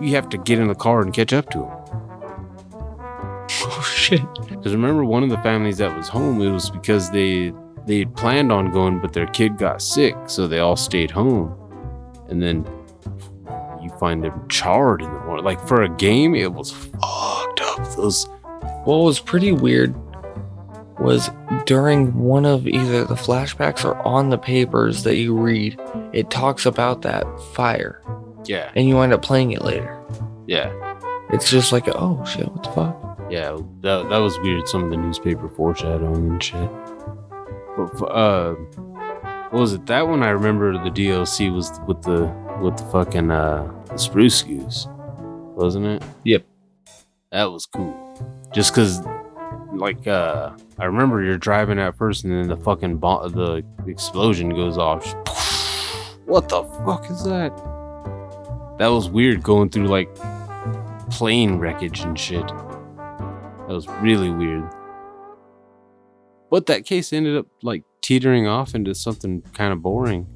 you 0.00 0.14
have 0.14 0.28
to 0.30 0.38
get 0.38 0.58
in 0.58 0.68
the 0.68 0.74
car 0.74 1.02
and 1.02 1.12
catch 1.12 1.32
up 1.32 1.50
to 1.50 1.58
them 1.58 1.68
Oh 3.62 3.92
shit. 3.92 4.20
Because 4.60 4.74
remember, 4.74 5.04
one 5.04 5.22
of 5.22 5.30
the 5.30 5.38
families 5.38 5.78
that 5.78 5.96
was 5.96 6.06
home, 6.06 6.40
it 6.42 6.50
was 6.50 6.70
because 6.70 7.10
they 7.10 7.52
they 7.86 8.00
had 8.00 8.14
planned 8.14 8.52
on 8.52 8.70
going, 8.70 9.00
but 9.00 9.14
their 9.14 9.26
kid 9.28 9.56
got 9.56 9.80
sick, 9.80 10.14
so 10.26 10.46
they 10.46 10.58
all 10.58 10.76
stayed 10.76 11.10
home. 11.10 11.56
And 12.28 12.42
then 12.42 12.66
you 13.82 13.88
find 13.98 14.22
them 14.22 14.46
charred 14.48 15.00
in 15.00 15.12
the 15.12 15.20
morning. 15.20 15.44
Like 15.44 15.66
for 15.66 15.82
a 15.82 15.88
game, 15.88 16.34
it 16.34 16.52
was 16.52 16.70
fucked 16.70 17.60
up. 17.62 17.96
Those 17.96 18.26
What 18.84 18.98
was 18.98 19.18
pretty 19.18 19.52
weird 19.52 19.94
was 21.00 21.30
during 21.64 22.12
one 22.14 22.44
of 22.44 22.68
either 22.68 23.06
the 23.06 23.14
flashbacks 23.14 23.84
or 23.86 23.96
on 24.06 24.28
the 24.28 24.36
papers 24.36 25.02
that 25.04 25.16
you 25.16 25.34
read, 25.34 25.80
it 26.12 26.28
talks 26.30 26.66
about 26.66 27.00
that 27.02 27.24
fire, 27.54 28.02
yeah, 28.44 28.70
and 28.76 28.86
you 28.86 28.96
wind 28.96 29.14
up 29.14 29.22
playing 29.22 29.52
it 29.52 29.62
later. 29.62 29.98
yeah, 30.46 30.70
It's 31.32 31.50
just 31.50 31.72
like, 31.72 31.88
oh 31.88 32.22
shit, 32.26 32.46
what 32.52 32.62
the 32.62 32.70
fuck? 32.72 33.09
Yeah. 33.30 33.56
That 33.80 34.08
that 34.08 34.18
was 34.18 34.38
weird. 34.40 34.68
Some 34.68 34.84
of 34.84 34.90
the 34.90 34.96
newspaper 34.96 35.48
foreshadowing 35.48 36.28
and 36.28 36.42
shit. 36.42 36.70
But 37.76 38.04
uh, 38.04 38.54
what 39.50 39.60
was 39.60 39.72
it? 39.72 39.86
That 39.86 40.06
one 40.06 40.22
I 40.22 40.30
remember. 40.30 40.72
The 40.72 40.90
DLC 40.90 41.52
was 41.54 41.80
with 41.86 42.02
the 42.02 42.26
with 42.60 42.76
the 42.76 42.84
fucking 42.84 43.30
uh 43.30 43.72
the 43.86 43.96
spruce 43.96 44.42
goose, 44.42 44.86
wasn't 45.54 45.86
it? 45.86 46.02
Yep. 46.24 46.44
That 47.32 47.44
was 47.44 47.66
cool. 47.66 47.94
Just 48.52 48.74
cause 48.74 49.00
like 49.72 50.06
uh 50.06 50.50
I 50.78 50.84
remember 50.84 51.22
you're 51.22 51.38
driving 51.38 51.78
at 51.78 51.96
first 51.96 52.24
and 52.24 52.32
then 52.32 52.48
the 52.48 52.56
fucking 52.56 52.98
bomb 52.98 53.32
the 53.32 53.64
explosion 53.86 54.50
goes 54.50 54.78
off. 54.78 55.14
What 56.26 56.48
the 56.48 56.62
fuck 56.84 57.10
is 57.10 57.24
that? 57.24 57.50
That 58.78 58.88
was 58.88 59.08
weird 59.08 59.42
going 59.42 59.70
through 59.70 59.88
like 59.88 60.14
plane 61.10 61.58
wreckage 61.58 62.00
and 62.00 62.18
shit. 62.18 62.48
That 63.70 63.76
was 63.76 63.86
really 64.02 64.30
weird. 64.30 64.68
But 66.50 66.66
that 66.66 66.84
case 66.84 67.12
ended 67.12 67.36
up 67.36 67.46
like 67.62 67.84
teetering 68.02 68.48
off 68.48 68.74
into 68.74 68.96
something 68.96 69.42
kind 69.54 69.72
of 69.72 69.80
boring. 69.80 70.26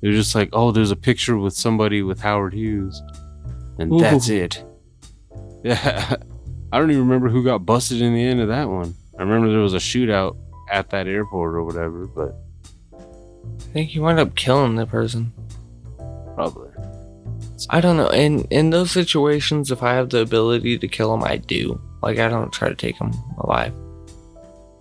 It 0.00 0.08
was 0.08 0.16
just 0.16 0.34
like, 0.34 0.48
oh, 0.54 0.72
there's 0.72 0.92
a 0.92 0.96
picture 0.96 1.36
with 1.36 1.52
somebody 1.52 2.00
with 2.00 2.18
Howard 2.18 2.54
Hughes. 2.54 3.02
And 3.78 4.00
that's 4.00 4.30
it. 4.30 4.64
Yeah. 5.62 6.16
I 6.72 6.78
don't 6.78 6.90
even 6.90 7.02
remember 7.02 7.28
who 7.28 7.44
got 7.44 7.66
busted 7.66 8.00
in 8.00 8.14
the 8.14 8.24
end 8.24 8.40
of 8.40 8.48
that 8.48 8.70
one. 8.70 8.94
I 9.18 9.22
remember 9.22 9.50
there 9.50 9.60
was 9.60 9.74
a 9.74 9.76
shootout 9.76 10.38
at 10.70 10.88
that 10.88 11.06
airport 11.06 11.54
or 11.54 11.64
whatever, 11.64 12.06
but 12.06 12.34
I 12.94 13.72
think 13.74 13.94
you 13.94 14.00
wind 14.00 14.18
up 14.18 14.34
killing 14.36 14.76
the 14.76 14.86
person. 14.86 15.34
probably. 16.34 16.70
I 17.68 17.82
don't 17.82 17.98
know. 17.98 18.08
In 18.08 18.44
in 18.44 18.70
those 18.70 18.90
situations, 18.90 19.70
if 19.70 19.82
I 19.82 19.92
have 19.92 20.08
the 20.08 20.20
ability 20.20 20.78
to 20.78 20.88
kill 20.88 21.10
them, 21.10 21.22
I 21.22 21.36
do. 21.36 21.78
Like 22.02 22.18
I 22.18 22.28
don't 22.28 22.52
try 22.52 22.68
to 22.68 22.74
take 22.74 22.98
them 22.98 23.12
alive. 23.38 23.74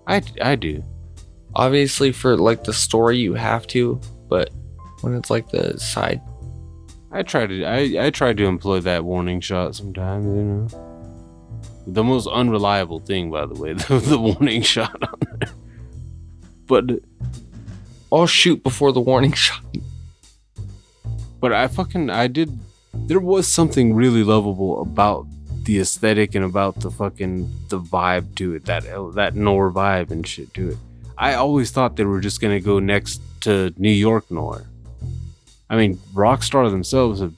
I, 0.08 0.22
I 0.42 0.56
do. 0.56 0.84
Obviously, 1.56 2.12
for 2.12 2.38
like 2.38 2.64
the 2.64 2.74
story, 2.74 3.18
you 3.18 3.34
have 3.34 3.68
to. 3.68 4.00
But 4.28 4.50
when 5.02 5.16
it's 5.16 5.30
like 5.30 5.50
the 5.50 5.80
side, 5.80 6.22
I 7.12 7.24
try 7.24 7.48
to 7.48 7.64
I, 7.66 8.06
I 8.06 8.10
try 8.10 8.34
to 8.34 8.46
employ 8.46 8.80
that 8.82 9.04
warning 9.04 9.42
shot 9.42 9.76
sometimes, 9.76 10.26
you 10.26 10.44
know. 10.44 10.68
The 11.88 12.04
most 12.04 12.28
unreliable 12.28 13.00
thing, 13.00 13.32
by 13.32 13.46
the 13.46 13.56
way, 13.56 13.74
the, 13.88 14.00
the 14.00 14.20
warning 14.20 14.62
shot 14.62 15.02
on 15.02 15.20
there. 15.40 15.50
But 16.68 17.00
I'll 18.12 18.28
shoot 18.28 18.64
before 18.64 18.92
the 18.92 19.02
warning 19.02 19.34
shot. 19.34 19.64
but 21.40 21.54
I 21.54 21.68
fucking 21.68 22.10
I 22.10 22.28
did 22.28 22.60
there 22.94 23.20
was 23.20 23.48
something 23.48 23.94
really 23.94 24.24
lovable 24.24 24.82
about 24.82 25.26
the 25.70 25.80
aesthetic 25.80 26.34
and 26.34 26.44
about 26.44 26.80
the 26.80 26.90
fucking 26.90 27.48
the 27.68 27.80
vibe 27.80 28.34
to 28.34 28.56
it, 28.56 28.66
that 28.66 28.84
that 29.14 29.36
Noir 29.36 29.72
vibe 29.72 30.10
and 30.10 30.26
shit 30.26 30.52
to 30.56 30.70
it. 30.70 30.78
I 31.16 31.36
always 31.36 31.70
thought 31.70 31.96
they 31.96 32.06
were 32.06 32.22
just 32.22 32.42
gonna 32.42 32.60
go 32.60 32.80
next 32.80 33.22
to 33.42 33.72
New 33.78 33.92
York 33.92 34.32
Noir. 34.32 34.66
I 35.70 35.78
mean, 35.78 35.98
Rockstar 36.12 36.72
themselves 36.72 37.20
have 37.20 37.36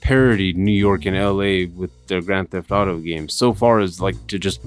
parodied 0.00 0.56
New 0.56 0.72
York 0.72 1.04
and 1.04 1.14
LA 1.14 1.70
with 1.78 1.90
their 2.06 2.22
Grand 2.22 2.50
Theft 2.50 2.72
Auto 2.72 3.00
games 3.00 3.34
so 3.34 3.52
far 3.52 3.80
as 3.80 4.00
like 4.00 4.16
to 4.28 4.38
just 4.38 4.62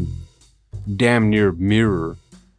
damn 0.95 1.31
near 1.31 1.51
mirror 1.53 2.17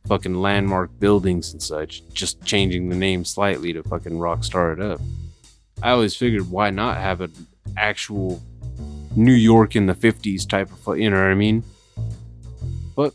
fucking 0.09 0.35
landmark 0.35 0.91
buildings 0.99 1.53
and 1.53 1.63
such, 1.63 2.03
just 2.13 2.45
changing 2.45 2.89
the 2.89 2.97
name 2.97 3.25
slightly 3.25 3.73
to 3.75 3.85
fucking 3.85 4.15
Rockstar 4.15 4.73
it 4.73 4.81
up. 4.81 5.01
I 5.81 5.91
always 5.91 6.17
figured 6.17 6.51
why 6.51 6.71
not 6.71 6.97
have 6.97 7.21
an 7.21 7.33
actual 7.77 8.43
New 9.17 9.33
York 9.33 9.77
in 9.77 9.87
the 9.87 9.95
50s 9.95 10.49
type 10.49 10.71
of, 10.87 10.99
you 10.99 11.11
know 11.11 11.17
what 11.17 11.31
I 11.31 11.35
mean? 11.35 11.63
But 12.97 13.15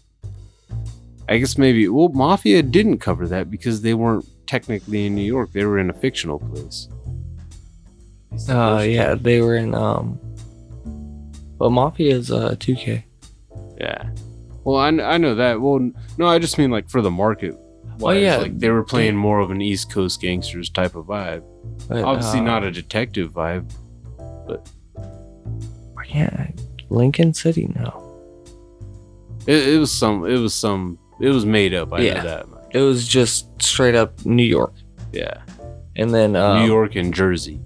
I 1.28 1.38
guess 1.38 1.58
maybe, 1.58 1.88
well, 1.88 2.10
Mafia 2.10 2.64
didn't 2.64 3.00
cover 3.00 3.28
that 3.28 3.50
because 3.50 3.82
they 3.82 3.94
weren't 3.94 4.26
technically 4.48 5.06
in 5.06 5.16
New 5.16 5.24
York, 5.24 5.52
they 5.52 5.66
were 5.66 5.80
in 5.80 5.90
a 5.90 5.94
fictional 5.94 6.40
place. 6.40 6.88
Uh, 8.50 8.84
yeah, 8.88 9.16
they 9.16 9.42
were 9.42 9.56
in 9.56 9.74
um. 9.74 10.20
But 11.58 11.72
Mafia 11.72 12.16
is 12.16 12.32
uh 12.32 12.52
2K. 12.52 13.04
Yeah. 13.80 14.10
Well, 14.64 14.78
I, 14.78 14.90
I 14.90 15.18
know 15.18 15.34
that. 15.36 15.60
Well, 15.62 15.92
no, 16.18 16.28
I 16.28 16.40
just 16.40 16.58
mean 16.58 16.70
like 16.70 16.90
for 16.90 17.02
the 17.02 17.10
market. 17.10 17.56
wise, 17.98 18.22
yeah, 18.22 18.38
Like 18.38 18.60
they 18.60 18.70
were 18.70 18.84
playing 18.84 19.16
more 19.16 19.40
of 19.40 19.50
an 19.50 19.62
East 19.62 19.92
Coast 19.92 20.22
gangsters 20.22 20.70
type 20.70 20.96
of 20.96 21.06
vibe. 21.06 21.44
But, 21.88 22.04
Obviously 22.04 22.42
uh, 22.42 22.44
not 22.44 22.64
a 22.64 22.72
detective 22.72 23.32
vibe. 23.32 23.72
Yeah, 26.18 26.48
Lincoln 26.90 27.34
City. 27.34 27.68
No, 27.76 28.04
It, 29.46 29.70
it 29.76 29.78
was 29.80 29.92
some. 29.92 30.26
It 30.26 30.38
was 30.40 30.54
some. 30.54 30.98
It 31.20 31.30
was 31.30 31.46
made 31.46 31.74
up. 31.74 31.94
I 31.94 32.00
Yeah. 32.02 32.14
know 32.16 32.24
that 32.24 32.50
much. 32.50 32.64
it 32.72 32.82
was 32.82 33.08
just 33.08 33.62
straight 33.62 33.96
up 33.96 34.26
New 34.26 34.44
York, 34.44 34.74
Yeah. 35.14 35.42
and 35.96 36.14
then 36.14 36.36
um, 36.36 36.60
New 36.62 36.68
York 36.68 36.96
and 36.96 37.14
Jersey. 37.14 37.60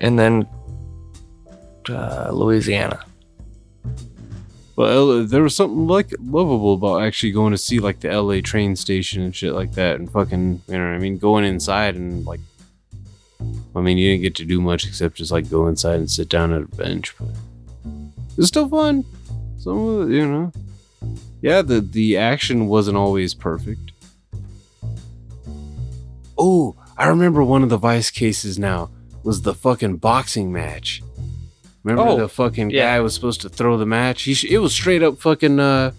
and 0.00 0.18
then 0.18 0.46
uh, 1.88 2.30
Louisiana. 2.32 3.04
But 4.74 4.92
L- 4.92 5.24
there 5.26 5.42
was 5.42 5.54
something 5.54 5.86
like 5.86 6.12
lovable 6.20 6.74
about 6.74 7.02
actually 7.02 7.32
going 7.32 7.52
to 7.52 7.58
see 7.58 7.78
like 7.78 8.00
the 8.00 8.08
LA 8.10 8.40
train 8.40 8.74
station 8.76 9.22
and 9.22 9.34
shit 9.34 9.52
like 9.52 9.72
that, 9.72 9.96
and 10.00 10.10
fucking, 10.10 10.62
you 10.68 10.74
know 10.78 10.84
what 10.86 10.94
I 10.94 10.98
mean? 10.98 11.18
Going 11.18 11.44
inside 11.44 11.94
and 11.96 12.24
like, 12.24 12.40
I 13.74 13.80
mean, 13.80 13.98
you 13.98 14.10
didn't 14.10 14.22
get 14.22 14.34
to 14.36 14.44
do 14.44 14.60
much 14.60 14.86
except 14.86 15.16
just 15.16 15.32
like 15.32 15.48
go 15.50 15.66
inside 15.66 15.96
and 15.96 16.10
sit 16.10 16.28
down 16.28 16.52
at 16.52 16.62
a 16.62 16.76
bench, 16.76 17.14
but 17.18 17.28
it 17.84 18.36
was 18.36 18.48
still 18.48 18.68
fun. 18.68 19.04
Some 19.58 19.78
of 19.78 20.10
it, 20.10 20.14
you 20.14 20.26
know, 20.26 20.52
yeah, 21.40 21.62
the 21.62 21.80
the 21.80 22.16
action 22.16 22.66
wasn't 22.68 22.96
always 22.96 23.34
perfect. 23.34 23.92
Oh, 26.38 26.76
I 26.96 27.06
remember 27.08 27.42
one 27.44 27.62
of 27.62 27.68
the 27.68 27.76
Vice 27.76 28.10
cases 28.10 28.58
now 28.58 28.90
was 29.22 29.42
the 29.42 29.54
fucking 29.54 29.96
boxing 29.98 30.52
match. 30.52 31.02
Remember 31.84 32.10
Oh, 32.12 32.16
the 32.18 32.28
fucking 32.28 32.70
yeah. 32.70 32.94
guy 32.96 33.00
was 33.00 33.14
supposed 33.14 33.40
to 33.42 33.48
throw 33.48 33.76
the 33.76 33.86
match? 33.86 34.20
Sh- 34.20 34.44
it 34.44 34.58
was 34.58 34.72
straight 34.72 35.02
up 35.02 35.18
fucking 35.18 35.58
uh, 35.58 35.92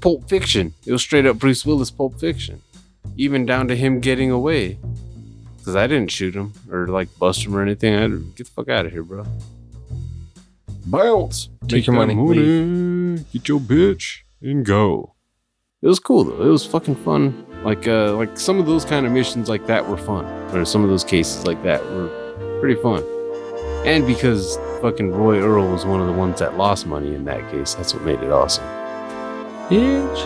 Pulp 0.00 0.28
Fiction. 0.28 0.74
It 0.86 0.92
was 0.92 1.02
straight 1.02 1.26
up 1.26 1.38
Bruce 1.38 1.64
Willis 1.64 1.90
Pulp 1.90 2.18
Fiction, 2.20 2.62
even 3.16 3.46
down 3.46 3.68
to 3.68 3.76
him 3.76 4.00
getting 4.00 4.30
away. 4.30 4.78
Cause 5.64 5.76
I 5.76 5.86
didn't 5.86 6.10
shoot 6.10 6.34
him 6.34 6.52
or 6.70 6.88
like 6.88 7.08
bust 7.18 7.44
him 7.44 7.54
or 7.54 7.62
anything. 7.62 7.94
I 7.94 8.08
get 8.36 8.46
the 8.46 8.52
fuck 8.52 8.68
out 8.68 8.86
of 8.86 8.92
here, 8.92 9.02
bro. 9.02 9.24
Bounce. 10.86 11.50
Take 11.68 11.86
your 11.86 11.94
that 11.96 12.14
money, 12.14 13.22
Get 13.32 13.48
your 13.48 13.60
bitch 13.60 14.20
and 14.40 14.64
go. 14.64 15.14
It 15.82 15.86
was 15.86 16.00
cool 16.00 16.24
though. 16.24 16.42
It 16.42 16.48
was 16.48 16.66
fucking 16.66 16.96
fun. 16.96 17.46
Like 17.62 17.86
uh 17.86 18.14
like 18.14 18.38
some 18.38 18.58
of 18.58 18.66
those 18.66 18.84
kind 18.84 19.06
of 19.06 19.12
missions 19.12 19.48
like 19.48 19.66
that 19.66 19.86
were 19.86 19.98
fun. 19.98 20.24
Or 20.54 20.64
some 20.64 20.82
of 20.82 20.90
those 20.90 21.04
cases 21.04 21.46
like 21.46 21.62
that 21.62 21.84
were 21.84 22.08
pretty 22.60 22.80
fun. 22.80 23.04
And 23.86 24.06
because 24.06 24.58
fucking 24.80 25.10
Roy 25.12 25.40
Earle 25.40 25.70
was 25.70 25.84
one 25.84 26.00
of 26.00 26.06
the 26.06 26.12
ones 26.12 26.38
that 26.38 26.56
lost 26.56 26.86
money 26.86 27.14
in 27.14 27.24
that 27.26 27.50
case, 27.50 27.74
that's 27.74 27.94
what 27.94 28.02
made 28.02 28.20
it 28.20 28.30
awesome. 28.30 28.64
Huge. 29.68 30.18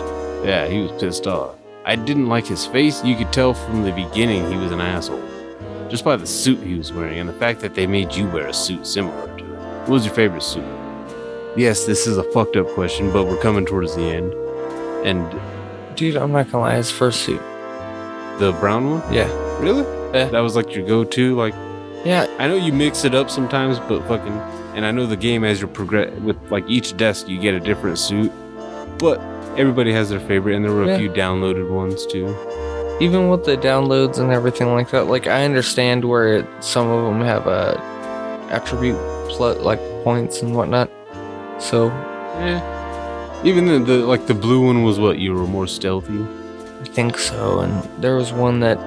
Yeah, 0.45 0.67
he 0.67 0.81
was 0.81 0.91
pissed 0.99 1.27
off. 1.27 1.55
I 1.85 1.95
didn't 1.95 2.27
like 2.27 2.45
his 2.47 2.65
face. 2.65 3.03
You 3.03 3.15
could 3.15 3.31
tell 3.31 3.53
from 3.53 3.83
the 3.83 3.91
beginning 3.91 4.49
he 4.51 4.57
was 4.57 4.71
an 4.71 4.81
asshole. 4.81 5.21
Just 5.89 6.03
by 6.03 6.15
the 6.15 6.25
suit 6.25 6.59
he 6.59 6.75
was 6.75 6.91
wearing 6.91 7.19
and 7.19 7.29
the 7.29 7.33
fact 7.33 7.59
that 7.61 7.75
they 7.75 7.85
made 7.85 8.13
you 8.15 8.27
wear 8.29 8.47
a 8.47 8.53
suit 8.53 8.87
similar 8.87 9.27
to 9.37 9.43
it. 9.45 9.47
What 9.81 9.89
was 9.89 10.05
your 10.05 10.15
favorite 10.15 10.41
suit? 10.41 10.65
Yes, 11.55 11.85
this 11.85 12.07
is 12.07 12.17
a 12.17 12.23
fucked 12.31 12.55
up 12.57 12.67
question, 12.69 13.11
but 13.13 13.25
we're 13.25 13.39
coming 13.39 13.65
towards 13.65 13.95
the 13.95 14.01
end. 14.03 14.33
And 15.05 15.39
Dude, 15.95 16.17
I'm 16.17 16.31
not 16.31 16.51
gonna 16.51 16.63
lie, 16.65 16.75
his 16.75 16.91
first 16.91 17.21
suit. 17.21 17.39
the 18.39 18.55
brown 18.59 18.89
one? 18.99 19.13
Yeah. 19.13 19.27
Really? 19.61 19.83
Yeah. 20.13 20.25
That 20.29 20.39
was 20.41 20.55
like 20.55 20.75
your 20.75 20.85
go 20.87 21.03
to? 21.03 21.35
Like, 21.35 21.53
Yeah, 22.03 22.25
I 22.39 22.47
know 22.47 22.55
you 22.55 22.73
mix 22.73 23.05
it 23.05 23.13
up 23.15 23.29
sometimes, 23.29 23.79
but 23.79 24.01
fucking, 24.07 24.33
and 24.75 24.85
I 24.85 24.91
know 24.91 25.05
the 25.05 25.15
game 25.15 25.43
as 25.43 25.61
you 25.61 25.67
progress 25.67 26.11
with 26.19 26.35
like 26.51 26.65
each 26.67 26.97
desk, 26.97 27.29
you 27.29 27.39
get 27.39 27.53
a 27.53 27.59
different 27.59 27.99
suit, 27.99 28.31
but 28.97 29.19
everybody 29.57 29.91
has 29.93 30.09
their 30.09 30.19
favorite, 30.19 30.55
and 30.55 30.63
there 30.65 30.71
were 30.73 30.83
a 30.83 30.87
Yeah. 30.87 30.97
few 30.97 31.09
downloaded 31.09 31.69
ones 31.69 32.05
too. 32.05 32.35
even 33.01 33.27
with 33.29 33.43
the 33.43 33.57
downloads 33.57 34.19
and 34.19 34.31
everything 34.31 34.73
like 34.73 34.89
that, 34.91 35.07
like 35.07 35.27
I 35.27 35.43
understand 35.43 36.05
where 36.05 36.37
it, 36.37 36.45
some 36.61 36.87
of 36.89 37.03
them 37.03 37.19
have 37.21 37.45
uh, 37.45 37.75
attribute 38.51 38.95
pl- 39.27 39.55
like 39.61 39.79
points 40.05 40.41
and 40.41 40.55
whatnot. 40.55 40.89
So 41.59 41.87
Yeah. 42.39 42.61
Even 43.43 43.65
the, 43.65 43.79
the 43.79 43.97
like 44.05 44.27
the 44.27 44.33
blue 44.33 44.65
one 44.65 44.83
was 44.83 44.97
what 44.97 45.19
you 45.19 45.33
were 45.33 45.45
more 45.45 45.67
stealthy. 45.67 46.25
I 46.81 46.85
think 46.85 47.17
so. 47.17 47.59
And 47.59 47.73
there 48.01 48.15
was 48.15 48.31
one 48.31 48.61
that 48.61 48.79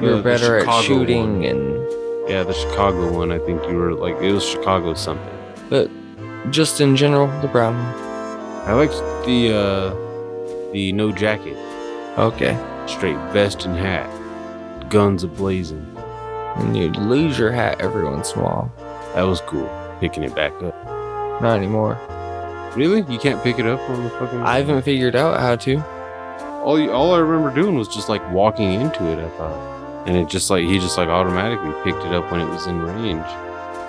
you 0.00 0.06
were 0.08 0.16
the 0.16 0.22
better 0.22 0.58
at 0.58 0.82
shooting, 0.82 1.40
one. 1.40 1.44
and 1.44 1.60
Yeah, 2.30 2.42
the 2.42 2.54
Chicago 2.54 3.12
one. 3.12 3.30
I 3.30 3.38
think 3.38 3.62
you 3.68 3.76
were 3.76 3.92
like 3.94 4.16
it 4.22 4.32
was 4.32 4.44
Chicago 4.44 4.94
something. 4.94 5.28
but 5.68 5.90
just 6.50 6.80
in 6.80 6.96
general, 6.96 7.28
the 7.42 7.48
brown 7.48 7.74
one. 7.74 8.05
I 8.66 8.72
liked 8.74 8.94
the 9.26 9.52
uh 9.54 10.72
the 10.72 10.92
no 10.92 11.12
jacket, 11.12 11.56
Okay, 12.18 12.56
straight 12.86 13.16
vest 13.32 13.64
and 13.64 13.76
hat, 13.76 14.08
guns 14.90 15.24
ablazing. 15.24 15.84
and 16.58 16.76
you'd 16.76 16.96
lose 16.96 17.38
your 17.38 17.52
hat 17.52 17.80
every 17.80 18.04
once 18.04 18.32
in 18.32 18.40
a 18.40 18.44
while. 18.44 18.72
That 19.14 19.22
was 19.22 19.40
cool. 19.42 19.68
Picking 20.00 20.22
it 20.24 20.34
back 20.34 20.52
up. 20.62 20.74
Not 21.40 21.56
anymore. 21.58 21.96
Really? 22.76 23.00
You 23.12 23.18
can't 23.18 23.42
pick 23.42 23.58
it 23.58 23.66
up 23.66 23.80
on 23.88 24.04
the 24.04 24.10
fucking. 24.10 24.40
I 24.40 24.58
haven't 24.58 24.82
figured 24.82 25.14
out 25.16 25.38
how 25.40 25.56
to. 25.56 25.78
all 26.64 26.78
you, 26.78 26.90
all 26.90 27.14
I 27.14 27.18
remember 27.18 27.54
doing 27.54 27.76
was 27.78 27.88
just 27.88 28.08
like 28.08 28.22
walking 28.32 28.72
into 28.80 29.04
it. 29.06 29.18
I 29.18 29.28
thought, 29.38 30.06
and 30.06 30.16
it 30.16 30.28
just 30.28 30.50
like 30.50 30.64
he 30.64 30.78
just 30.78 30.98
like 30.98 31.08
automatically 31.08 31.72
picked 31.84 32.04
it 32.04 32.12
up 32.12 32.30
when 32.30 32.40
it 32.40 32.48
was 32.48 32.66
in 32.66 32.82
range. 32.82 33.24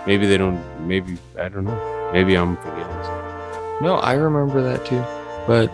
Maybe 0.06 0.26
they 0.28 0.38
don't. 0.38 0.62
Maybe 0.88 1.18
I 1.40 1.50
don't 1.50 1.66
know. 1.66 2.10
Maybe 2.14 2.36
I'm 2.38 2.56
forgetting. 2.58 3.04
something. 3.04 3.27
No, 3.82 3.96
I 3.96 4.14
remember 4.14 4.62
that 4.64 4.86
too, 4.86 5.04
but 5.46 5.72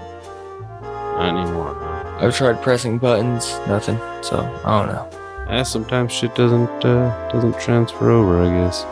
Not 0.81 1.37
anymore. 1.37 1.75
I've 2.19 2.35
tried 2.35 2.61
pressing 2.61 2.97
buttons, 2.97 3.49
nothing. 3.67 3.97
So 4.21 4.39
I 4.65 4.79
don't 4.85 4.93
know. 4.93 5.09
Yeah, 5.49 5.63
sometimes 5.63 6.11
shit 6.11 6.35
doesn't 6.35 6.69
uh, 6.85 7.29
doesn't 7.31 7.59
transfer 7.59 8.09
over. 8.09 8.41
I 8.41 8.49
guess 8.49 8.83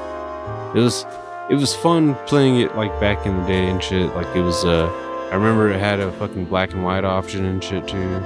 it 0.76 0.80
was 0.82 1.05
it 1.49 1.55
was 1.55 1.76
fun 1.76 2.16
playing 2.28 2.59
it 2.62 2.76
like 2.76 2.97
back 2.99 3.26
in 3.26 3.38
the 3.38 3.45
day 3.47 3.68
and 3.70 3.84
shit. 3.84 4.14
Like 4.16 4.34
it 4.36 4.41
was. 4.41 4.64
Uh, 4.64 4.88
I 5.32 5.36
remember 5.36 5.70
it 5.70 5.80
had 5.80 5.99
a 5.99 6.12
fucking 6.14 6.45
black 6.45 6.74
and 6.74 6.84
white 6.84 7.03
option 7.05 7.45
and 7.45 7.64
shit 7.64 7.88
too. 7.88 8.20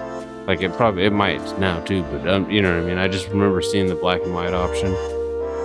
Like 0.48 0.62
it 0.62 0.72
probably 0.74 1.06
it 1.06 1.14
might 1.14 1.42
now 1.60 1.80
too, 1.82 2.04
but 2.04 2.28
um, 2.28 2.50
you 2.50 2.62
know 2.62 2.76
what 2.76 2.84
I 2.84 2.88
mean. 2.88 2.98
I 3.00 3.08
just 3.08 3.28
remember 3.30 3.62
seeing 3.62 3.88
the 3.88 3.96
black 3.96 4.22
and 4.22 4.34
white 4.34 4.54
option, 4.54 4.92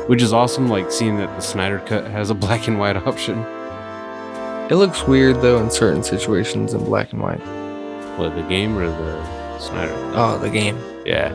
which 0.09 0.23
is 0.23 0.33
awesome. 0.33 0.69
Like 0.69 0.91
seeing 0.91 1.17
that 1.19 1.29
the 1.37 1.41
Snyder 1.43 1.81
Cut 1.81 2.07
has 2.07 2.31
a 2.31 2.35
black 2.47 2.69
and 2.69 2.79
white 2.79 2.97
option. 2.97 3.45
It 4.71 4.77
looks 4.77 5.03
weird 5.03 5.43
though 5.43 5.59
in 5.59 5.69
certain 5.69 6.05
situations 6.05 6.75
in 6.75 6.85
black 6.85 7.13
and 7.13 7.21
white. 7.21 7.41
What 8.17 8.37
the 8.37 8.43
game 8.43 8.79
or 8.79 8.87
the 8.87 9.59
Snyder? 9.59 9.93
Oh, 10.15 10.39
the 10.39 10.49
game. 10.49 10.79
Yeah. 11.05 11.35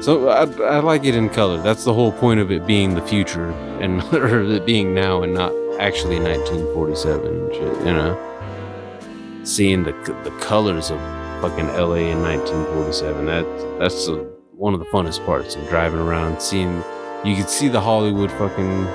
So 0.00 0.30
I, 0.30 0.44
I 0.62 0.78
like 0.78 1.04
it 1.04 1.14
in 1.14 1.28
color. 1.28 1.60
That's 1.60 1.84
the 1.84 1.92
whole 1.92 2.12
point 2.12 2.40
of 2.40 2.50
it 2.50 2.66
being 2.66 2.94
the 2.94 3.02
future 3.02 3.50
and 3.82 4.02
or 4.14 4.42
it 4.42 4.64
being 4.64 4.94
now 4.94 5.22
and 5.22 5.34
not 5.34 5.52
actually 5.78 6.18
1947 6.18 7.52
shit. 7.52 7.86
You 7.86 7.92
know, 7.92 9.40
seeing 9.44 9.82
the 9.82 9.92
the 10.24 10.34
colors 10.40 10.90
of 10.90 10.98
fucking 11.42 11.66
LA 11.66 12.08
in 12.08 12.22
1947. 12.22 13.26
That 13.26 13.78
that's 13.78 14.08
uh 14.08 14.24
one 14.52 14.72
of 14.72 14.80
the 14.80 14.86
funnest 14.86 15.26
parts 15.26 15.56
of 15.56 15.68
driving 15.68 16.00
around, 16.00 16.40
seeing 16.40 16.82
you 17.22 17.36
could 17.36 17.50
see 17.50 17.68
the 17.68 17.82
Hollywood 17.82 18.30
fucking 18.30 18.86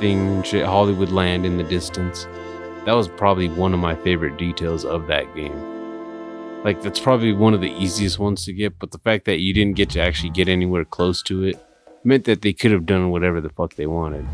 thing 0.00 0.28
and 0.34 0.44
shit, 0.44 0.66
Hollywood 0.66 1.10
land 1.10 1.46
in 1.46 1.58
the 1.58 1.64
distance. 1.64 2.26
That 2.84 2.94
was 2.94 3.06
probably 3.06 3.48
one 3.48 3.72
of 3.72 3.80
my 3.80 3.94
favorite 3.94 4.36
details 4.36 4.84
of 4.84 5.06
that 5.06 5.32
game. 5.36 5.72
Like 6.64 6.82
that's 6.82 6.98
probably 6.98 7.32
one 7.32 7.54
of 7.54 7.60
the 7.60 7.72
easiest 7.72 8.18
ones 8.18 8.44
to 8.44 8.52
get, 8.52 8.78
but 8.78 8.90
the 8.90 8.98
fact 8.98 9.24
that 9.26 9.38
you 9.38 9.54
didn't 9.54 9.76
get 9.76 9.90
to 9.90 10.00
actually 10.00 10.30
get 10.30 10.48
anywhere 10.48 10.84
close 10.84 11.22
to 11.24 11.44
it 11.44 11.64
meant 12.04 12.24
that 12.24 12.42
they 12.42 12.52
could 12.52 12.72
have 12.72 12.86
done 12.86 13.10
whatever 13.10 13.40
the 13.40 13.50
fuck 13.50 13.74
they 13.74 13.86
wanted. 13.86 14.26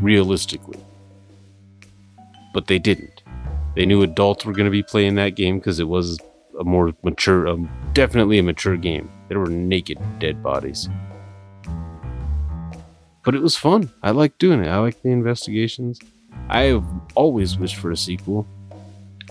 Realistically. 0.00 0.78
But 2.54 2.68
they 2.68 2.78
didn't. 2.78 3.22
They 3.74 3.84
knew 3.84 4.02
adults 4.02 4.44
were 4.44 4.52
going 4.52 4.66
to 4.66 4.70
be 4.70 4.82
playing 4.82 5.16
that 5.16 5.36
game 5.36 5.58
because 5.58 5.80
it 5.80 5.88
was 5.88 6.18
a 6.58 6.64
more 6.64 6.92
mature, 7.02 7.48
um, 7.48 7.68
definitely 7.92 8.38
a 8.38 8.42
mature 8.42 8.76
game. 8.76 9.10
There 9.28 9.40
were 9.40 9.50
naked 9.50 9.98
dead 10.18 10.42
bodies. 10.42 10.88
But 13.24 13.34
it 13.34 13.42
was 13.42 13.56
fun. 13.56 13.90
I 14.02 14.12
liked 14.12 14.38
doing 14.38 14.62
it. 14.62 14.68
I 14.68 14.78
liked 14.78 15.02
the 15.02 15.10
investigations. 15.10 15.98
I 16.48 16.62
have 16.62 16.84
always 17.14 17.58
wished 17.58 17.76
for 17.76 17.90
a 17.90 17.96
sequel. 17.96 18.46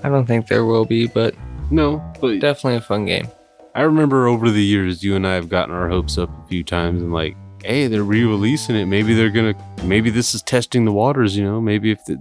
I 0.03 0.09
don't 0.09 0.26
think 0.26 0.47
there 0.47 0.66
will 0.66 0.86
be, 0.86 1.07
but 1.07 1.36
No, 1.72 2.03
but 2.22 2.39
Definitely 2.39 2.76
a 2.76 2.82
fun 2.82 3.05
game. 3.05 3.28
I 3.74 3.82
remember 3.82 4.28
over 4.28 4.49
the 4.49 4.63
years, 4.63 5.03
you 5.03 5.16
and 5.16 5.28
I 5.28 5.34
have 5.34 5.49
gotten 5.49 5.74
our 5.74 5.89
hopes 5.89 6.18
up 6.18 6.30
a 6.30 6.47
few 6.47 6.63
times, 6.63 7.01
and 7.01 7.11
like, 7.11 7.36
hey, 7.63 7.88
they're 7.88 8.03
re-releasing 8.03 8.76
it. 8.76 8.86
Maybe 8.86 9.13
they're 9.13 9.30
gonna. 9.30 9.53
Maybe 9.84 10.09
this 10.09 10.34
is 10.34 10.41
testing 10.41 10.86
the 10.86 10.93
waters. 10.93 11.36
You 11.36 11.43
know, 11.43 11.59
maybe 11.59 11.91
if 11.91 11.99
it, 12.07 12.20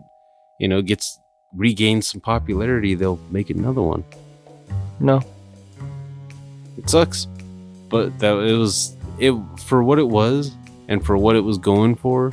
you 0.58 0.66
know, 0.66 0.82
gets 0.82 1.20
regains 1.54 2.08
some 2.08 2.20
popularity, 2.20 2.94
they'll 2.94 3.20
make 3.30 3.50
another 3.50 3.82
one. 3.82 4.04
No. 4.98 5.20
It 6.76 6.90
sucks, 6.90 7.28
but 7.88 8.18
that 8.18 8.34
it 8.36 8.56
was 8.56 8.96
it 9.18 9.34
for 9.60 9.84
what 9.84 9.98
it 9.98 10.08
was 10.08 10.52
and 10.88 11.04
for 11.04 11.16
what 11.16 11.36
it 11.36 11.40
was 11.40 11.58
going 11.58 11.94
for. 11.94 12.32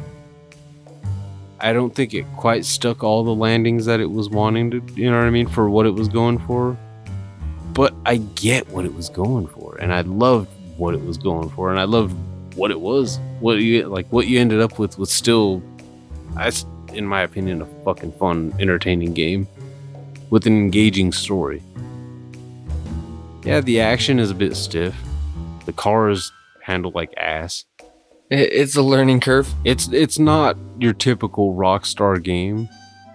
I 1.62 1.74
don't 1.74 1.94
think 1.94 2.14
it 2.14 2.26
quite 2.38 2.66
stuck 2.66 3.04
all 3.04 3.24
the 3.24 3.36
landings 3.36 3.86
that 3.86 4.00
it 4.00 4.10
was 4.10 4.30
wanting 4.30 4.72
to. 4.72 4.84
You 4.96 5.12
know 5.12 5.18
what 5.18 5.28
I 5.28 5.30
mean? 5.30 5.48
For 5.48 5.70
what 5.70 5.86
it 5.86 5.92
was 5.92 6.08
going 6.08 6.40
for. 6.40 6.76
But 7.74 7.94
I 8.06 8.18
get 8.18 8.68
what 8.70 8.84
it 8.84 8.94
was 8.94 9.10
going 9.10 9.48
for, 9.48 9.78
and 9.78 9.94
I 9.94 10.02
loved 10.02 10.50
what 10.78 10.94
it 10.94 11.02
was 11.06 11.18
going 11.18 11.50
for, 11.52 11.70
and 11.70 11.80
I 11.80 11.84
loved 11.84 12.16
what 12.56 12.72
it 12.72 12.82
was. 12.82 13.20
What 13.40 13.60
you 13.60 13.88
like, 13.88 14.08
what 14.12 14.28
you 14.28 14.40
ended 14.40 14.60
up 14.60 14.80
with 14.80 14.98
was 14.98 15.12
still, 15.12 15.62
I, 16.36 16.52
in 16.94 17.06
my 17.06 17.22
opinion, 17.22 17.62
a 17.62 17.66
fucking 17.86 18.14
fun, 18.14 18.54
entertaining 18.60 19.14
game 19.14 19.48
with 20.32 20.48
an 20.48 20.54
engaging 20.54 21.12
story. 21.12 21.62
Yeah, 23.46 23.62
the 23.62 23.80
action 23.80 24.20
is 24.20 24.32
a 24.32 24.36
bit 24.36 24.56
stiff. 24.56 24.96
The 25.66 25.74
cars 25.74 26.32
handle 26.62 26.92
like 26.94 27.14
ass. 27.18 27.66
It, 28.32 28.52
it's 28.54 28.76
a 28.76 28.82
learning 28.82 29.20
curve, 29.20 29.54
It's 29.64 29.88
it's 29.90 30.18
not 30.18 30.58
your 30.80 30.94
typical 30.94 31.54
Rockstar 31.54 32.22
game. 32.24 32.68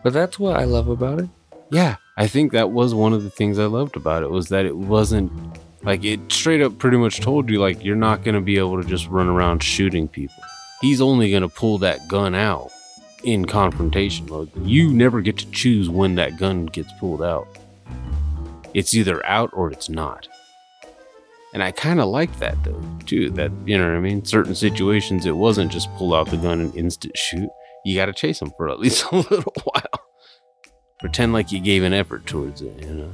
but 0.05 0.13
that's 0.13 0.39
what 0.39 0.57
I 0.57 0.65
love 0.65 0.89
about 0.89 1.19
it. 1.21 1.29
Yeah, 1.71 1.97
I 2.17 2.29
think 2.29 2.53
that 2.53 2.71
was 2.71 2.95
one 2.95 3.13
of 3.13 3.25
the 3.25 3.31
things 3.31 3.59
I 3.59 3.65
loved 3.67 3.97
about 3.97 4.23
it 4.23 4.31
was 4.31 4.49
that 4.51 4.65
it 4.67 4.77
wasn't 4.77 5.33
like 5.83 6.05
it 6.05 6.21
straight 6.31 6.63
up 6.63 6.79
pretty 6.79 6.97
much 6.97 7.21
told 7.21 7.51
you 7.51 7.59
like 7.61 7.85
you're 7.85 7.97
not 7.97 8.23
going 8.23 8.35
to 8.37 8.41
be 8.41 8.59
able 8.59 8.81
to 8.81 8.89
just 8.89 9.09
run 9.09 9.27
around 9.29 9.63
shooting 9.63 10.07
people. 10.07 10.43
He's 10.81 11.01
only 11.01 11.31
going 11.31 11.43
to 11.43 11.49
pull 11.49 11.79
that 11.79 12.07
gun 12.07 12.35
out 12.35 12.71
in 13.25 13.47
confrontation 13.47 14.27
mode. 14.27 14.51
You 14.65 14.93
never 14.93 15.21
get 15.21 15.39
to 15.39 15.51
choose 15.51 15.89
when 15.89 16.15
that 16.17 16.37
gun 16.39 16.67
gets 16.67 16.93
pulled 17.01 17.23
out. 17.23 17.49
It's 18.75 18.95
either 18.95 19.25
out 19.27 19.51
or 19.53 19.73
it's 19.73 19.89
not. 19.89 20.29
And 21.57 21.63
I 21.63 21.73
kind 21.73 22.01
of 22.01 22.09
like 22.09 22.39
that 22.39 22.63
though, 22.65 22.83
too. 23.07 23.31
That, 23.31 23.51
you 23.65 23.79
know 23.79 23.89
what 23.89 23.97
I 23.97 24.01
mean? 24.01 24.27
Certain 24.27 24.55
situations, 24.55 25.25
it 25.25 25.37
wasn't 25.37 25.73
just 25.73 25.91
pull 25.95 26.13
out 26.13 26.29
the 26.29 26.37
gun 26.37 26.61
and 26.61 26.77
instant 26.77 27.17
shoot. 27.17 27.49
You 27.83 27.97
got 27.97 28.07
to 28.07 28.13
chase 28.13 28.41
them 28.41 28.53
for 28.59 28.69
at 28.69 28.79
least 28.79 29.07
a 29.11 29.17
little 29.17 29.55
while 29.65 30.07
pretend 30.99 31.33
like 31.33 31.53
you 31.53 31.61
gave 31.61 31.83
an 31.83 31.93
effort 31.93 32.27
towards 32.27 32.63
it, 32.63 32.83
you 32.83 32.93
know. 32.93 33.13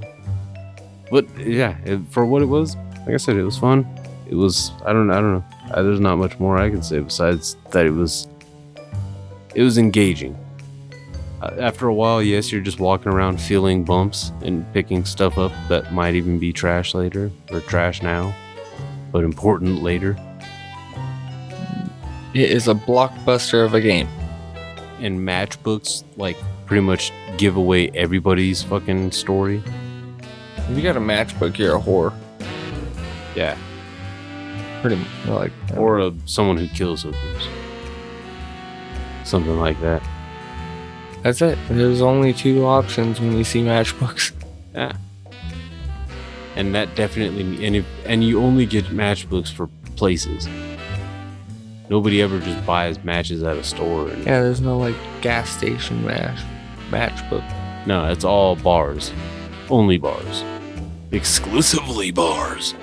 But 1.10 1.26
yeah, 1.38 1.76
for 2.10 2.24
what 2.24 2.42
it 2.42 2.46
was, 2.46 2.76
like 3.06 3.14
I 3.14 3.16
said, 3.16 3.36
it 3.36 3.44
was 3.44 3.58
fun. 3.58 3.86
It 4.28 4.34
was 4.34 4.72
I 4.84 4.92
don't 4.92 5.10
I 5.10 5.20
don't 5.20 5.34
know. 5.34 5.44
There's 5.82 6.00
not 6.00 6.16
much 6.16 6.38
more 6.38 6.58
I 6.58 6.70
can 6.70 6.82
say 6.82 7.00
besides 7.00 7.56
that 7.70 7.86
it 7.86 7.90
was 7.90 8.28
it 9.54 9.62
was 9.62 9.78
engaging. 9.78 10.36
Uh, 11.42 11.56
after 11.58 11.88
a 11.88 11.94
while, 11.94 12.22
yes, 12.22 12.52
you're 12.52 12.60
just 12.60 12.78
walking 12.78 13.10
around 13.10 13.40
feeling 13.40 13.82
bumps 13.82 14.30
and 14.42 14.70
picking 14.72 15.04
stuff 15.04 15.38
up 15.38 15.50
that 15.68 15.92
might 15.92 16.14
even 16.14 16.38
be 16.38 16.52
trash 16.52 16.94
later 16.94 17.32
or 17.50 17.60
trash 17.62 18.00
now, 18.00 18.32
but 19.10 19.24
important 19.24 19.82
later. 19.82 20.16
It 22.32 22.48
is 22.48 22.68
a 22.68 22.74
blockbuster 22.74 23.64
of 23.64 23.74
a 23.74 23.80
game. 23.80 24.08
And 25.00 25.18
matchbooks 25.18 26.04
like 26.16 26.36
pretty 26.66 26.82
much 26.82 27.12
give 27.38 27.56
away 27.56 27.90
everybody's 27.90 28.62
fucking 28.62 29.10
story. 29.10 29.60
If 30.56 30.76
you 30.76 30.82
got 30.82 30.96
a 30.96 31.00
matchbook, 31.00 31.58
you're 31.58 31.76
a 31.76 31.80
whore. 31.80 32.14
Yeah, 33.34 33.58
Pretty 34.82 34.96
much. 34.96 35.08
Like, 35.26 35.52
or 35.76 36.00
a, 36.00 36.12
someone 36.24 36.56
who 36.56 36.68
kills 36.68 37.04
hookers. 37.04 37.48
Something 39.24 39.58
like 39.58 39.80
that. 39.80 40.02
That's 41.22 41.40
it. 41.42 41.58
There's 41.68 42.02
only 42.02 42.32
two 42.32 42.64
options 42.64 43.20
when 43.20 43.36
you 43.36 43.44
see 43.44 43.62
matchbooks. 43.62 44.32
Yeah. 44.74 44.96
And 46.56 46.74
that 46.74 46.94
definitely 46.94 47.66
and 47.66 47.76
if 47.76 47.86
and 48.06 48.24
you 48.24 48.40
only 48.40 48.64
get 48.64 48.86
matchbooks 48.86 49.52
for 49.52 49.66
places. 49.96 50.48
Nobody 51.90 52.22
ever 52.22 52.38
just 52.40 52.64
buys 52.64 53.02
matches 53.04 53.42
at 53.42 53.58
a 53.58 53.64
store. 53.64 54.08
And, 54.08 54.24
Yeah, 54.24 54.40
there's 54.40 54.62
no 54.62 54.78
like 54.78 54.94
gas 55.20 55.50
station 55.50 56.02
match 56.06 56.40
matchbook. 56.90 57.44
No, 57.86 58.10
it's 58.10 58.24
all 58.24 58.56
bars. 58.56 59.12
Only 59.68 59.98
bars. 59.98 60.42
Exclusively 61.10 62.10
bars. 62.12 62.74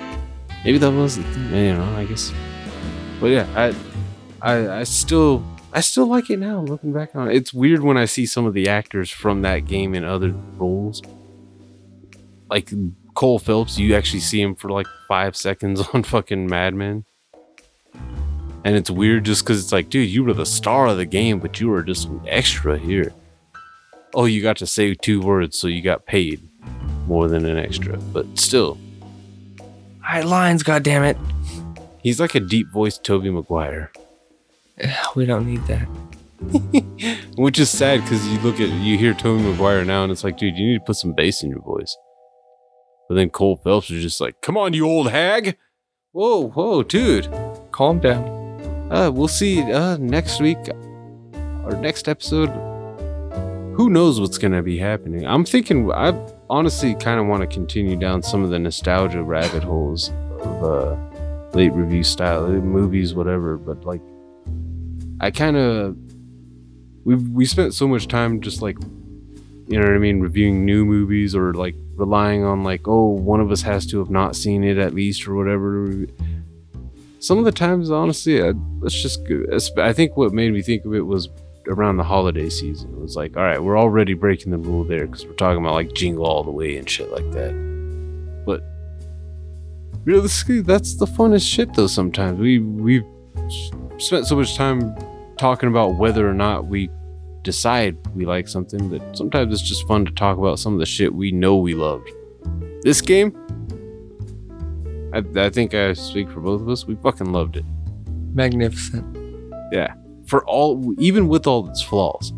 Maybe 0.63 0.77
that 0.77 0.91
was 0.91 1.17
the 1.17 1.23
you 1.23 1.73
know, 1.73 1.95
I 1.97 2.05
guess. 2.05 2.31
But 3.19 3.27
yeah, 3.27 3.47
I 3.55 3.73
I 4.41 4.79
I 4.81 4.83
still 4.83 5.43
I 5.71 5.81
still 5.81 6.07
like 6.07 6.29
it 6.29 6.37
now 6.39 6.61
looking 6.61 6.91
back 6.93 7.15
on 7.15 7.29
it. 7.29 7.35
It's 7.35 7.53
weird 7.53 7.81
when 7.81 7.97
I 7.97 8.05
see 8.05 8.25
some 8.25 8.45
of 8.45 8.53
the 8.53 8.67
actors 8.67 9.09
from 9.11 9.43
that 9.43 9.59
game 9.65 9.93
in 9.93 10.03
other 10.03 10.31
roles. 10.57 11.01
Like 12.49 12.71
Cole 13.13 13.37
Phelps, 13.37 13.77
you 13.77 13.93
actually 13.95 14.21
see 14.21 14.41
him 14.41 14.55
for 14.55 14.69
like 14.71 14.87
five 15.07 15.35
seconds 15.35 15.81
on 15.93 16.03
fucking 16.03 16.47
Mad 16.47 16.73
Men. 16.73 17.05
And 18.65 18.75
it's 18.75 18.89
weird 18.89 19.25
just 19.25 19.43
because 19.45 19.61
it's 19.63 19.71
like, 19.71 19.89
dude, 19.89 20.09
you 20.09 20.23
were 20.23 20.33
the 20.33 20.45
star 20.45 20.87
of 20.87 20.97
the 20.97 21.05
game, 21.05 21.39
but 21.39 21.59
you 21.61 21.69
were 21.69 21.83
just 21.83 22.07
an 22.07 22.21
extra 22.27 22.77
here. 22.77 23.13
Oh, 24.13 24.25
you 24.25 24.41
got 24.41 24.57
to 24.57 24.67
say 24.67 24.95
two 24.95 25.21
words, 25.21 25.57
so 25.57 25.67
you 25.67 25.81
got 25.81 26.05
paid 26.05 26.41
more 27.07 27.27
than 27.29 27.45
an 27.45 27.57
extra. 27.57 27.95
But 27.97 28.39
still, 28.39 28.77
High 30.01 30.21
lines, 30.21 30.63
goddammit. 30.63 31.17
he's 32.01 32.19
like 32.19 32.33
a 32.33 32.39
deep 32.39 32.67
voiced 32.73 33.03
Tobey 33.03 33.29
Maguire. 33.29 33.91
We 35.15 35.25
don't 35.25 35.45
need 35.45 35.65
that. 35.67 35.87
Which 37.35 37.59
is 37.59 37.69
sad 37.69 38.01
because 38.01 38.25
you 38.27 38.39
look 38.39 38.59
at 38.59 38.69
you 38.69 38.97
hear 38.97 39.13
Tobey 39.13 39.43
Maguire 39.43 39.83
now 39.83 40.03
and 40.03 40.11
it's 40.11 40.23
like, 40.23 40.37
dude, 40.37 40.57
you 40.57 40.67
need 40.67 40.79
to 40.79 40.83
put 40.85 40.95
some 40.95 41.13
bass 41.13 41.43
in 41.43 41.49
your 41.49 41.61
voice. 41.61 41.95
But 43.09 43.15
then 43.15 43.29
Cole 43.29 43.59
Phelps 43.63 43.89
is 43.89 44.01
just 44.01 44.21
like, 44.21 44.39
come 44.41 44.55
on, 44.55 44.73
you 44.73 44.85
old 44.85 45.09
hag. 45.09 45.57
Whoa, 46.11 46.49
whoa, 46.49 46.83
dude. 46.83 47.27
Calm 47.71 47.99
down. 47.99 48.23
Uh, 48.91 49.11
we'll 49.11 49.27
see 49.27 49.61
uh 49.61 49.97
next 49.97 50.39
week 50.41 50.57
or 51.63 51.77
next 51.81 52.07
episode. 52.07 52.49
Who 53.75 53.89
knows 53.89 54.19
what's 54.19 54.37
gonna 54.37 54.63
be 54.63 54.77
happening? 54.77 55.25
I'm 55.27 55.45
thinking 55.45 55.91
I 55.91 56.13
honestly 56.49 56.95
kind 56.95 57.19
of 57.19 57.27
want 57.27 57.41
to 57.41 57.47
continue 57.47 57.95
down 57.95 58.23
some 58.23 58.43
of 58.43 58.49
the 58.49 58.59
nostalgia 58.59 59.23
rabbit 59.23 59.63
holes 59.63 60.09
of 60.39 60.63
uh 60.63 60.95
late 61.53 61.73
review 61.73 62.03
style 62.03 62.47
movies, 62.47 63.13
whatever. 63.13 63.57
But 63.57 63.85
like, 63.85 64.01
I 65.21 65.31
kind 65.31 65.57
of 65.57 65.97
we 67.03 67.15
we 67.15 67.45
spent 67.45 67.73
so 67.73 67.87
much 67.87 68.07
time 68.07 68.41
just 68.41 68.61
like 68.61 68.77
you 69.67 69.79
know 69.79 69.85
what 69.85 69.95
I 69.95 69.99
mean, 69.99 70.19
reviewing 70.19 70.65
new 70.65 70.83
movies 70.83 71.35
or 71.35 71.53
like 71.53 71.75
relying 71.95 72.43
on 72.43 72.63
like 72.63 72.87
oh 72.87 73.09
one 73.09 73.39
of 73.39 73.51
us 73.51 73.61
has 73.61 73.85
to 73.87 73.99
have 73.99 74.09
not 74.09 74.35
seen 74.35 74.63
it 74.63 74.77
at 74.77 74.93
least 74.93 75.27
or 75.27 75.35
whatever. 75.35 76.07
Some 77.19 77.37
of 77.37 77.45
the 77.45 77.51
times 77.51 77.91
honestly 77.91 78.41
I, 78.41 78.53
let's 78.79 78.99
just 79.01 79.21
i 79.77 79.91
think 79.91 80.15
what 80.15 80.31
made 80.31 80.53
me 80.53 80.61
think 80.61 80.85
of 80.85 80.93
it 80.93 81.01
was 81.01 81.27
around 81.67 81.97
the 81.97 82.03
holiday 82.03 82.49
season. 82.49 82.91
It 82.93 82.99
was 82.99 83.15
like 83.15 83.35
all 83.37 83.43
right 83.43 83.61
we're 83.61 83.77
already 83.77 84.13
breaking 84.13 84.51
the 84.51 84.57
rule 84.57 84.83
there 84.83 85.05
because 85.05 85.25
we're 85.25 85.33
talking 85.33 85.61
about 85.61 85.73
like 85.73 85.93
jingle 85.93 86.25
all 86.25 86.43
the 86.43 86.51
way 86.51 86.77
and 86.77 86.89
shit 86.89 87.11
like 87.11 87.29
that. 87.31 87.53
But 88.45 88.63
realistically 90.05 90.61
that's 90.61 90.95
the 90.95 91.05
funnest 91.05 91.47
shit 91.47 91.73
though 91.73 91.87
sometimes. 91.87 92.39
We 92.39 92.59
we've 92.59 93.05
spent 93.97 94.25
so 94.25 94.35
much 94.35 94.55
time 94.55 94.95
talking 95.39 95.69
about 95.69 95.95
whether 95.95 96.29
or 96.29 96.33
not 96.33 96.67
we 96.67 96.89
decide 97.41 97.97
we 98.13 98.25
like 98.25 98.47
something 98.47 98.89
that 98.89 99.17
sometimes 99.17 99.53
it's 99.53 99.67
just 99.67 99.87
fun 99.87 100.05
to 100.05 100.11
talk 100.11 100.37
about 100.37 100.59
some 100.59 100.73
of 100.73 100.79
the 100.79 100.85
shit 100.85 101.13
we 101.13 101.31
know 101.31 101.55
we 101.55 101.73
loved 101.73 102.09
this 102.83 103.01
game 103.01 103.33
I, 105.13 105.23
I 105.35 105.49
think 105.49 105.73
I 105.73 105.93
speak 105.93 106.29
for 106.29 106.39
both 106.39 106.61
of 106.61 106.69
us. 106.69 106.85
We 106.85 106.95
fucking 106.95 107.31
loved 107.31 107.57
it. 107.57 107.65
Magnificent. 108.33 109.17
Yeah. 109.71 109.93
For 110.27 110.45
all, 110.45 110.93
even 110.99 111.27
with 111.27 111.47
all 111.47 111.67
its 111.69 111.81
flaws. 111.81 112.33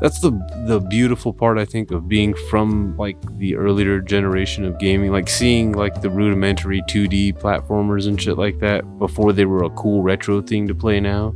That's 0.00 0.20
the 0.20 0.30
the 0.66 0.80
beautiful 0.80 1.30
part 1.30 1.58
I 1.58 1.66
think 1.66 1.90
of 1.90 2.08
being 2.08 2.32
from 2.48 2.96
like 2.96 3.18
the 3.36 3.54
earlier 3.54 4.00
generation 4.00 4.64
of 4.64 4.78
gaming, 4.78 5.12
like 5.12 5.28
seeing 5.28 5.72
like 5.72 6.00
the 6.00 6.08
rudimentary 6.08 6.80
2D 6.88 7.38
platformers 7.38 8.06
and 8.06 8.18
shit 8.18 8.38
like 8.38 8.58
that 8.60 8.98
before 8.98 9.34
they 9.34 9.44
were 9.44 9.64
a 9.64 9.70
cool 9.70 10.02
retro 10.02 10.40
thing 10.40 10.66
to 10.68 10.74
play 10.74 11.00
now. 11.00 11.34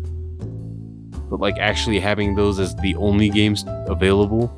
But 1.28 1.40
like 1.40 1.58
actually 1.58 2.00
having 2.00 2.34
those 2.34 2.58
as 2.58 2.74
the 2.76 2.94
only 2.96 3.28
games 3.28 3.64
available 3.66 4.52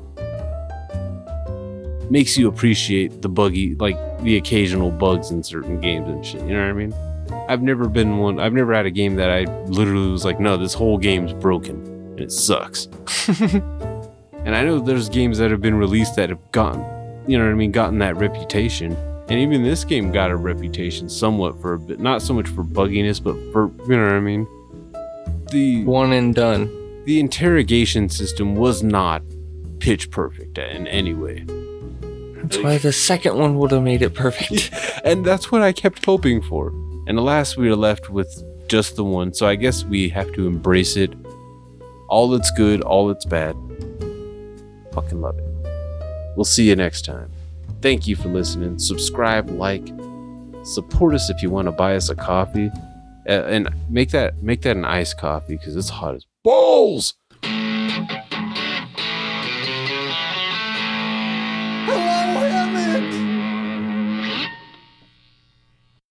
makes 2.09 2.37
you 2.37 2.47
appreciate 2.47 3.21
the 3.21 3.29
buggy, 3.29 3.75
like 3.75 3.97
the 4.21 4.37
occasional 4.37 4.91
bugs 4.91 5.31
in 5.31 5.43
certain 5.43 5.79
games 5.79 6.07
and 6.07 6.25
shit. 6.25 6.41
You 6.41 6.53
know 6.53 6.61
what 6.61 6.69
I 6.69 6.73
mean? 6.73 6.93
I've 7.49 7.61
never 7.61 7.89
been 7.89 8.17
one. 8.17 8.39
I've 8.39 8.53
never 8.53 8.73
had 8.73 8.85
a 8.85 8.91
game 8.91 9.15
that 9.15 9.29
I 9.29 9.43
literally 9.65 10.11
was 10.11 10.23
like, 10.23 10.39
no, 10.39 10.57
this 10.57 10.73
whole 10.73 10.97
game's 10.97 11.33
broken 11.33 11.85
and 11.85 12.19
it 12.19 12.31
sucks. 12.31 12.85
and 13.41 14.55
I 14.55 14.63
know 14.63 14.79
there's 14.79 15.09
games 15.09 15.37
that 15.39 15.51
have 15.51 15.61
been 15.61 15.75
released 15.75 16.15
that 16.15 16.29
have 16.29 16.51
gotten 16.51 16.83
you 17.27 17.37
know 17.37 17.43
what 17.43 17.51
I 17.51 17.55
mean, 17.55 17.71
gotten 17.71 17.99
that 17.99 18.15
reputation. 18.17 18.95
And 19.29 19.39
even 19.39 19.61
this 19.61 19.83
game 19.83 20.11
got 20.11 20.31
a 20.31 20.37
reputation 20.37 21.09
somewhat 21.09 21.61
for 21.61 21.73
a 21.73 21.79
bit, 21.79 21.99
not 21.99 22.21
so 22.21 22.33
much 22.33 22.47
for 22.47 22.63
bugginess, 22.63 23.21
but 23.21 23.35
for 23.51 23.69
you 23.89 23.97
know 23.97 24.05
what 24.05 24.13
I 24.13 24.19
mean. 24.21 24.47
The 25.51 25.83
One 25.85 26.11
and 26.13 26.33
done. 26.35 26.69
the 27.05 27.19
interrogation 27.19 28.09
system 28.09 28.55
was 28.55 28.83
not 28.83 29.21
pitch 29.79 30.11
perfect 30.11 30.57
in 30.57 30.87
any 30.87 31.13
way. 31.13 31.45
That's 32.41 32.57
why 32.59 32.77
the 32.77 32.93
second 32.93 33.37
one 33.37 33.57
would 33.57 33.71
have 33.71 33.83
made 33.83 34.01
it 34.01 34.13
perfect. 34.13 34.71
and 35.03 35.25
that's 35.25 35.51
what 35.51 35.61
I 35.61 35.71
kept 35.71 36.05
hoping 36.05 36.41
for. 36.41 36.69
And 37.07 37.17
alas, 37.17 37.57
we 37.57 37.69
are 37.69 37.75
left 37.75 38.09
with 38.09 38.43
just 38.67 38.95
the 38.95 39.03
one. 39.03 39.33
So 39.33 39.47
I 39.47 39.55
guess 39.55 39.83
we 39.85 40.09
have 40.09 40.31
to 40.33 40.47
embrace 40.47 40.95
it. 40.97 41.13
All 42.09 42.29
that's 42.29 42.51
good, 42.51 42.81
all 42.81 43.07
that's 43.07 43.25
bad. 43.25 43.55
Fucking 44.93 45.21
love 45.21 45.37
it. 45.37 45.43
We'll 46.35 46.45
see 46.45 46.69
you 46.69 46.75
next 46.75 47.05
time. 47.05 47.29
Thank 47.81 48.07
you 48.07 48.15
for 48.15 48.29
listening. 48.29 48.79
Subscribe, 48.79 49.49
like, 49.49 49.87
support 50.63 51.13
us 51.15 51.29
if 51.29 51.41
you 51.41 51.49
want 51.49 51.67
to 51.67 51.71
buy 51.71 51.95
us 51.95 52.09
a 52.09 52.15
coffee, 52.15 52.71
Uh, 53.27 53.43
and 53.47 53.69
make 53.89 54.11
that 54.11 54.41
make 54.41 54.61
that 54.61 54.77
an 54.77 54.85
iced 54.85 55.17
coffee 55.17 55.57
because 55.57 55.75
it's 55.75 55.89
hot 55.89 56.15
as 56.15 56.25
balls. 56.43 57.15